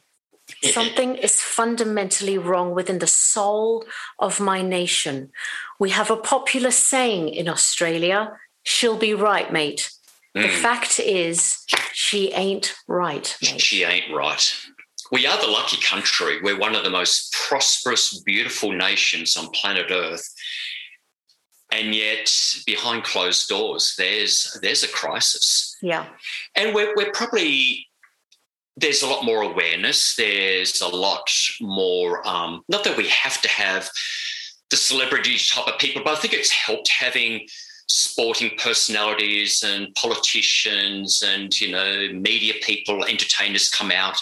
Something 0.78 1.16
is 1.16 1.40
fundamentally 1.40 2.38
wrong 2.38 2.74
within 2.74 3.00
the 3.00 3.12
soul 3.34 3.84
of 4.18 4.40
my 4.40 4.62
nation. 4.62 5.30
We 5.78 5.90
have 5.90 6.10
a 6.10 6.22
popular 6.34 6.70
saying 6.70 7.28
in 7.40 7.48
Australia 7.48 8.18
she'll 8.62 8.96
be 8.96 9.14
right, 9.14 9.52
mate. 9.52 9.90
Mm. 10.36 10.42
The 10.42 10.48
hmm. 10.48 10.62
fact 10.66 11.00
is, 11.00 11.66
she 11.92 12.32
ain't 12.32 12.74
right, 12.86 13.36
mate. 13.42 13.60
She 13.60 13.82
ain't 13.82 14.08
right 14.22 14.46
we 15.10 15.26
are 15.26 15.40
the 15.40 15.50
lucky 15.50 15.78
country. 15.80 16.40
We're 16.42 16.58
one 16.58 16.74
of 16.74 16.84
the 16.84 16.90
most 16.90 17.32
prosperous, 17.32 18.20
beautiful 18.20 18.72
nations 18.72 19.36
on 19.36 19.50
planet 19.50 19.86
Earth. 19.90 20.28
And 21.70 21.94
yet, 21.94 22.30
behind 22.66 23.04
closed 23.04 23.48
doors, 23.48 23.94
there's 23.98 24.58
there's 24.62 24.82
a 24.82 24.88
crisis. 24.88 25.76
Yeah. 25.82 26.06
And 26.56 26.74
we're, 26.74 26.94
we're 26.96 27.12
probably 27.12 27.86
there's 28.76 29.02
a 29.02 29.06
lot 29.06 29.24
more 29.24 29.42
awareness. 29.42 30.14
There's 30.16 30.80
a 30.80 30.88
lot 30.88 31.30
more. 31.60 32.26
Um, 32.26 32.62
not 32.68 32.84
that 32.84 32.96
we 32.96 33.08
have 33.08 33.42
to 33.42 33.48
have 33.48 33.90
the 34.70 34.76
celebrity 34.76 35.36
type 35.38 35.66
of 35.66 35.78
people, 35.78 36.02
but 36.04 36.16
I 36.16 36.20
think 36.20 36.32
it's 36.32 36.50
helped 36.50 36.88
having 36.88 37.46
sporting 37.88 38.50
personalities 38.58 39.62
and 39.62 39.94
politicians 39.94 41.22
and 41.26 41.58
you 41.60 41.70
know 41.70 42.08
media 42.12 42.54
people, 42.62 43.04
entertainers 43.04 43.68
come 43.68 43.90
out 43.90 44.18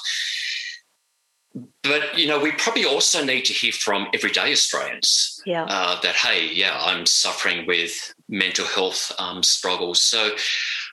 but 1.88 2.18
you 2.18 2.26
know 2.26 2.38
we 2.38 2.52
probably 2.52 2.84
also 2.84 3.24
need 3.24 3.44
to 3.44 3.52
hear 3.52 3.72
from 3.72 4.06
everyday 4.14 4.52
australians 4.52 5.40
yeah. 5.46 5.64
uh, 5.68 6.00
that 6.00 6.14
hey 6.14 6.48
yeah 6.52 6.78
i'm 6.82 7.06
suffering 7.06 7.66
with 7.66 8.14
mental 8.28 8.66
health 8.66 9.12
um, 9.18 9.42
struggles. 9.42 10.02
So 10.02 10.30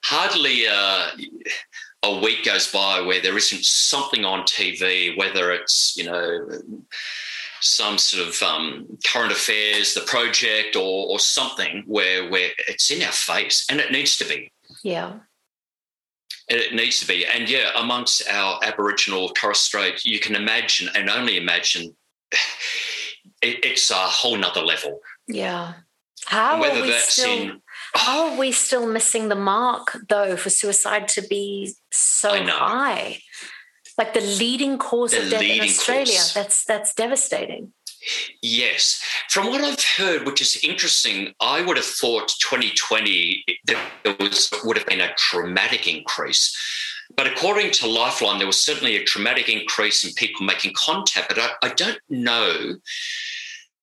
hardly 0.04 0.68
uh, 0.68 1.10
a 2.04 2.20
week 2.20 2.46
goes 2.46 2.72
by 2.72 3.02
where 3.02 3.22
there 3.22 3.38
isn't 3.38 3.66
something 3.66 4.26
on 4.26 4.44
tv 4.44 5.18
whether 5.18 5.52
it's 5.52 5.96
you 5.98 6.06
know 6.06 6.48
some 7.62 7.98
sort 7.98 8.28
of 8.28 8.42
um, 8.44 8.86
current 9.06 9.32
affairs 9.32 9.94
the 9.94 10.02
project 10.02 10.76
or, 10.76 11.08
or 11.10 11.20
something 11.20 11.84
where 11.88 12.30
where 12.30 12.50
it's 12.68 12.92
in 12.92 13.02
our 13.02 13.12
face 13.12 13.66
and 13.70 13.80
it 13.80 13.92
needs 13.92 14.18
to 14.18 14.26
be. 14.26 14.52
Yeah 14.84 15.14
it 16.48 16.74
needs 16.74 17.00
to 17.00 17.08
be. 17.08 17.26
And 17.26 17.50
yeah, 17.50 17.72
amongst 17.76 18.28
our 18.30 18.60
Aboriginal 18.64 19.30
Torres 19.30 19.60
Strait, 19.60 20.04
you 20.06 20.20
can 20.20 20.36
imagine 20.36 20.90
and 20.96 21.10
only 21.10 21.38
imagine 21.38 21.96
it, 23.42 23.64
it's 23.64 23.90
a 23.90 23.96
whole 23.96 24.38
nother 24.38 24.62
level. 24.62 25.00
Yeah. 25.28 25.74
How 26.26 26.60
Whether 26.60 26.80
are 26.80 26.84
we 26.84 26.94
still, 26.94 27.32
in, 27.32 27.62
how 27.96 28.32
are 28.32 28.40
we 28.40 28.52
still 28.52 28.88
missing 28.88 29.30
the 29.30 29.36
mark 29.36 29.98
though 30.10 30.36
for 30.36 30.50
suicide 30.50 31.08
to 31.10 31.22
be 31.22 31.74
so 31.92 32.30
high? 32.46 33.20
Like 33.98 34.14
the 34.14 34.22
leading 34.22 34.78
cause 34.80 35.12
the 35.12 35.24
of 35.24 35.30
death 35.30 35.42
in 35.42 35.62
Australia. 35.62 36.06
Cause. 36.06 36.34
That's 36.34 36.66
that's 36.66 36.94
devastating. 36.96 37.74
Yes. 38.42 39.02
From 39.30 39.48
what 39.48 39.62
I've 39.62 39.82
heard, 39.82 40.26
which 40.26 40.42
is 40.42 40.60
interesting, 40.64 41.34
I 41.40 41.62
would 41.62 41.78
have 41.78 41.86
thought 41.86 42.34
2020 42.40 43.44
there 43.66 43.78
was 44.20 44.50
would 44.64 44.78
have 44.78 44.88
been 44.88 45.02
a 45.02 45.14
dramatic 45.32 45.88
increase. 45.88 46.56
But 47.16 47.28
according 47.28 47.72
to 47.74 47.88
Lifeline, 47.88 48.38
there 48.38 48.48
was 48.48 48.64
certainly 48.64 48.96
a 48.96 49.06
dramatic 49.06 49.50
increase 49.50 50.04
in 50.04 50.14
people 50.14 50.46
making 50.46 50.74
contact. 50.76 51.30
But 51.30 51.40
I, 51.40 51.68
I 51.68 51.74
don't 51.74 52.00
know, 52.10 52.76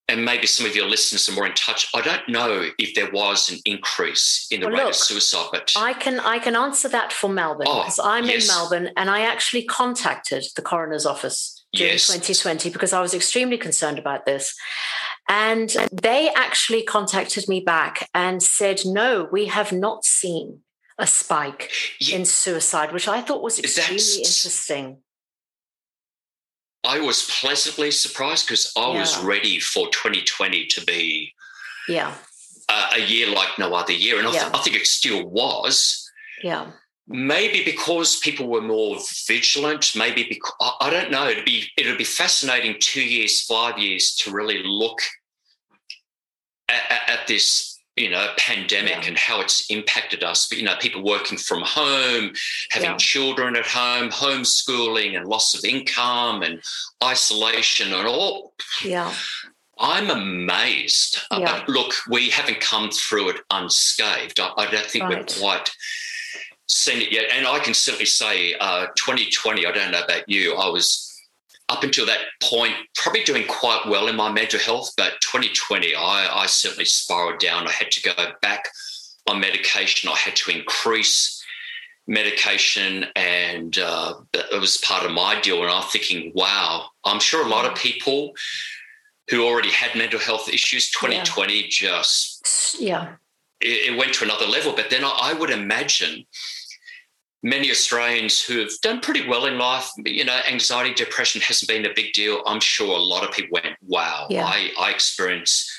and 0.07 0.25
maybe 0.25 0.47
some 0.47 0.65
of 0.65 0.75
your 0.75 0.87
listeners 0.87 1.29
are 1.29 1.33
more 1.33 1.45
in 1.45 1.53
touch. 1.53 1.87
I 1.95 2.01
don't 2.01 2.27
know 2.27 2.69
if 2.77 2.93
there 2.95 3.09
was 3.11 3.49
an 3.49 3.59
increase 3.65 4.47
in 4.51 4.59
the 4.59 4.67
well, 4.67 4.75
rate 4.75 4.83
look, 4.83 4.91
of 4.91 4.95
suicide. 4.95 5.47
But 5.51 5.73
I 5.77 5.93
can 5.93 6.19
I 6.19 6.39
can 6.39 6.55
answer 6.55 6.89
that 6.89 7.13
for 7.13 7.29
Melbourne 7.29 7.67
because 7.67 7.99
oh, 7.99 8.09
I'm 8.09 8.25
yes. 8.25 8.43
in 8.43 8.55
Melbourne, 8.55 8.89
and 8.97 9.09
I 9.09 9.21
actually 9.21 9.63
contacted 9.63 10.45
the 10.55 10.61
coroner's 10.61 11.05
office 11.05 11.60
during 11.73 11.93
yes. 11.93 12.07
2020 12.07 12.69
because 12.69 12.93
I 12.93 13.01
was 13.01 13.13
extremely 13.13 13.57
concerned 13.57 13.99
about 13.99 14.25
this. 14.25 14.55
And 15.29 15.69
they 15.91 16.29
actually 16.35 16.83
contacted 16.83 17.47
me 17.47 17.61
back 17.61 18.09
and 18.13 18.43
said, 18.43 18.81
no, 18.85 19.29
we 19.31 19.45
have 19.45 19.71
not 19.71 20.03
seen 20.03 20.59
a 20.97 21.07
spike 21.07 21.71
yeah. 21.99 22.17
in 22.17 22.25
suicide, 22.25 22.91
which 22.91 23.07
I 23.07 23.21
thought 23.21 23.41
was 23.41 23.59
extremely 23.59 23.95
That's, 23.95 24.17
interesting. 24.17 24.97
I 26.83 26.99
was 26.99 27.29
pleasantly 27.39 27.91
surprised 27.91 28.47
because 28.47 28.73
I 28.75 28.91
yeah. 28.93 28.99
was 28.99 29.23
ready 29.23 29.59
for 29.59 29.87
2020 29.89 30.65
to 30.65 30.85
be 30.85 31.33
yeah 31.87 32.13
a, 32.69 32.95
a 32.95 32.99
year 32.99 33.29
like 33.29 33.57
no 33.59 33.73
other 33.73 33.93
year. 33.93 34.17
And 34.17 34.27
I, 34.27 34.31
th- 34.31 34.51
I 34.53 34.57
think 34.59 34.75
it 34.75 34.87
still 34.87 35.27
was. 35.27 36.09
Yeah 36.43 36.71
maybe 37.07 37.63
because 37.63 38.19
people 38.19 38.47
were 38.47 38.61
more 38.61 38.97
vigilant 39.27 39.91
maybe 39.95 40.25
because 40.29 40.53
i 40.79 40.89
don't 40.89 41.11
know 41.11 41.27
it'd 41.27 41.45
be 41.45 41.65
it'd 41.77 41.97
be 41.97 42.03
fascinating 42.03 42.75
two 42.79 43.03
years 43.03 43.41
five 43.41 43.77
years 43.77 44.15
to 44.15 44.31
really 44.31 44.61
look 44.63 44.99
at, 46.69 47.01
at 47.07 47.27
this 47.27 47.79
you 47.97 48.09
know 48.09 48.29
pandemic 48.37 49.01
yeah. 49.01 49.07
and 49.07 49.17
how 49.17 49.41
it's 49.41 49.69
impacted 49.69 50.23
us 50.23 50.47
but 50.47 50.57
you 50.57 50.63
know 50.63 50.75
people 50.79 51.03
working 51.03 51.37
from 51.37 51.61
home 51.61 52.31
having 52.69 52.91
yeah. 52.91 52.97
children 52.97 53.55
at 53.55 53.65
home 53.65 54.09
homeschooling 54.09 55.17
and 55.17 55.27
loss 55.27 55.53
of 55.53 55.65
income 55.65 56.41
and 56.43 56.61
isolation 57.03 57.93
and 57.93 58.07
all 58.07 58.53
yeah 58.83 59.13
I'm 59.83 60.11
amazed. 60.11 61.17
Uh, 61.31 61.39
yeah. 61.41 61.63
But 61.65 61.69
look, 61.69 61.93
we 62.07 62.29
haven't 62.29 62.59
come 62.59 62.91
through 62.91 63.29
it 63.29 63.37
unscathed. 63.49 64.39
I, 64.39 64.51
I 64.55 64.69
don't 64.69 64.85
think 64.85 65.05
right. 65.05 65.17
we're 65.17 65.39
quite 65.41 65.71
seen 66.71 67.01
it 67.01 67.11
yet. 67.11 67.25
And 67.31 67.45
I 67.45 67.59
can 67.59 67.73
certainly 67.73 68.05
say 68.05 68.55
uh, 68.59 68.87
2020, 68.95 69.65
I 69.65 69.71
don't 69.71 69.91
know 69.91 70.03
about 70.03 70.27
you, 70.27 70.55
I 70.55 70.69
was 70.69 71.07
up 71.69 71.83
until 71.83 72.05
that 72.05 72.19
point 72.43 72.73
probably 72.95 73.23
doing 73.23 73.47
quite 73.47 73.83
well 73.87 74.07
in 74.07 74.15
my 74.15 74.31
mental 74.31 74.59
health. 74.59 74.91
But 74.97 75.13
2020, 75.21 75.95
I, 75.95 76.27
I 76.31 76.45
certainly 76.45 76.85
spiraled 76.85 77.39
down. 77.39 77.67
I 77.67 77.71
had 77.71 77.91
to 77.91 78.01
go 78.01 78.13
back 78.41 78.67
on 79.29 79.39
medication, 79.39 80.09
I 80.09 80.15
had 80.15 80.35
to 80.37 80.51
increase 80.51 81.37
medication 82.07 83.05
and 83.15 83.77
uh, 83.77 84.15
it 84.33 84.59
was 84.59 84.77
part 84.77 85.05
of 85.05 85.11
my 85.11 85.39
deal 85.39 85.61
and 85.61 85.71
i'm 85.71 85.87
thinking 85.89 86.31
wow 86.33 86.87
i'm 87.05 87.19
sure 87.19 87.45
a 87.45 87.49
lot 87.49 87.63
of 87.63 87.77
people 87.77 88.33
who 89.29 89.45
already 89.45 89.69
had 89.69 89.95
mental 89.95 90.19
health 90.19 90.49
issues 90.49 90.89
2020 90.91 91.53
yeah. 91.53 91.61
just 91.69 92.75
yeah 92.79 93.13
it, 93.61 93.95
went 93.97 94.13
to 94.13 94.25
another 94.25 94.47
level 94.47 94.73
but 94.75 94.89
then 94.89 95.03
I 95.05 95.33
would 95.39 95.51
imagine 95.51 96.25
many 97.43 97.71
Australians 97.71 98.41
who 98.41 98.59
have 98.59 98.71
done 98.81 98.99
pretty 98.99 99.27
well 99.27 99.45
in 99.45 99.57
life, 99.57 99.89
you 100.05 100.23
know, 100.23 100.39
anxiety, 100.47 100.93
depression 100.93 101.41
hasn't 101.41 101.67
been 101.67 101.85
a 101.85 101.93
big 101.95 102.13
deal. 102.13 102.41
I'm 102.45 102.59
sure 102.59 102.95
a 102.95 103.01
lot 103.01 103.27
of 103.27 103.33
people 103.33 103.59
went, 103.63 103.75
wow, 103.81 104.27
yeah. 104.29 104.45
I, 104.45 104.71
I 104.79 104.91
experience 104.91 105.69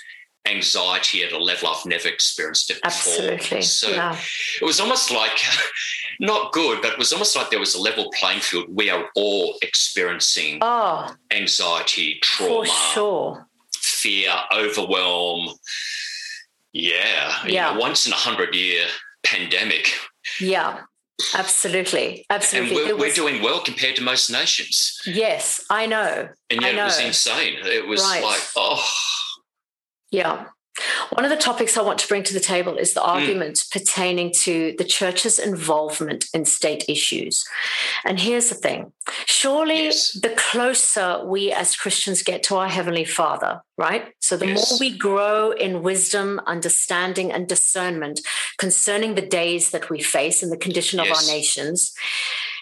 anxiety 0.45 1.23
at 1.23 1.33
a 1.33 1.39
level 1.39 1.69
I've 1.69 1.87
never 1.87 2.09
experienced 2.09 2.71
it 2.71 2.83
before. 2.83 3.31
Absolutely. 3.33 3.63
So 3.63 3.91
yeah. 3.91 4.19
it 4.61 4.65
was 4.65 4.81
almost 4.81 5.13
like, 5.13 5.39
not 6.21 6.53
good, 6.53 6.83
but 6.83 6.93
it 6.93 6.99
was 6.99 7.13
almost 7.13 7.37
like 7.37 7.51
there 7.51 7.61
was 7.61 7.75
a 7.75 7.81
level 7.81 8.11
playing 8.19 8.41
field. 8.41 8.67
We 8.69 8.91
are 8.91 9.09
all 9.15 9.57
experiencing 9.63 10.59
oh, 10.61 11.15
anxiety, 11.31 12.19
trauma, 12.23 12.67
sure. 12.67 13.47
fear, 13.77 14.33
overwhelm. 14.53 15.51
Yeah. 16.73 17.35
Yeah. 17.47 17.71
You 17.71 17.75
know, 17.75 17.81
once 17.81 18.07
in 18.07 18.13
a 18.13 18.17
hundred 18.17 18.55
year 18.57 18.87
pandemic. 19.23 19.93
Yeah. 20.41 20.81
Absolutely, 21.35 22.25
absolutely. 22.31 22.77
And 22.77 22.87
we're, 22.87 22.95
was, 22.97 23.01
we're, 23.01 23.15
doing 23.15 23.43
well 23.43 23.61
compared 23.61 23.97
to 23.97 24.03
most 24.03 24.31
nations. 24.31 25.01
Yes, 25.07 25.65
I 25.71 25.87
know. 25.87 26.29
And 26.51 26.61
yet 26.63 26.75
know. 26.75 26.83
it 26.83 26.85
was 26.85 27.01
insane. 27.01 27.57
It 27.65 27.87
was 27.87 28.03
right. 28.03 28.23
like, 28.23 28.41
oh. 28.57 28.85
Yeah. 30.11 30.47
One 31.11 31.25
of 31.25 31.31
the 31.31 31.37
topics 31.37 31.77
I 31.77 31.83
want 31.83 31.99
to 32.01 32.09
bring 32.09 32.23
to 32.25 32.35
the 32.35 32.41
table 32.41 32.77
is 32.77 32.95
the 32.95 33.01
hmm. 33.01 33.11
argument 33.11 33.57
mm. 33.57 33.71
pertaining 33.71 34.33
to 34.33 34.75
the 34.79 34.85
church's 34.85 35.39
involvement 35.39 36.27
in 36.35 36.45
state 36.45 36.85
issues. 36.89 37.45
And 38.05 38.19
here's 38.21 38.49
the 38.49 38.55
thing 38.55 38.93
surely 39.27 39.85
yes. 39.85 40.13
the 40.13 40.35
closer 40.37 41.25
we 41.25 41.53
as 41.53 41.77
Christians 41.77 42.23
get 42.23 42.43
to 42.45 42.57
our 42.57 42.69
Heavenly 42.69 43.05
Father, 43.05 43.63
right? 43.77 44.13
So 44.21 44.37
the 44.37 44.49
yes. 44.49 44.71
more 44.71 44.79
we 44.81 44.97
grow 44.97 45.51
in 45.53 45.83
wisdom, 45.83 46.41
understanding, 46.47 47.33
and 47.33 47.49
discernment 47.49 48.21
concerning 48.59 49.15
the 49.15 49.27
days 49.27 49.71
that 49.71 49.91
we 49.91 50.01
face 50.01 50.43
and 50.43 50.53
the 50.53 50.57
condition 50.57 50.99
yes. 50.99 51.09
of 51.09 51.17
our 51.17 51.35
nations, 51.35 51.95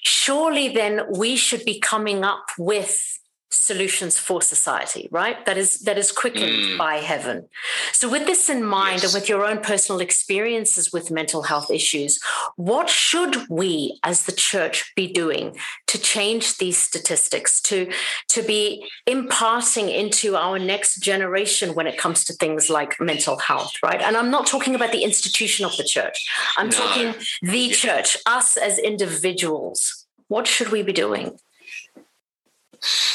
surely 0.02 0.68
then 0.68 1.02
we 1.10 1.36
should 1.36 1.64
be 1.64 1.78
coming 1.78 2.24
up 2.24 2.46
with 2.58 3.19
solutions 3.52 4.16
for 4.16 4.40
society 4.40 5.08
right 5.10 5.44
that 5.44 5.58
is 5.58 5.80
that 5.80 5.98
is 5.98 6.12
quickened 6.12 6.52
mm. 6.52 6.78
by 6.78 6.96
heaven 6.96 7.48
so 7.92 8.08
with 8.08 8.24
this 8.26 8.48
in 8.48 8.64
mind 8.64 9.02
yes. 9.02 9.12
and 9.12 9.20
with 9.20 9.28
your 9.28 9.44
own 9.44 9.58
personal 9.58 10.00
experiences 10.00 10.92
with 10.92 11.10
mental 11.10 11.42
health 11.42 11.68
issues 11.68 12.20
what 12.54 12.88
should 12.88 13.48
we 13.48 13.98
as 14.04 14.24
the 14.26 14.32
church 14.32 14.92
be 14.94 15.12
doing 15.12 15.56
to 15.88 15.98
change 15.98 16.58
these 16.58 16.78
statistics 16.78 17.60
to 17.60 17.90
to 18.28 18.40
be 18.42 18.86
imparting 19.06 19.88
into 19.88 20.36
our 20.36 20.56
next 20.56 21.02
generation 21.02 21.74
when 21.74 21.88
it 21.88 21.98
comes 21.98 22.24
to 22.24 22.32
things 22.34 22.70
like 22.70 23.00
mental 23.00 23.36
health 23.38 23.72
right 23.82 24.00
and 24.00 24.16
i'm 24.16 24.30
not 24.30 24.46
talking 24.46 24.76
about 24.76 24.92
the 24.92 25.02
institution 25.02 25.64
of 25.64 25.76
the 25.76 25.84
church 25.84 26.24
i'm 26.56 26.68
no. 26.68 26.76
talking 26.76 27.14
the 27.42 27.58
yeah. 27.58 27.74
church 27.74 28.16
us 28.26 28.56
as 28.56 28.78
individuals 28.78 30.06
what 30.28 30.46
should 30.46 30.68
we 30.68 30.84
be 30.84 30.92
doing 30.92 31.36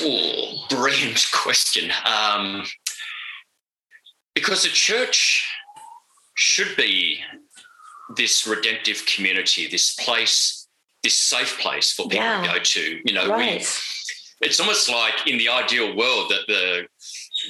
Oh, 0.01 0.65
brilliant 0.69 1.25
question. 1.33 1.91
Um, 2.05 2.63
because 4.33 4.63
the 4.63 4.69
church 4.69 5.49
should 6.35 6.75
be 6.75 7.19
this 8.15 8.45
redemptive 8.45 9.05
community, 9.05 9.67
this 9.67 9.95
place, 9.95 10.67
this 11.03 11.17
safe 11.17 11.59
place 11.59 11.91
for 11.91 12.03
people 12.03 12.25
yeah. 12.25 12.41
to 12.41 12.47
go 12.47 12.59
to. 12.59 12.99
You 13.05 13.13
know, 13.13 13.29
right. 13.29 13.59
we, 13.59 14.47
it's 14.47 14.59
almost 14.59 14.89
like 14.89 15.25
in 15.25 15.37
the 15.37 15.49
ideal 15.49 15.95
world 15.95 16.29
that 16.29 16.45
the 16.47 16.87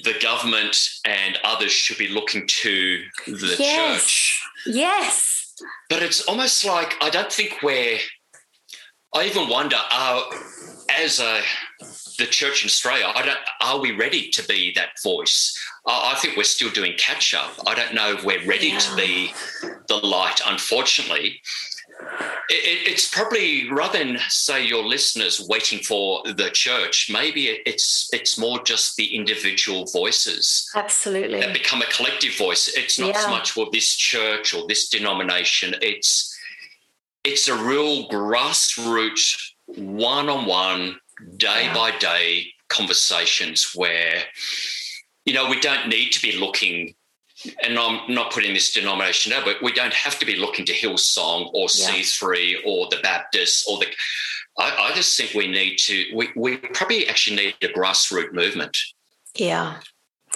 the 0.03 0.17
government 0.19 0.77
and 1.05 1.37
others 1.43 1.71
should 1.71 1.97
be 1.97 2.07
looking 2.07 2.45
to 2.47 3.03
the 3.27 3.55
yes. 3.59 4.01
church. 4.01 4.43
Yes. 4.65 5.53
But 5.89 6.01
it's 6.01 6.21
almost 6.25 6.65
like 6.65 6.95
I 7.01 7.09
don't 7.09 7.31
think 7.31 7.61
we're. 7.61 7.97
I 9.13 9.25
even 9.25 9.47
wonder, 9.47 9.77
uh, 9.91 10.23
as 10.99 11.21
a 11.21 11.39
the 11.79 12.25
church 12.25 12.63
in 12.63 12.67
Australia, 12.67 13.11
I 13.13 13.25
don't. 13.25 13.39
Are 13.61 13.79
we 13.79 13.91
ready 13.91 14.29
to 14.29 14.47
be 14.47 14.73
that 14.75 15.01
voice? 15.03 15.57
I 15.85 16.15
think 16.21 16.37
we're 16.37 16.43
still 16.43 16.71
doing 16.71 16.93
catch 16.97 17.33
up. 17.33 17.51
I 17.67 17.75
don't 17.75 17.93
know 17.93 18.13
if 18.13 18.23
we're 18.23 18.45
ready 18.47 18.67
yeah. 18.67 18.79
to 18.79 18.95
be 18.95 19.33
the 19.87 19.97
light. 19.97 20.41
Unfortunately, 20.45 21.41
it, 22.49 22.91
it's 22.91 23.13
probably 23.13 23.69
rather 23.71 23.99
than 23.99 24.17
say 24.29 24.65
your 24.65 24.83
listeners 24.83 25.45
waiting 25.47 25.79
for 25.79 26.23
the 26.23 26.49
church. 26.51 27.09
Maybe 27.11 27.59
it's 27.65 28.09
it's 28.13 28.37
more 28.37 28.63
just 28.63 28.95
the 28.95 29.15
individual 29.15 29.85
voices. 29.85 30.69
Absolutely, 30.75 31.39
that 31.41 31.53
become 31.53 31.81
a 31.81 31.87
collective 31.87 32.35
voice. 32.35 32.67
It's 32.75 32.99
not 32.99 33.09
yeah. 33.09 33.21
so 33.21 33.29
much 33.29 33.55
well 33.55 33.69
this 33.71 33.95
church 33.95 34.53
or 34.53 34.67
this 34.67 34.89
denomination. 34.89 35.75
It's 35.81 36.35
it's 37.23 37.47
a 37.47 37.55
real 37.55 38.07
grassroots, 38.09 39.51
one 39.67 40.29
on 40.29 40.45
one 40.45 40.97
day 41.37 41.69
by 41.73 41.91
day 41.97 42.47
conversations 42.69 43.71
where, 43.75 44.23
you 45.25 45.33
know, 45.33 45.49
we 45.49 45.59
don't 45.59 45.87
need 45.87 46.11
to 46.11 46.21
be 46.21 46.37
looking, 46.37 46.95
and 47.63 47.77
I'm 47.77 48.13
not 48.13 48.31
putting 48.31 48.53
this 48.53 48.73
denomination 48.73 49.33
out, 49.33 49.45
but 49.45 49.61
we 49.61 49.71
don't 49.71 49.93
have 49.93 50.19
to 50.19 50.25
be 50.25 50.35
looking 50.35 50.65
to 50.65 50.73
Hillsong 50.73 51.51
or 51.53 51.67
yeah. 51.73 51.89
C3 51.89 52.65
or 52.65 52.87
the 52.89 52.97
Baptists 53.01 53.67
or 53.67 53.79
the. 53.79 53.87
I, 54.57 54.89
I 54.91 54.95
just 54.95 55.17
think 55.17 55.33
we 55.33 55.47
need 55.47 55.77
to, 55.79 56.05
we, 56.15 56.29
we 56.35 56.57
probably 56.57 57.09
actually 57.09 57.35
need 57.35 57.55
a 57.61 57.67
grassroots 57.67 58.31
movement. 58.31 58.77
Yeah. 59.35 59.79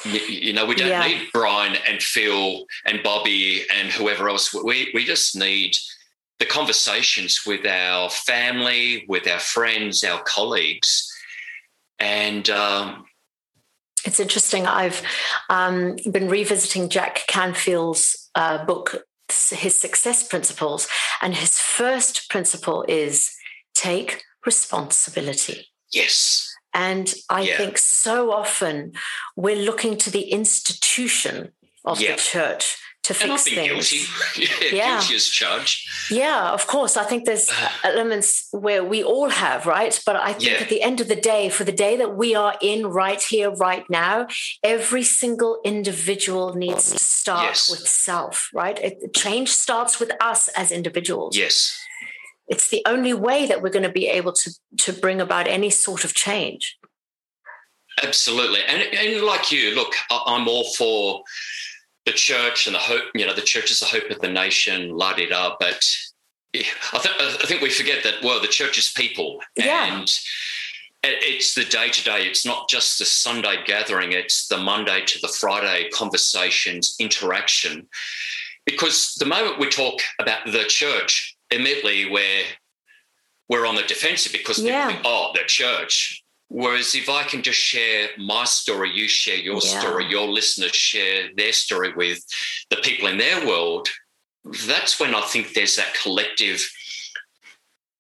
You, 0.03 0.19
you, 0.19 0.53
know, 0.53 0.65
we 0.65 0.75
don't 0.75 0.89
yeah. 0.89 1.05
need 1.05 1.27
Brian 1.34 1.77
and 1.88 2.01
Phil 2.01 2.65
and 2.86 3.01
Bobby 3.03 3.63
and 3.73 3.89
whoever 3.89 4.30
else. 4.30 4.53
We 4.53 4.91
we 4.93 5.03
just 5.03 5.36
need 5.36 5.75
the 6.40 6.46
conversations 6.46 7.42
with 7.46 7.66
our 7.66 8.10
family, 8.10 9.06
with 9.08 9.28
our 9.28 9.40
friends, 9.40 10.04
our 10.04 10.22
colleagues. 10.24 11.12
And 12.00 12.50
um, 12.50 13.06
it's 14.06 14.20
interesting. 14.20 14.66
I've 14.66 15.02
um, 15.50 15.98
been 16.10 16.30
revisiting 16.30 16.90
Jack 16.90 17.26
Canfield's 17.28 18.30
uh, 18.36 18.66
book, 18.66 19.06
his 19.28 19.76
success 19.76 20.26
principles, 20.26 20.88
and 21.22 21.36
his 21.36 21.60
first 21.60 22.30
principle 22.30 22.86
is 22.88 23.36
take 23.74 24.24
responsibility. 24.46 25.68
Yes. 25.92 26.46
And 26.74 27.14
I 27.30 27.42
yeah. 27.42 27.58
think 27.58 27.78
so 27.78 28.32
often 28.32 28.94
we're 29.36 29.56
looking 29.56 29.98
to 29.98 30.10
the 30.10 30.32
institution 30.32 31.52
of 31.84 32.00
yeah. 32.00 32.16
the 32.16 32.22
church 32.22 32.78
to 33.04 33.14
fix 33.14 33.43
things. 33.43 33.91
Guilty. 33.91 33.97
yeah, 34.38 34.47
yeah, 34.72 34.97
guilty 35.00 35.16
as 35.16 35.28
charged. 35.28 36.12
Yeah, 36.12 36.52
of 36.52 36.68
course. 36.68 36.97
I 36.97 37.04
think 37.04 37.26
there's 37.26 37.50
elements 37.84 38.47
where 38.52 38.84
we 38.84 39.04
all 39.04 39.30
have, 39.30 39.66
right? 39.66 40.00
But 40.06 40.18
I 40.18 40.34
think 40.34 40.52
yeah. 40.52 40.58
at 40.60 40.70
the 40.70 40.82
end 40.82 41.02
of 41.02 41.08
the 41.08 41.16
day, 41.16 41.50
for 41.50 41.64
the 41.64 41.72
day 41.72 41.97
that 41.97 42.16
we 42.16 42.36
are 42.36 42.56
in 42.62 42.88
right 42.88 43.22
here, 43.22 43.52
right 43.52 43.86
now, 43.89 44.28
every 44.64 45.04
single 45.04 45.60
individual 45.64 46.54
needs 46.56 46.91
to 46.91 47.00
start 47.00 47.45
yes. 47.45 47.70
with 47.70 47.88
self, 47.88 48.50
right? 48.54 48.78
It, 48.80 49.14
change 49.14 49.50
starts 49.50 50.00
with 50.00 50.12
us 50.22 50.47
as 50.50 50.72
individuals. 50.72 51.38
Yes. 51.38 51.78
It's 52.47 52.70
the 52.70 52.82
only 52.86 53.14
way 53.14 53.45
that 53.45 53.62
we're 53.62 53.70
going 53.70 53.84
to 53.84 53.91
be 53.91 54.08
able 54.08 54.34
to 54.34 54.52
to 54.80 54.93
bring 54.93 55.22
about 55.22 55.47
any 55.47 55.70
sort 55.70 56.04
of 56.04 56.16
change. 56.16 56.78
Absolutely, 58.02 58.62
and 58.68 58.82
and 58.82 59.24
like 59.24 59.52
you, 59.52 59.76
look, 59.76 59.93
I'm 60.10 60.47
all 60.47 60.64
for 60.74 61.24
the 62.10 62.18
church 62.18 62.66
and 62.66 62.74
the 62.74 62.80
hope, 62.80 63.03
you 63.14 63.26
know, 63.26 63.36
the 63.36 63.41
church 63.41 63.70
is 63.70 63.80
the 63.80 63.86
hope 63.86 64.10
of 64.10 64.20
the 64.20 64.28
nation, 64.28 64.89
la 64.89 65.14
di 65.14 65.28
da. 65.28 65.55
But 65.60 65.86
I, 66.55 66.97
th- 66.97 67.16
I 67.20 67.45
think 67.45 67.62
we 67.62 67.70
forget 67.70 68.03
that, 68.03 68.16
well, 68.24 68.41
the 68.41 68.47
church 68.47 68.80
is 68.80 68.89
people. 68.89 69.39
Yeah. 69.55 69.95
And 69.95 70.12
it's 71.03 71.53
the 71.53 71.66
day 71.66 71.89
to 71.89 72.03
day. 72.03 72.22
It's 72.24 72.47
not 72.47 72.68
just 72.68 72.97
the 72.97 73.05
Sunday 73.05 73.57
gathering, 73.66 74.12
it's 74.14 74.47
the 74.47 74.57
Monday 74.57 75.03
to 75.05 75.20
the 75.22 75.28
Friday 75.28 75.88
conversations, 75.89 76.95
interaction. 76.99 77.88
Because 78.66 79.14
the 79.20 79.26
moment 79.28 79.60
we 79.60 79.70
talk 79.70 80.01
about 80.20 80.45
the 80.47 80.64
church, 80.68 81.38
immediately 81.51 82.10
we're 82.10 82.43
we're 83.49 83.68
on 83.68 83.76
the 83.76 83.84
defensive 83.84 84.32
because 84.32 84.60
yeah. 84.60 84.88
people 84.88 84.93
think, 84.93 85.05
oh, 85.05 85.32
the 85.34 85.41
church. 85.45 86.24
Whereas 86.50 86.95
if 86.95 87.10
I 87.10 87.24
can 87.24 87.43
just 87.43 87.60
share 87.60 88.10
my 88.18 88.43
story, 88.43 88.91
you 88.91 89.08
share 89.08 89.38
your 89.38 89.60
yeah. 89.64 89.80
story, 89.80 90.10
your 90.10 90.28
listeners 90.28 90.76
share 90.76 91.30
their 91.38 91.54
story 91.54 91.93
with 91.95 92.26
the 92.72 92.78
people 92.78 93.08
in 93.08 93.20
their 93.20 93.45
world, 93.45 93.88
that's 94.66 95.00
when 95.00 95.14
I 95.14 95.22
think 95.22 95.54
there's 95.54 95.76
that 95.76 95.93
collective 96.02 96.68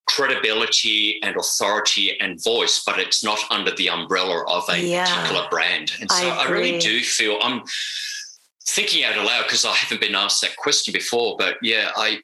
credibility 0.07 1.19
and 1.21 1.35
authority 1.35 2.19
and 2.19 2.43
voice, 2.43 2.81
but 2.83 2.99
it's 2.99 3.23
not 3.23 3.39
under 3.51 3.71
the 3.75 3.89
umbrella 3.89 4.43
of 4.47 4.67
a 4.69 4.79
yeah. 4.79 5.05
particular 5.05 5.47
brand. 5.51 5.91
And 6.01 6.09
so 6.11 6.27
I, 6.27 6.45
I, 6.45 6.49
really 6.49 6.79
do 6.79 6.99
feel 7.01 7.37
I'm 7.43 7.61
thinking 8.67 9.03
out 9.03 9.17
aloud 9.17 9.43
because 9.43 9.65
I 9.65 9.73
haven't 9.73 10.01
been 10.01 10.15
asked 10.15 10.41
that 10.41 10.55
question 10.57 10.91
before, 10.91 11.35
but 11.37 11.57
yeah, 11.61 11.91
I. 11.95 12.21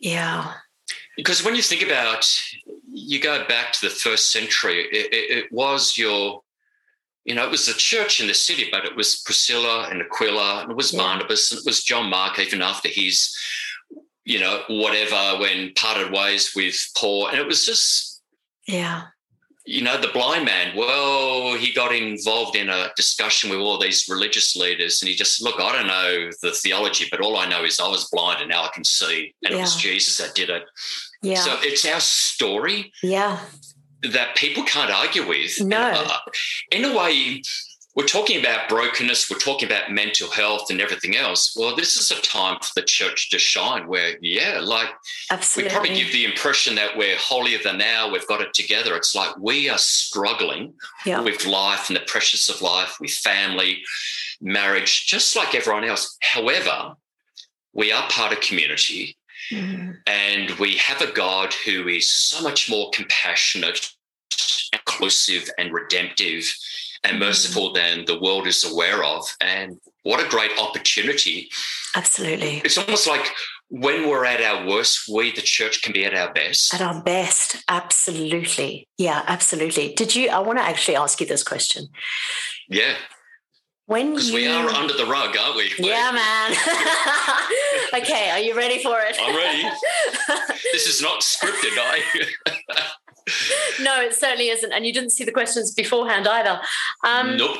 Yeah. 0.00 0.54
Because 1.16 1.44
when 1.44 1.54
you 1.54 1.62
think 1.62 1.82
about 1.82 2.26
you 2.98 3.20
go 3.20 3.44
back 3.46 3.72
to 3.72 3.86
the 3.86 3.94
first 3.94 4.32
century, 4.32 4.86
it, 4.92 5.12
it, 5.12 5.38
it, 5.38 5.52
was 5.52 5.96
your, 5.96 6.42
you 7.24 7.34
know, 7.34 7.44
it 7.44 7.50
was 7.50 7.66
the 7.66 7.72
church 7.74 8.20
in 8.20 8.26
the 8.26 8.34
city, 8.34 8.68
but 8.70 8.84
it 8.84 8.96
was 8.96 9.22
Priscilla 9.24 9.88
and 9.90 10.02
Aquila, 10.02 10.62
and 10.62 10.70
it 10.70 10.76
was 10.76 10.92
yeah. 10.92 11.00
Barnabas, 11.00 11.52
and 11.52 11.60
it 11.60 11.66
was 11.66 11.84
John 11.84 12.10
Mark, 12.10 12.38
even 12.38 12.62
after 12.62 12.88
his, 12.88 13.34
you 14.24 14.40
know, 14.40 14.62
whatever, 14.68 15.40
when 15.40 15.72
parted 15.74 16.12
ways 16.12 16.52
with 16.54 16.76
Paul. 16.96 17.28
And 17.28 17.38
it 17.38 17.46
was 17.46 17.64
just, 17.64 18.22
yeah. 18.66 19.04
You 19.64 19.82
know, 19.82 20.00
the 20.00 20.08
blind 20.08 20.46
man, 20.46 20.74
well, 20.74 21.54
he 21.54 21.74
got 21.74 21.94
involved 21.94 22.56
in 22.56 22.70
a 22.70 22.90
discussion 22.96 23.50
with 23.50 23.58
all 23.58 23.78
these 23.78 24.08
religious 24.08 24.56
leaders 24.56 25.02
and 25.02 25.10
he 25.10 25.14
just, 25.14 25.42
look, 25.42 25.60
I 25.60 25.72
don't 25.72 25.86
know 25.86 26.30
the 26.40 26.52
theology, 26.52 27.06
but 27.10 27.20
all 27.20 27.36
I 27.36 27.46
know 27.46 27.64
is 27.64 27.78
I 27.78 27.86
was 27.86 28.08
blind 28.08 28.40
and 28.40 28.48
now 28.48 28.64
I 28.64 28.70
can 28.72 28.82
see. 28.82 29.34
And 29.44 29.52
yeah. 29.52 29.58
it 29.58 29.60
was 29.60 29.76
Jesus 29.76 30.16
that 30.16 30.34
did 30.34 30.48
it. 30.48 30.62
Yeah. 31.22 31.36
So 31.36 31.56
it's 31.62 31.84
our 31.84 32.00
story. 32.00 32.92
Yeah. 33.02 33.40
That 34.12 34.36
people 34.36 34.62
can't 34.62 34.90
argue 34.90 35.26
with. 35.26 35.60
No. 35.60 35.90
Uh, 35.92 36.18
in 36.70 36.84
a 36.84 36.96
way, 36.96 37.42
we're 37.98 38.06
talking 38.06 38.38
about 38.38 38.68
brokenness, 38.68 39.28
we're 39.28 39.38
talking 39.38 39.68
about 39.68 39.90
mental 39.90 40.30
health 40.30 40.70
and 40.70 40.80
everything 40.80 41.16
else. 41.16 41.56
Well, 41.58 41.74
this 41.74 41.96
is 41.96 42.12
a 42.12 42.22
time 42.22 42.58
for 42.62 42.70
the 42.76 42.86
church 42.86 43.28
to 43.30 43.40
shine 43.40 43.88
where, 43.88 44.16
yeah, 44.22 44.60
like 44.62 44.90
Absolutely. 45.32 45.68
we 45.68 45.74
probably 45.74 45.94
give 45.96 46.12
the 46.12 46.24
impression 46.24 46.76
that 46.76 46.96
we're 46.96 47.16
holier 47.18 47.58
than 47.60 47.78
now, 47.78 48.08
we've 48.08 48.26
got 48.28 48.40
it 48.40 48.54
together. 48.54 48.94
It's 48.94 49.16
like 49.16 49.36
we 49.38 49.68
are 49.68 49.78
struggling 49.78 50.74
yeah. 51.04 51.22
with 51.22 51.44
life 51.44 51.90
and 51.90 51.96
the 51.96 52.04
pressures 52.06 52.48
of 52.48 52.62
life, 52.62 52.98
with 53.00 53.10
family, 53.10 53.82
marriage, 54.40 55.06
just 55.08 55.34
like 55.34 55.56
everyone 55.56 55.82
else. 55.82 56.16
However, 56.20 56.94
we 57.72 57.90
are 57.90 58.08
part 58.08 58.32
of 58.32 58.40
community 58.40 59.17
Mm-hmm. 59.50 59.90
And 60.06 60.50
we 60.58 60.76
have 60.76 61.00
a 61.00 61.12
God 61.12 61.54
who 61.64 61.88
is 61.88 62.12
so 62.12 62.42
much 62.42 62.70
more 62.70 62.90
compassionate, 62.92 63.90
inclusive, 64.72 65.48
and 65.58 65.72
redemptive 65.72 66.44
and 67.04 67.12
mm-hmm. 67.12 67.24
merciful 67.24 67.72
than 67.72 68.04
the 68.04 68.20
world 68.20 68.46
is 68.46 68.64
aware 68.64 69.04
of. 69.04 69.24
And 69.40 69.78
what 70.02 70.24
a 70.24 70.28
great 70.28 70.52
opportunity. 70.58 71.50
Absolutely. 71.94 72.62
It's 72.64 72.78
almost 72.78 73.06
like 73.06 73.26
when 73.70 74.08
we're 74.08 74.24
at 74.24 74.40
our 74.40 74.66
worst, 74.66 75.08
we, 75.12 75.32
the 75.32 75.42
church, 75.42 75.82
can 75.82 75.92
be 75.92 76.04
at 76.04 76.14
our 76.14 76.32
best. 76.32 76.74
At 76.74 76.80
our 76.80 77.02
best, 77.02 77.62
absolutely. 77.68 78.88
Yeah, 78.96 79.22
absolutely. 79.26 79.94
Did 79.94 80.14
you? 80.16 80.30
I 80.30 80.38
want 80.38 80.58
to 80.58 80.64
actually 80.64 80.96
ask 80.96 81.20
you 81.20 81.26
this 81.26 81.44
question. 81.44 81.88
Yeah. 82.68 82.94
When 83.88 84.10
Because 84.10 84.28
you, 84.28 84.34
we 84.34 84.46
are 84.46 84.68
under 84.68 84.92
the 84.92 85.06
rug, 85.06 85.34
aren't 85.34 85.56
we? 85.56 85.72
yeah, 85.78 86.10
man. 86.12 86.54
okay, 88.02 88.28
are 88.28 88.38
you 88.38 88.54
ready 88.54 88.82
for 88.82 89.00
it? 89.00 89.16
I'm 89.18 89.34
ready. 89.34 89.62
this 90.74 90.86
is 90.86 91.00
not 91.00 91.22
scripted. 91.22 91.72
I. 91.78 92.02
no, 93.82 93.98
it 94.02 94.12
certainly 94.12 94.50
isn't. 94.50 94.72
And 94.72 94.84
you 94.84 94.92
didn't 94.92 95.12
see 95.12 95.24
the 95.24 95.32
questions 95.32 95.72
beforehand 95.72 96.28
either. 96.28 96.60
Um, 97.02 97.38
nope. 97.38 97.56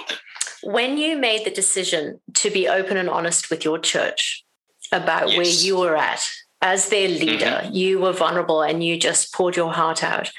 When 0.62 0.98
you 0.98 1.16
made 1.16 1.46
the 1.46 1.50
decision 1.50 2.20
to 2.34 2.50
be 2.50 2.68
open 2.68 2.98
and 2.98 3.08
honest 3.08 3.48
with 3.48 3.64
your 3.64 3.78
church 3.78 4.44
about 4.92 5.28
where 5.28 5.46
you 5.46 5.78
were 5.78 5.96
at 5.96 6.28
as 6.60 6.90
their 6.90 7.08
leader, 7.08 7.66
you 7.72 8.00
were 8.00 8.12
vulnerable 8.12 8.60
and 8.60 8.84
you 8.84 8.98
just 8.98 9.32
poured 9.32 9.56
your 9.56 9.72
heart 9.72 10.04
out. 10.04 10.30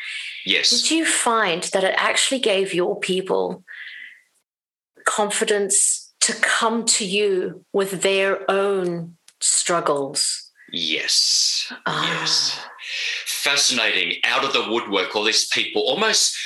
Yes. 0.45 0.69
Did 0.69 0.91
you 0.91 1.05
find 1.05 1.63
that 1.63 1.83
it 1.83 1.95
actually 1.97 2.41
gave 2.41 2.75
your 2.75 2.99
people 2.99 3.63
confidence 5.09 6.13
to 6.21 6.33
come 6.33 6.85
to 6.85 7.05
you 7.05 7.65
with 7.73 8.01
their 8.03 8.49
own 8.49 9.17
struggles? 9.41 10.51
Yes. 10.71 11.71
Ah. 11.85 12.21
Yes. 12.21 12.59
Fascinating. 13.25 14.17
Out 14.23 14.43
of 14.43 14.53
the 14.53 14.71
woodwork, 14.71 15.15
all 15.15 15.23
these 15.23 15.47
people 15.47 15.81
almost 15.81 16.37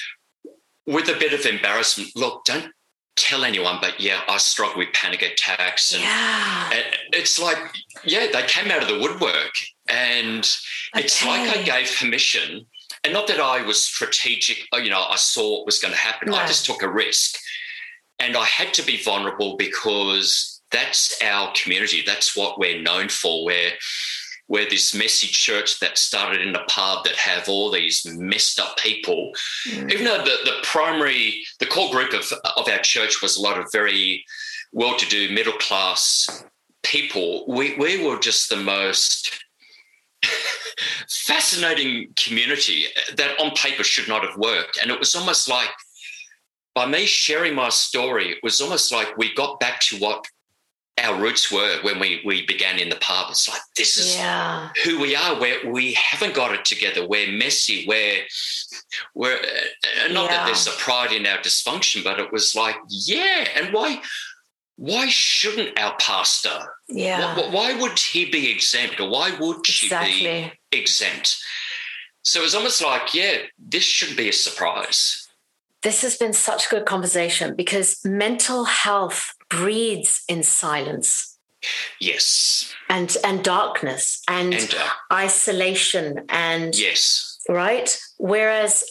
with 0.86 1.10
a 1.10 1.20
bit 1.20 1.34
of 1.34 1.46
embarrassment. 1.46 2.10
Look, 2.16 2.46
don't 2.46 2.72
tell 3.16 3.44
anyone, 3.44 3.78
but 3.82 4.00
yeah, 4.00 4.22
I 4.28 4.38
struggle 4.38 4.78
with 4.80 4.94
panic 4.94 5.22
attacks. 5.22 5.94
And, 5.94 6.02
Yeah. 6.04 6.72
and 6.74 6.86
it's 7.14 7.38
like, 7.40 7.58
yeah, 8.04 8.28
they 8.32 8.44
came 8.48 8.72
out 8.72 8.82
of 8.82 8.88
the 8.88 9.00
woodwork. 9.00 9.54
And 9.88 10.48
it's 10.96 11.26
like 11.26 11.58
I 11.58 11.62
gave 11.64 11.94
permission. 12.00 12.66
And 13.04 13.12
not 13.12 13.28
that 13.28 13.40
I 13.42 13.62
was 13.62 13.82
strategic, 13.82 14.60
you 14.74 14.90
know, 14.90 15.04
I 15.04 15.18
saw 15.18 15.58
what 15.58 15.66
was 15.66 15.80
going 15.80 15.94
to 15.94 16.00
happen. 16.00 16.34
I 16.34 16.48
just 16.48 16.66
took 16.66 16.82
a 16.84 16.90
risk. 16.90 17.36
And 18.24 18.38
I 18.38 18.46
had 18.46 18.74
to 18.76 18.84
be 18.84 19.04
vulnerable 19.04 19.58
because 19.58 20.62
that's 20.72 21.22
our 21.22 21.52
community. 21.62 22.04
That's 22.06 22.38
what 22.38 22.58
we're 22.58 22.82
known 22.82 23.10
for. 23.10 23.44
We're 23.44 23.72
we're 24.48 24.70
this 24.70 24.94
messy 24.94 25.28
church 25.28 25.80
that 25.80 25.98
started 25.98 26.42
in 26.42 26.56
a 26.56 26.64
pub 26.66 27.06
that 27.06 27.16
have 27.16 27.48
all 27.48 27.72
these 27.72 28.06
messed 28.06 28.60
up 28.60 28.78
people. 28.78 29.32
Mm. 29.70 29.92
Even 29.92 30.06
though 30.06 30.18
the, 30.18 30.38
the 30.44 30.60
primary, 30.64 31.44
the 31.60 31.66
core 31.66 31.90
group 31.92 32.14
of, 32.14 32.32
of 32.58 32.68
our 32.68 32.80
church 32.80 33.22
was 33.22 33.38
a 33.38 33.42
lot 33.42 33.58
of 33.58 33.72
very 33.72 34.24
well-to-do 34.74 35.34
middle 35.34 35.54
class 35.54 36.44
people, 36.84 37.46
we, 37.48 37.76
we 37.78 38.06
were 38.06 38.20
just 38.20 38.50
the 38.50 38.58
most 38.58 39.44
fascinating 41.10 42.10
community 42.18 42.86
that 43.16 43.40
on 43.40 43.52
paper 43.52 43.84
should 43.84 44.10
not 44.10 44.26
have 44.26 44.38
worked. 44.38 44.78
And 44.78 44.92
it 44.92 45.00
was 45.00 45.16
almost 45.16 45.48
like 45.48 45.70
by 46.76 46.86
me 46.86 47.06
sharing 47.06 47.54
my 47.56 47.70
story, 47.70 48.30
it 48.32 48.40
was 48.44 48.60
almost 48.62 48.92
like 48.92 49.16
we 49.18 49.34
got 49.36 49.60
back 49.60 49.80
to 49.82 49.98
what 49.98 50.26
our 51.04 51.20
roots 51.20 51.52
were 51.52 51.80
when 51.82 52.00
we 52.00 52.22
we 52.24 52.46
began 52.46 52.78
in 52.80 52.90
the 52.90 52.96
pub. 52.98 53.28
It's 53.32 53.50
like 53.50 53.62
this 53.76 53.98
is 53.98 54.16
Yeah. 54.16 54.70
who 54.84 55.00
we 55.00 55.16
are. 55.16 55.40
Where 55.40 55.68
we 55.70 55.94
haven't 55.94 56.36
got 56.36 56.54
it 56.54 56.66
together. 56.66 57.08
We're 57.08 57.32
messy. 57.32 57.86
We're 57.88 58.22
we're 59.16 59.38
uh, 59.38 60.08
not 60.10 60.30
Yeah. 60.30 60.38
that 60.38 60.46
there's 60.46 60.68
a 60.68 60.72
pride 60.72 61.12
in 61.12 61.26
our 61.26 61.40
dysfunction, 61.40 62.04
but 62.04 62.20
it 62.20 62.32
was 62.32 62.56
like 62.56 62.76
yeah. 62.90 63.48
And 63.56 63.74
why 63.74 64.02
why 64.76 65.08
shouldn't 65.10 65.80
our 65.80 65.96
pastor? 65.98 66.74
Yeah. 66.90 67.36
Why, 67.38 67.50
why 67.50 67.74
would 67.74 67.98
he 67.98 68.26
be 68.26 68.52
exempt, 68.52 69.00
or 69.00 69.10
why 69.10 69.32
would 69.40 69.66
she 69.66 69.90
be 69.90 70.52
exempt? 70.72 71.38
So 72.22 72.40
it 72.40 72.44
was 72.44 72.56
almost 72.56 72.84
like 72.84 73.14
yeah, 73.16 73.38
this 73.58 73.84
shouldn't 73.84 74.18
be 74.18 74.30
a 74.30 74.34
surprise. 74.34 75.23
This 75.84 76.02
has 76.02 76.16
been 76.18 76.34
such 76.34 76.68
a 76.68 76.70
good 76.70 76.86
conversation 76.86 77.56
because 77.56 78.00
mental 78.06 78.64
health 78.66 79.34
breeds 79.50 80.24
in 80.28 80.44
silence. 80.44 81.38
Yes, 82.00 82.74
and 82.90 83.16
and 83.24 83.42
darkness 83.44 84.22
and, 84.30 84.54
and 84.54 84.76
uh, 84.78 84.90
isolation 85.14 86.26
and 86.28 86.78
yes, 86.78 87.40
right? 87.48 87.98
Whereas 88.18 88.84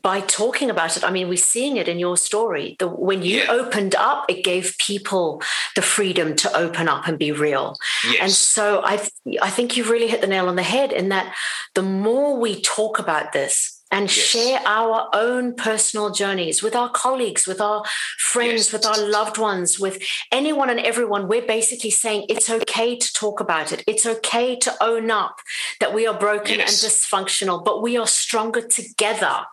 by 0.00 0.20
talking 0.20 0.70
about 0.70 0.96
it 0.96 1.04
i 1.04 1.10
mean 1.10 1.28
we're 1.28 1.36
seeing 1.36 1.76
it 1.76 1.88
in 1.88 1.98
your 1.98 2.16
story. 2.16 2.76
The, 2.78 2.86
when 2.88 3.22
you 3.22 3.38
Yeah. 3.38 3.50
opened 3.50 3.94
up 3.96 4.24
it 4.28 4.44
gave 4.44 4.76
people 4.78 5.42
the 5.74 5.82
freedom 5.82 6.36
to 6.36 6.56
open 6.56 6.88
up 6.88 7.06
and 7.08 7.18
be 7.18 7.32
real. 7.32 7.76
Yes, 8.04 8.16
and 8.20 8.32
so 8.32 8.80
I, 8.84 8.96
th- 8.96 9.38
I 9.42 9.50
think 9.50 9.76
you've 9.76 9.90
really 9.90 10.08
hit 10.08 10.20
the 10.20 10.26
nail 10.28 10.48
on 10.48 10.56
the 10.56 10.62
head 10.62 10.92
in 10.92 11.08
that 11.10 11.34
the 11.74 11.82
more 11.82 12.38
we 12.38 12.60
talk 12.62 12.98
about 12.98 13.32
this 13.32 13.73
and 13.90 14.06
Yes. 14.08 14.26
share 14.26 14.60
our 14.66 15.08
own 15.12 15.54
personal 15.54 16.10
journeys 16.10 16.62
with 16.62 16.74
our 16.74 16.90
colleagues, 16.90 17.46
with 17.46 17.60
our 17.60 17.84
friends, 18.18 18.66
Yes. 18.66 18.72
with 18.72 18.86
our 18.86 18.98
loved 18.98 19.38
ones, 19.38 19.78
with 19.78 20.02
anyone 20.32 20.68
and 20.70 20.80
everyone, 20.80 21.28
we're 21.28 21.42
basically 21.46 21.90
saying 21.90 22.26
it's 22.28 22.50
okay 22.50 22.96
to 22.96 23.12
talk 23.12 23.40
about 23.40 23.72
it. 23.72 23.84
It's 23.86 24.06
okay 24.06 24.56
to 24.56 24.76
own 24.82 25.10
up 25.10 25.36
that 25.80 25.94
we 25.94 26.06
are 26.06 26.18
broken 26.18 26.58
Yes. 26.58 26.82
and 26.82 26.90
dysfunctional, 26.92 27.62
but 27.64 27.82
we 27.82 27.96
are 27.96 28.06
stronger 28.06 28.62
together. 28.62 29.46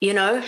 You 0.00 0.14
know, 0.14 0.44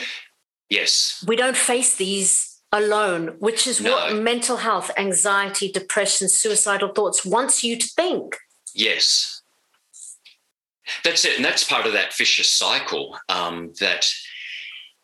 yes, 0.69 1.25
we 1.27 1.37
don't 1.37 1.57
face 1.57 1.97
these 1.97 2.59
alone, 2.73 3.37
which 3.41 3.67
is 3.67 3.81
what 3.81 4.15
mental 4.15 4.59
health, 4.59 4.91
anxiety, 4.97 5.73
depression, 5.73 6.29
suicidal 6.29 6.91
thoughts 6.93 7.25
wants 7.25 7.65
you 7.65 7.77
to 7.79 7.87
think. 7.89 8.37
yes. 8.75 9.40
That's 11.05 11.25
it, 11.25 11.37
and 11.37 11.45
that's 11.45 11.65
part 11.65 11.87
of 11.87 11.93
that 11.93 12.17
vicious 12.17 12.51
cycle. 12.51 13.19
Um, 13.29 13.73
that 13.81 14.07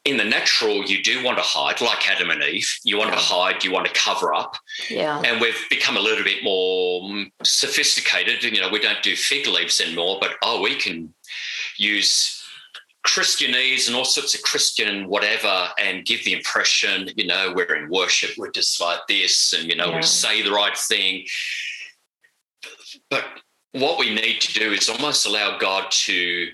in 0.04 0.16
the 0.16 0.24
natural, 0.24 0.84
you 0.84 1.02
do 1.02 1.22
want 1.24 1.36
to 1.36 1.42
hide, 1.42 1.80
like 1.80 2.08
Adam 2.08 2.30
and 2.30 2.42
Eve. 2.42 2.68
You 2.84 2.96
want 2.96 3.12
to 3.12 3.18
hide, 3.18 3.64
you 3.64 3.72
want 3.72 3.86
to 3.86 3.92
cover 3.92 4.32
up, 4.32 4.56
Yeah. 4.88 5.20
and 5.24 5.40
we've 5.40 5.58
become 5.68 5.96
a 5.96 6.00
little 6.00 6.22
bit 6.24 6.44
more 6.44 7.02
mm, 7.02 7.30
sophisticated. 7.42 8.44
You 8.44 8.60
know, 8.60 8.68
we 8.68 8.78
don't 8.78 9.02
do 9.02 9.16
fig 9.16 9.46
leaves 9.48 9.80
anymore, 9.80 10.18
but 10.20 10.36
oh, 10.42 10.60
we 10.62 10.76
can 10.76 11.12
use 11.76 12.40
Christianese 13.04 13.86
and 13.88 13.96
all 13.96 14.04
sorts 14.04 14.34
of 14.34 14.42
Christian 14.42 15.08
whatever 15.08 15.68
and 15.78 16.04
give 16.04 16.24
the 16.24 16.32
impression, 16.32 17.10
you 17.16 17.26
know, 17.26 17.52
we're 17.54 17.74
in 17.74 17.88
worship, 17.90 18.30
we're 18.36 18.50
just 18.50 18.80
like 18.80 19.00
this, 19.08 19.52
and 19.52 19.68
you 19.68 19.76
know, 19.76 19.90
Yeah. 19.90 19.96
we 19.96 20.02
say 20.02 20.42
the 20.42 20.52
right 20.52 20.76
thing. 20.76 21.26
But 23.10 23.24
what 23.80 23.98
we 23.98 24.14
need 24.14 24.40
to 24.40 24.52
do 24.52 24.72
is 24.72 24.88
almost 24.88 25.26
allow 25.26 25.58
God 25.58 25.90
to 26.06 26.50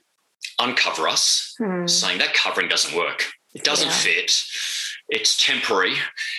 uncover 0.58 1.08
us, 1.08 1.54
Hmm. 1.58 1.86
saying 1.86 2.18
that 2.18 2.34
covering 2.34 2.68
doesn't 2.68 2.94
work. 2.94 3.32
It 3.54 3.64
doesn't 3.64 3.88
Yeah. 3.88 3.98
fit. 3.98 4.32
It's 5.08 5.36
temporary. 5.36 5.96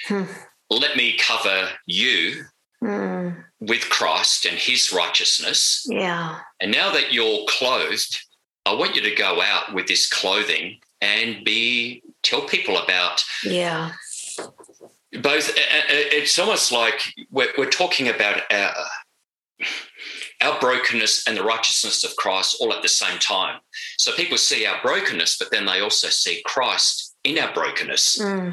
Hmm. 0.08 0.26
Let 0.70 0.96
me 0.98 1.18
cover 1.18 1.78
you 1.86 2.46
Hmm. 2.82 3.30
with 3.60 3.88
Christ 3.90 4.46
and 4.46 4.58
his 4.58 4.92
righteousness. 4.92 5.86
Yeah. 5.90 6.40
And 6.60 6.72
now 6.72 6.92
that 6.92 7.14
you're 7.14 7.46
clothed, 7.48 8.20
I 8.66 8.74
want 8.74 8.96
you 8.96 9.02
to 9.02 9.16
go 9.16 9.42
out 9.42 9.74
with 9.74 9.88
this 9.88 10.08
clothing 10.10 10.82
and 11.02 11.44
be 11.46 12.02
tell 12.24 12.42
people 12.42 12.78
about 12.78 13.24
Yeah. 13.44 13.92
both. 15.12 15.50
uh, 15.50 15.62
uh, 15.62 15.84
It's 16.20 16.38
almost 16.40 16.72
like 16.72 17.14
we're, 17.30 17.54
we're 17.58 17.70
talking 17.70 18.08
about 18.10 18.52
our, 18.52 18.74
our 20.44 20.60
brokenness 20.60 21.28
and 21.28 21.38
the 21.38 21.44
righteousness 21.44 22.04
of 22.04 22.16
Christ 22.16 22.58
all 22.60 22.74
at 22.74 22.82
the 22.82 22.90
same 22.90 23.18
time. 23.20 23.60
So 23.98 24.12
people 24.12 24.38
see 24.38 24.66
our 24.66 24.82
brokenness, 24.82 25.38
but 25.38 25.52
then 25.52 25.66
they 25.66 25.80
also 25.80 26.10
see 26.10 26.42
Christ 26.46 27.16
in 27.24 27.40
our 27.40 27.54
brokenness. 27.54 28.22
Hmm. 28.22 28.52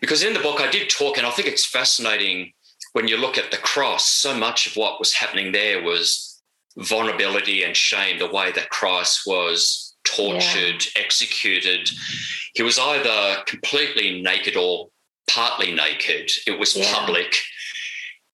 Because 0.00 0.22
in 0.22 0.34
the 0.34 0.40
book, 0.40 0.60
I 0.60 0.70
did 0.70 0.90
talk, 0.90 1.16
and 1.16 1.26
I 1.26 1.30
think 1.30 1.48
it's 1.48 1.66
fascinating 1.66 2.52
when 2.92 3.08
you 3.08 3.16
look 3.16 3.38
at 3.38 3.50
the 3.50 3.56
cross, 3.58 4.08
so 4.08 4.34
much 4.34 4.66
of 4.66 4.76
what 4.76 4.98
was 4.98 5.12
happening 5.12 5.52
there 5.52 5.82
was 5.82 6.40
vulnerability 6.78 7.62
and 7.62 7.76
shame, 7.76 8.18
the 8.18 8.30
way 8.30 8.52
that 8.52 8.70
Christ 8.70 9.22
was 9.26 9.94
tortured, 10.04 10.84
executed. 10.96 11.90
He 12.54 12.62
was 12.62 12.78
either 12.78 13.42
completely 13.46 14.22
naked 14.22 14.56
or 14.56 14.88
partly 15.28 15.72
naked. 15.72 16.30
It 16.46 16.58
was 16.58 16.76
Yeah. 16.76 16.92
public. 16.92 17.42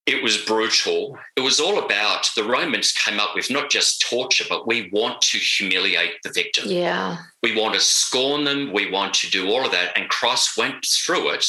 It 0.06 0.22
was 0.22 0.36
brutal. 0.38 1.16
It 1.36 1.42
was 1.42 1.60
all 1.60 1.78
about 1.78 2.28
the 2.34 2.42
Romans 2.44 2.90
came 2.92 3.20
up 3.20 3.36
with 3.36 3.50
not 3.50 3.70
just 3.70 4.00
torture, 4.08 4.44
but 4.48 4.66
we 4.66 4.90
want 4.92 5.20
to 5.22 5.38
humiliate 5.38 6.14
the 6.24 6.32
victim 6.32 6.68
Yeah. 6.68 7.18
we 7.42 7.54
want 7.54 7.74
to 7.74 7.80
scorn 7.80 8.42
them, 8.44 8.72
we 8.72 8.90
want 8.90 9.14
to 9.14 9.30
do 9.30 9.48
all 9.48 9.64
of 9.64 9.70
that. 9.72 9.96
And 9.96 10.08
Christ 10.08 10.56
went 10.56 10.84
through 10.84 11.30
it 11.30 11.44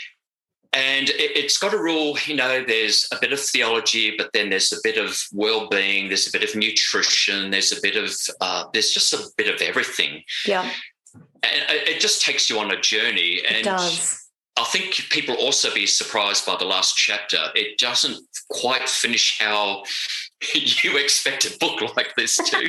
And 0.77 1.09
it, 1.09 1.31
it's 1.35 1.57
got 1.57 1.72
a 1.72 1.79
rule, 1.79 2.18
you 2.27 2.37
know, 2.37 2.62
there's 2.62 3.09
a 3.11 3.16
bit 3.18 3.33
of 3.33 3.41
theology, 3.41 4.14
but 4.18 4.29
then 4.35 4.51
there's 4.51 4.72
a 4.72 4.77
bit 4.85 4.99
of 4.99 5.18
well-being, 5.33 6.09
there's 6.09 6.29
a 6.29 6.31
bit 6.31 6.47
of 6.47 6.55
nutrition, 6.55 7.51
there's 7.51 7.72
a 7.72 7.81
bit 7.81 7.97
of, 7.97 8.12
uh, 8.43 8.64
there's 8.74 8.91
just 8.91 9.14
a 9.14 9.27
bit 9.39 9.49
of 9.53 9.62
everything. 9.62 10.22
Yeah. 10.45 10.70
And 11.43 11.62
it 11.70 11.89
it 11.89 12.01
just 12.01 12.20
takes 12.20 12.51
you 12.51 12.59
on 12.59 12.70
a 12.70 12.81
journey. 12.81 13.37
It 13.37 13.55
And 13.55 13.64
does. 13.64 14.22
I 14.59 14.64
think 14.64 15.09
people 15.11 15.35
also 15.37 15.72
be 15.72 15.87
surprised 15.87 16.45
by 16.45 16.57
the 16.59 16.66
last 16.66 16.95
chapter. 16.97 17.39
It 17.55 17.79
doesn't 17.79 18.18
quite 18.51 18.89
finish 18.89 19.39
how 19.39 19.83
you 20.55 20.97
expect 20.99 21.45
a 21.47 21.57
book 21.59 21.80
like 21.97 22.14
this 22.16 22.37
to. 22.37 22.68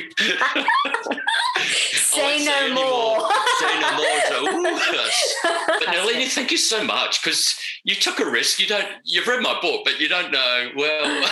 Say 1.60 2.44
no 2.44 2.74
more. 2.74 3.28
Say 3.58 3.80
no 3.80 3.96
more. 3.96 4.20
So, 4.28 4.48
ooh, 4.48 4.62
yes. 4.92 5.34
But 5.44 5.88
Nalini, 5.92 6.26
thank 6.26 6.50
you 6.50 6.56
so 6.56 6.82
much 6.84 7.22
because 7.22 7.54
you 7.84 7.94
took 7.94 8.20
a 8.20 8.30
risk. 8.30 8.58
You 8.60 8.66
don't. 8.66 8.86
You've 9.04 9.26
read 9.26 9.42
my 9.42 9.58
book, 9.60 9.82
but 9.84 10.00
you 10.00 10.08
don't 10.08 10.32
know. 10.32 10.70
Well, 10.76 11.28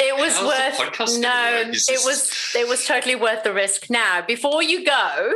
It 0.00 0.16
was 0.16 0.34
worth 0.40 0.78
no. 1.18 1.28
gonna 1.28 1.66
work? 1.66 1.74
Is 1.74 1.88
It 1.88 1.92
this- 1.92 2.04
was 2.04 2.32
it 2.56 2.68
was 2.68 2.84
totally 2.86 3.14
worth 3.16 3.42
the 3.44 3.52
risk. 3.52 3.90
Now, 3.90 4.22
before 4.26 4.62
you 4.62 4.84
go, 4.84 5.32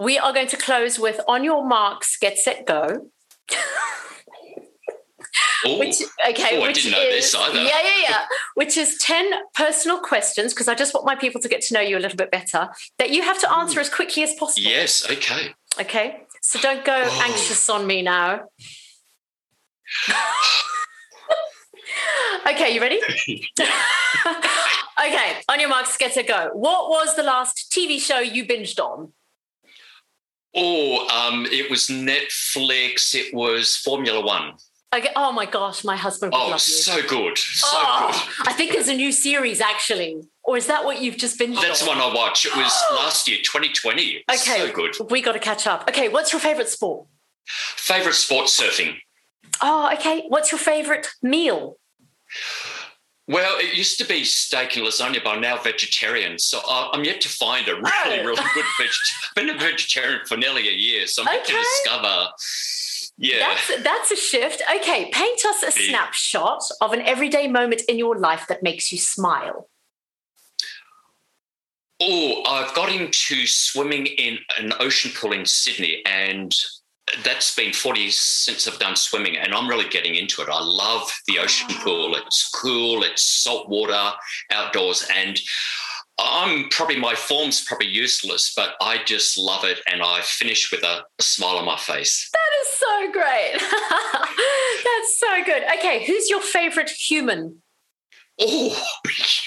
we 0.00 0.18
are 0.18 0.32
going 0.32 0.48
to 0.48 0.56
close 0.56 0.98
with 0.98 1.20
on 1.28 1.44
your 1.44 1.64
marks, 1.66 2.16
get 2.18 2.38
set, 2.38 2.66
go. 2.66 3.10
Ooh, 5.66 5.78
Which 5.78 5.96
okay, 6.28 6.58
Oh, 6.58 6.62
I 6.64 6.72
didn't 6.72 6.92
know 6.92 7.00
is 7.00 7.32
this 7.32 7.34
either. 7.34 7.62
yeah, 7.62 7.80
yeah, 7.82 7.98
yeah. 8.08 8.24
Which 8.54 8.76
is 8.76 8.98
ten 8.98 9.30
personal 9.54 9.98
questions 10.00 10.52
because 10.52 10.68
I 10.68 10.74
just 10.74 10.92
want 10.94 11.06
my 11.06 11.16
people 11.16 11.40
to 11.40 11.48
get 11.48 11.62
to 11.62 11.74
know 11.74 11.80
you 11.80 11.96
a 11.96 12.00
little 12.00 12.16
bit 12.16 12.30
better 12.30 12.68
that 12.98 13.10
you 13.10 13.22
have 13.22 13.40
to 13.40 13.50
answer 13.52 13.80
as 13.80 13.88
quickly 13.88 14.22
as 14.22 14.34
possible. 14.34 14.68
yes. 14.68 15.10
Okay. 15.10 15.54
Okay, 15.80 16.22
so 16.42 16.58
don't 16.58 16.84
go 16.84 17.02
Oh. 17.04 17.22
anxious 17.24 17.68
on 17.68 17.86
me 17.86 18.02
now. 18.02 18.44
okay, 22.50 22.74
you 22.74 22.80
ready? 22.80 22.98
okay, 23.58 25.32
on 25.48 25.60
your 25.60 25.68
marks, 25.68 25.96
get 25.96 26.16
a 26.16 26.22
go. 26.22 26.50
What 26.54 26.88
was 26.88 27.14
the 27.16 27.22
last 27.22 27.72
TV 27.72 28.00
show 28.00 28.18
you 28.18 28.44
binged 28.46 28.78
on? 28.80 29.12
Oh, 30.54 31.06
um, 31.08 31.46
it 31.50 31.70
was 31.70 31.88
Netflix. 31.88 33.14
It 33.14 33.34
was 33.34 33.76
Formula 33.76 34.24
One. 34.24 34.54
Okay, 34.96 35.10
oh 35.16 35.30
my 35.32 35.44
gosh, 35.46 35.84
my 35.84 35.96
husband 35.96 36.32
would 36.32 36.38
Oh, 36.38 36.44
love 36.48 36.52
you. 36.54 36.58
so 36.58 37.02
good, 37.06 37.36
so 37.36 37.66
Oh, 37.70 38.26
good. 38.38 38.48
I 38.48 38.52
think 38.54 38.72
there's 38.72 38.88
a 38.88 38.94
new 38.94 39.12
series 39.12 39.60
actually. 39.60 40.22
Or 40.44 40.56
is 40.56 40.66
that 40.68 40.84
what 40.84 41.02
you've 41.02 41.16
just 41.18 41.38
been? 41.38 41.52
That's 41.54 41.84
the 41.84 41.90
on? 41.90 41.98
one 41.98 42.10
I 42.12 42.14
watched. 42.14 42.46
It 42.46 42.56
was 42.56 42.72
last 42.92 43.28
year, 43.28 43.38
2020. 43.42 44.24
Okay, 44.30 44.38
So 44.68 44.72
good. 44.72 44.94
we 45.10 45.20
got 45.20 45.32
to 45.32 45.38
catch 45.38 45.66
up. 45.66 45.88
Okay, 45.88 46.08
what's 46.08 46.32
your 46.32 46.40
favorite 46.40 46.68
sport? 46.68 47.06
Favorite 47.46 48.14
sport 48.14 48.46
surfing. 48.46 48.96
Oh, 49.60 49.90
okay. 49.94 50.24
What's 50.28 50.50
your 50.52 50.58
favorite 50.58 51.08
meal? 51.22 51.76
Well, 53.28 53.56
it 53.58 53.74
used 53.76 53.98
to 53.98 54.04
be 54.06 54.22
steak 54.24 54.76
and 54.76 54.86
lasagna, 54.86 55.22
but 55.24 55.30
I'm 55.30 55.40
now 55.40 55.60
vegetarian. 55.60 56.38
So 56.38 56.60
I'm 56.68 57.02
yet 57.04 57.20
to 57.22 57.28
find 57.28 57.66
a 57.68 57.74
really, 57.74 58.20
Oh. 58.20 58.24
really 58.24 58.42
good 58.54 58.64
vegetarian. 58.78 58.94
I've 59.28 59.34
been 59.34 59.50
a 59.50 59.58
vegetarian 59.58 60.20
for 60.26 60.36
nearly 60.36 60.68
a 60.68 60.72
year. 60.72 61.06
So 61.08 61.22
I'm 61.22 61.34
yet 61.34 61.44
to 61.46 61.52
discover. 61.54 62.28
Yeah. 63.18 63.38
That's 63.38 63.82
that's 63.82 64.10
a 64.10 64.16
shift. 64.16 64.62
Okay, 64.76 65.10
paint 65.10 65.40
us 65.46 65.62
a 65.62 65.70
snapshot 65.70 66.62
of 66.80 66.92
an 66.92 67.00
everyday 67.00 67.48
moment 67.48 67.82
in 67.88 67.96
your 67.98 68.18
life 68.18 68.46
that 68.48 68.62
makes 68.62 68.92
you 68.92 68.98
smile. 68.98 69.68
Oh, 71.98 72.42
I've 72.46 72.74
got 72.74 72.90
into 72.90 73.46
swimming 73.46 74.06
in 74.06 74.38
an 74.58 74.74
ocean 74.80 75.12
pool 75.18 75.32
in 75.32 75.46
Sydney, 75.46 76.02
and 76.04 76.54
that's 77.24 77.54
been 77.54 77.72
40 77.72 78.10
since 78.10 78.68
I've 78.68 78.78
done 78.78 78.96
swimming, 78.96 79.38
and 79.38 79.54
I'm 79.54 79.66
really 79.66 79.88
getting 79.88 80.14
into 80.16 80.42
it. 80.42 80.48
I 80.50 80.62
love 80.62 81.10
the 81.26 81.38
ocean 81.38 81.68
pool. 81.80 82.14
It's 82.16 82.50
cool, 82.50 83.02
it's 83.02 83.22
salt 83.22 83.70
water, 83.70 84.12
outdoors, 84.50 85.08
and 85.14 85.40
I'm 86.18 86.68
probably 86.70 86.98
my 86.98 87.14
form's 87.14 87.62
probably 87.64 87.88
useless, 87.88 88.52
but 88.56 88.74
I 88.80 89.02
just 89.04 89.36
love 89.36 89.64
it, 89.64 89.80
and 89.86 90.02
I 90.02 90.20
finish 90.22 90.70
with 90.72 90.82
a, 90.82 91.04
a 91.18 91.22
smile 91.22 91.56
on 91.58 91.64
my 91.66 91.76
face. 91.76 92.30
That 92.32 92.38
is 92.62 92.68
so 92.78 93.12
great. 93.12 93.52
That's 94.84 95.18
so 95.20 95.44
good. 95.44 95.62
Okay, 95.78 96.04
who's 96.06 96.30
your 96.30 96.40
favorite 96.42 96.90
human? 96.90 97.62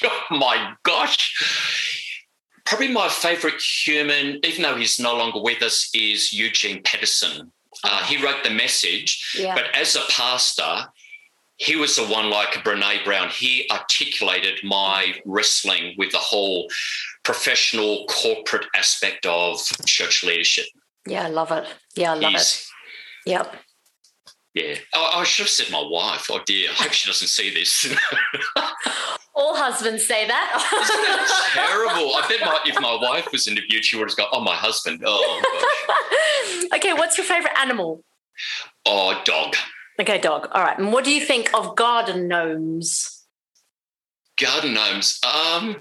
Oh, 0.01 0.25
my 0.31 0.73
gosh. 0.83 1.33
Probably 2.65 2.87
my 2.87 3.09
favorite 3.09 3.61
human, 3.61 4.39
even 4.43 4.63
though 4.63 4.75
he's 4.75 4.99
no 4.99 5.15
longer 5.15 5.41
with 5.41 5.61
us, 5.61 5.89
is 5.93 6.31
Eugene 6.33 6.81
Peterson. 6.83 7.51
Uh, 7.83 8.03
he 8.05 8.23
wrote 8.23 8.43
the 8.43 8.49
message, 8.49 9.35
Yeah. 9.37 9.53
but 9.55 9.65
as 9.75 9.95
a 9.95 10.01
pastor, 10.09 10.85
he 11.59 11.75
was 11.75 11.95
the 11.95 12.05
one 12.05 12.29
like 12.29 12.49
Brene 12.63 13.03
Brown. 13.05 13.29
He 13.29 13.69
articulated 13.71 14.59
my 14.63 15.13
wrestling 15.25 15.93
with 15.97 16.11
the 16.11 16.17
whole 16.17 16.69
professional 17.23 18.05
corporate 18.07 18.65
aspect 18.75 19.25
of 19.25 19.59
church 19.85 20.23
leadership. 20.23 20.65
yeah, 21.05 21.25
I 21.25 21.29
love 21.29 21.51
it. 21.51 21.65
Yeah, 21.95 22.11
I 22.11 22.15
love 22.15 22.23
it. 22.23 22.37
He's- 22.37 22.65
Yep. 23.25 23.55
Yeah. 24.55 24.75
Oh, 24.95 25.11
I 25.15 25.23
should 25.25 25.43
have 25.43 25.49
said 25.51 25.69
my 25.71 25.83
wife. 25.87 26.27
Oh, 26.31 26.39
dear. 26.45 26.69
I 26.71 26.73
hope 26.73 26.91
she 26.93 27.07
doesn't 27.07 27.27
see 27.27 27.53
this. 27.53 27.85
All 29.35 29.55
husbands 29.55 30.07
say 30.07 30.23
Isn't 30.23 30.29
that 30.29 30.49
that. 30.71 31.51
terrible? 31.53 32.15
I 32.15 32.27
bet 32.27 32.39
my, 32.41 32.59
if 32.65 32.79
my 32.81 32.95
wife 32.99 33.31
was 33.31 33.47
interviewed, 33.47 33.85
she 33.85 33.97
would 33.97 34.09
have 34.09 34.17
gone, 34.17 34.27
"Oh, 34.31 34.41
my 34.41 34.55
husband." 34.55 35.03
Oh, 35.05 35.41
gosh. 35.87 36.65
okay, 36.75 36.93
what's 36.93 37.17
your 37.17 37.25
favorite 37.25 37.53
animal? 37.59 38.03
oh, 38.85 39.21
dog. 39.23 39.55
Okay, 39.99 40.17
dog. 40.17 40.47
All 40.53 40.63
right. 40.63 40.77
And 40.79 40.93
what 40.93 41.03
do 41.03 41.11
you 41.11 41.25
think 41.25 41.53
of 41.53 41.75
garden 41.75 42.27
gnomes? 42.27 43.25
Garden 44.39 44.73
gnomes. 44.73 45.19
Um, 45.25 45.75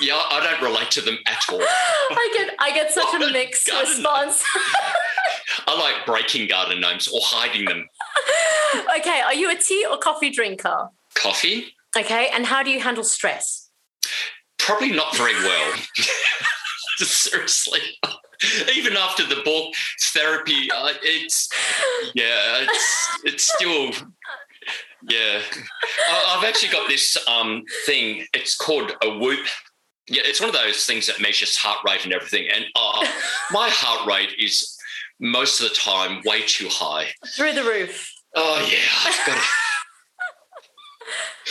yeah, 0.00 0.14
I 0.30 0.40
don't 0.40 0.62
relate 0.62 0.90
to 0.92 1.00
them 1.00 1.18
at 1.26 1.42
all. 1.50 1.60
I 1.62 2.34
get 2.36 2.54
I 2.58 2.72
get 2.72 2.92
such 2.92 3.04
What 3.04 3.28
a 3.28 3.32
mixed 3.32 3.68
response. 3.68 4.42
I 5.66 5.78
like 5.78 6.06
breaking 6.06 6.48
garden 6.48 6.80
gnomes 6.80 7.08
or 7.08 7.20
hiding 7.22 7.64
them. 7.64 7.86
okay, 8.98 9.20
are 9.20 9.34
you 9.34 9.50
a 9.50 9.56
tea 9.56 9.84
or 9.90 9.98
coffee 9.98 10.30
drinker? 10.30 10.88
Coffee. 11.14 11.74
Okay, 11.96 12.28
and 12.32 12.46
how 12.46 12.62
do 12.62 12.70
you 12.70 12.80
handle 12.80 13.04
stress? 13.04 13.68
Probably 14.58 14.92
not 14.92 15.16
very 15.16 15.34
well. 15.34 15.74
Seriously. 16.98 17.80
Even 18.76 18.96
after 18.96 19.26
the 19.26 19.42
book 19.44 19.74
therapy, 20.00 20.70
uh, 20.70 20.92
it's 21.02 21.48
yeah, 22.14 22.64
it's 22.64 23.08
it's 23.24 23.52
still 23.54 23.90
yeah. 25.08 25.40
I've 26.28 26.44
actually 26.44 26.72
got 26.72 26.88
this 26.88 27.16
um, 27.28 27.64
thing. 27.86 28.24
It's 28.32 28.56
called 28.56 28.92
a 29.02 29.18
whoop. 29.18 29.46
Yeah, 30.08 30.22
it's 30.24 30.40
one 30.40 30.48
of 30.48 30.54
those 30.54 30.84
things 30.84 31.06
that 31.06 31.20
measures 31.20 31.56
heart 31.56 31.78
rate 31.86 32.04
and 32.04 32.12
everything. 32.12 32.48
And 32.52 32.64
uh, 32.74 33.06
my 33.50 33.68
heart 33.70 34.06
rate 34.06 34.34
is 34.38 34.76
most 35.20 35.60
of 35.60 35.68
the 35.68 35.74
time 35.74 36.22
way 36.24 36.42
too 36.42 36.68
high. 36.70 37.08
Through 37.36 37.52
the 37.52 37.64
roof. 37.64 38.12
Oh 38.34 38.68
yeah, 38.70 38.78
I've 39.04 39.26
got 39.26 39.38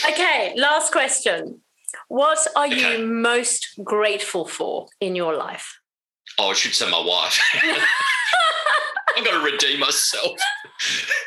okay, 0.14 0.54
last 0.58 0.92
question. 0.92 1.62
What 2.08 2.40
are 2.56 2.68
okay. 2.68 2.98
you 2.98 3.06
most 3.06 3.80
grateful 3.84 4.46
for 4.46 4.88
in 5.00 5.16
your 5.16 5.36
life? 5.36 5.81
Oh, 6.38 6.50
I 6.50 6.54
should 6.54 6.74
say 6.74 6.90
my 6.90 7.04
wife. 7.04 7.40
I'm 9.18 9.24
going 9.24 9.40
to 9.40 9.52
redeem 9.52 9.80
myself. 9.80 10.40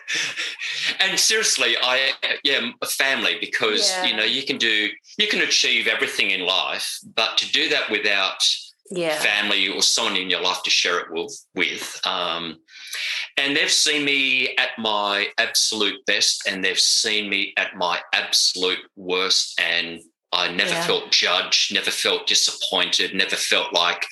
and 1.01 1.19
seriously, 1.19 1.77
I 1.81 2.13
yeah, 2.43 2.71
a 2.83 2.87
family 2.87 3.37
because 3.41 3.91
yeah. 3.91 4.05
you 4.05 4.17
know 4.17 4.25
you 4.25 4.45
can 4.45 4.57
do 4.57 4.89
you 5.19 5.29
can 5.29 5.41
achieve 5.41 5.87
everything 5.87 6.31
in 6.31 6.41
life, 6.41 6.99
but 7.15 7.37
to 7.39 7.53
do 7.53 7.69
that 7.69 7.91
without 7.91 8.43
yeah. 8.91 9.19
family 9.19 9.69
or 9.69 9.83
someone 9.83 10.17
in 10.17 10.31
your 10.31 10.41
life 10.41 10.63
to 10.63 10.71
share 10.71 10.99
it 10.99 11.07
with, 11.11 11.47
with 11.55 12.01
um, 12.07 12.59
and 13.37 13.57
they've 13.57 13.71
seen 13.71 14.05
me 14.05 14.55
at 14.57 14.71
my 14.79 15.29
absolute 15.39 16.05
best, 16.07 16.47
and 16.49 16.65
they've 16.65 16.79
seen 16.79 17.29
me 17.29 17.53
at 17.57 17.77
my 17.77 18.01
absolute 18.13 18.79
worst, 18.97 19.61
and 19.61 20.01
I 20.33 20.53
never 20.53 20.71
yeah. 20.71 20.87
felt 20.87 21.11
judged, 21.11 21.75
never 21.75 21.91
felt 21.91 22.27
disappointed, 22.27 23.15
never 23.15 23.37
felt 23.37 23.73
like 23.73 24.07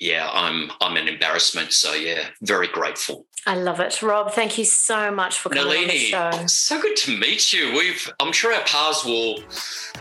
yeah, 0.00 0.28
I'm 0.32 0.70
I'm 0.80 0.96
an 0.96 1.08
embarrassment. 1.08 1.72
So 1.72 1.94
yeah, 1.94 2.28
very 2.42 2.68
grateful. 2.68 3.26
I 3.46 3.54
love 3.54 3.80
it, 3.80 4.02
Rob. 4.02 4.32
Thank 4.32 4.58
you 4.58 4.64
so 4.64 5.10
much 5.10 5.38
for 5.38 5.50
coming 5.50 5.64
Nalini, 5.64 6.12
on 6.14 6.32
the 6.32 6.38
show. 6.38 6.46
So 6.46 6.80
good 6.80 6.96
to 6.96 7.16
meet 7.16 7.52
you. 7.52 7.72
We've 7.72 8.12
I'm 8.20 8.32
sure 8.32 8.52
our 8.52 8.62
paths 8.64 9.04
will 9.04 9.38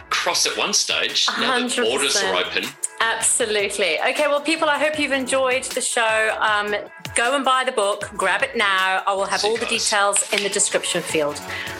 cross 0.09 0.45
at 0.45 0.57
one 0.57 0.73
stage 0.73 1.27
100%. 1.27 1.41
now 1.41 1.67
that 1.67 1.77
borders 1.77 2.15
are 2.23 2.35
open. 2.35 2.65
Absolutely. 3.01 3.99
Okay, 3.99 4.27
well, 4.27 4.41
people, 4.41 4.69
I 4.69 4.79
hope 4.79 4.97
you've 4.97 5.11
enjoyed 5.11 5.63
the 5.63 5.81
show. 5.81 6.35
Um, 6.39 6.73
go 7.13 7.35
and 7.35 7.45
buy 7.45 7.63
the 7.63 7.71
book. 7.71 8.09
Grab 8.15 8.41
it 8.41 8.55
now. 8.55 9.03
I 9.05 9.13
will 9.13 9.25
have 9.25 9.41
See 9.41 9.49
all 9.49 9.57
the 9.57 9.65
details 9.65 10.31
in 10.33 10.41
the 10.43 10.49
description 10.49 11.01
field. 11.01 11.39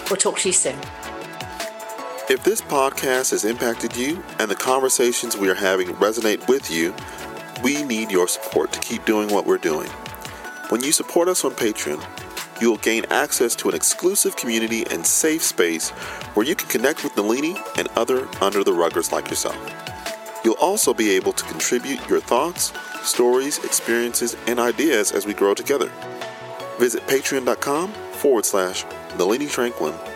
We'll 0.10 0.18
talk 0.18 0.38
to 0.40 0.50
you 0.50 0.54
soon. 0.54 0.78
If 2.28 2.44
this 2.44 2.62
podcast 2.62 3.32
has 3.32 3.46
impacted 3.46 3.96
you 3.96 4.24
and 4.40 4.50
the 4.50 4.56
conversations 4.56 5.38
we 5.38 5.50
are 5.50 5.56
having 5.56 5.90
resonate 5.90 6.48
with 6.48 6.72
you 6.72 6.94
we 7.64 7.84
need 7.84 8.12
your 8.12 8.28
support 8.28 8.72
to 8.74 8.80
keep 8.80 9.06
doing 9.06 9.30
what 9.30 9.46
we're 9.46 9.58
doing. 9.58 9.90
When 10.70 10.84
you 10.84 10.92
support 10.92 11.28
us 11.28 11.46
on 11.46 11.52
Patreon, 11.52 12.04
you 12.62 12.70
will 12.70 12.78
gain 12.78 13.06
access 13.12 13.56
to 13.58 13.70
an 13.70 13.76
exclusive 13.76 14.36
community 14.36 14.86
and 14.88 15.06
safe 15.06 15.44
space 15.44 15.90
where 16.36 16.46
you 16.46 16.56
can 16.56 16.70
connect 16.70 17.04
with 17.04 17.16
Nalini 17.16 17.58
and 17.78 17.88
other 17.90 18.28
under 18.42 18.64
the 18.64 18.72
ruggers 18.72 19.12
like 19.12 19.30
yourself. 19.30 19.58
You'll 20.44 20.56
also 20.56 20.94
be 20.94 21.12
able 21.12 21.34
to 21.34 21.44
contribute 21.46 22.08
your 22.08 22.20
thoughts, 22.20 22.72
stories, 23.04 23.64
experiences, 23.64 24.36
and 24.48 24.60
ideas 24.60 25.12
as 25.12 25.26
we 25.26 25.34
grow 25.34 25.54
together. 25.54 25.92
Visit 26.80 27.06
patreon.com 27.08 27.92
forward 27.92 28.46
slash 28.46 28.86
Nalini 29.18 29.48
Tranquim 29.48 30.15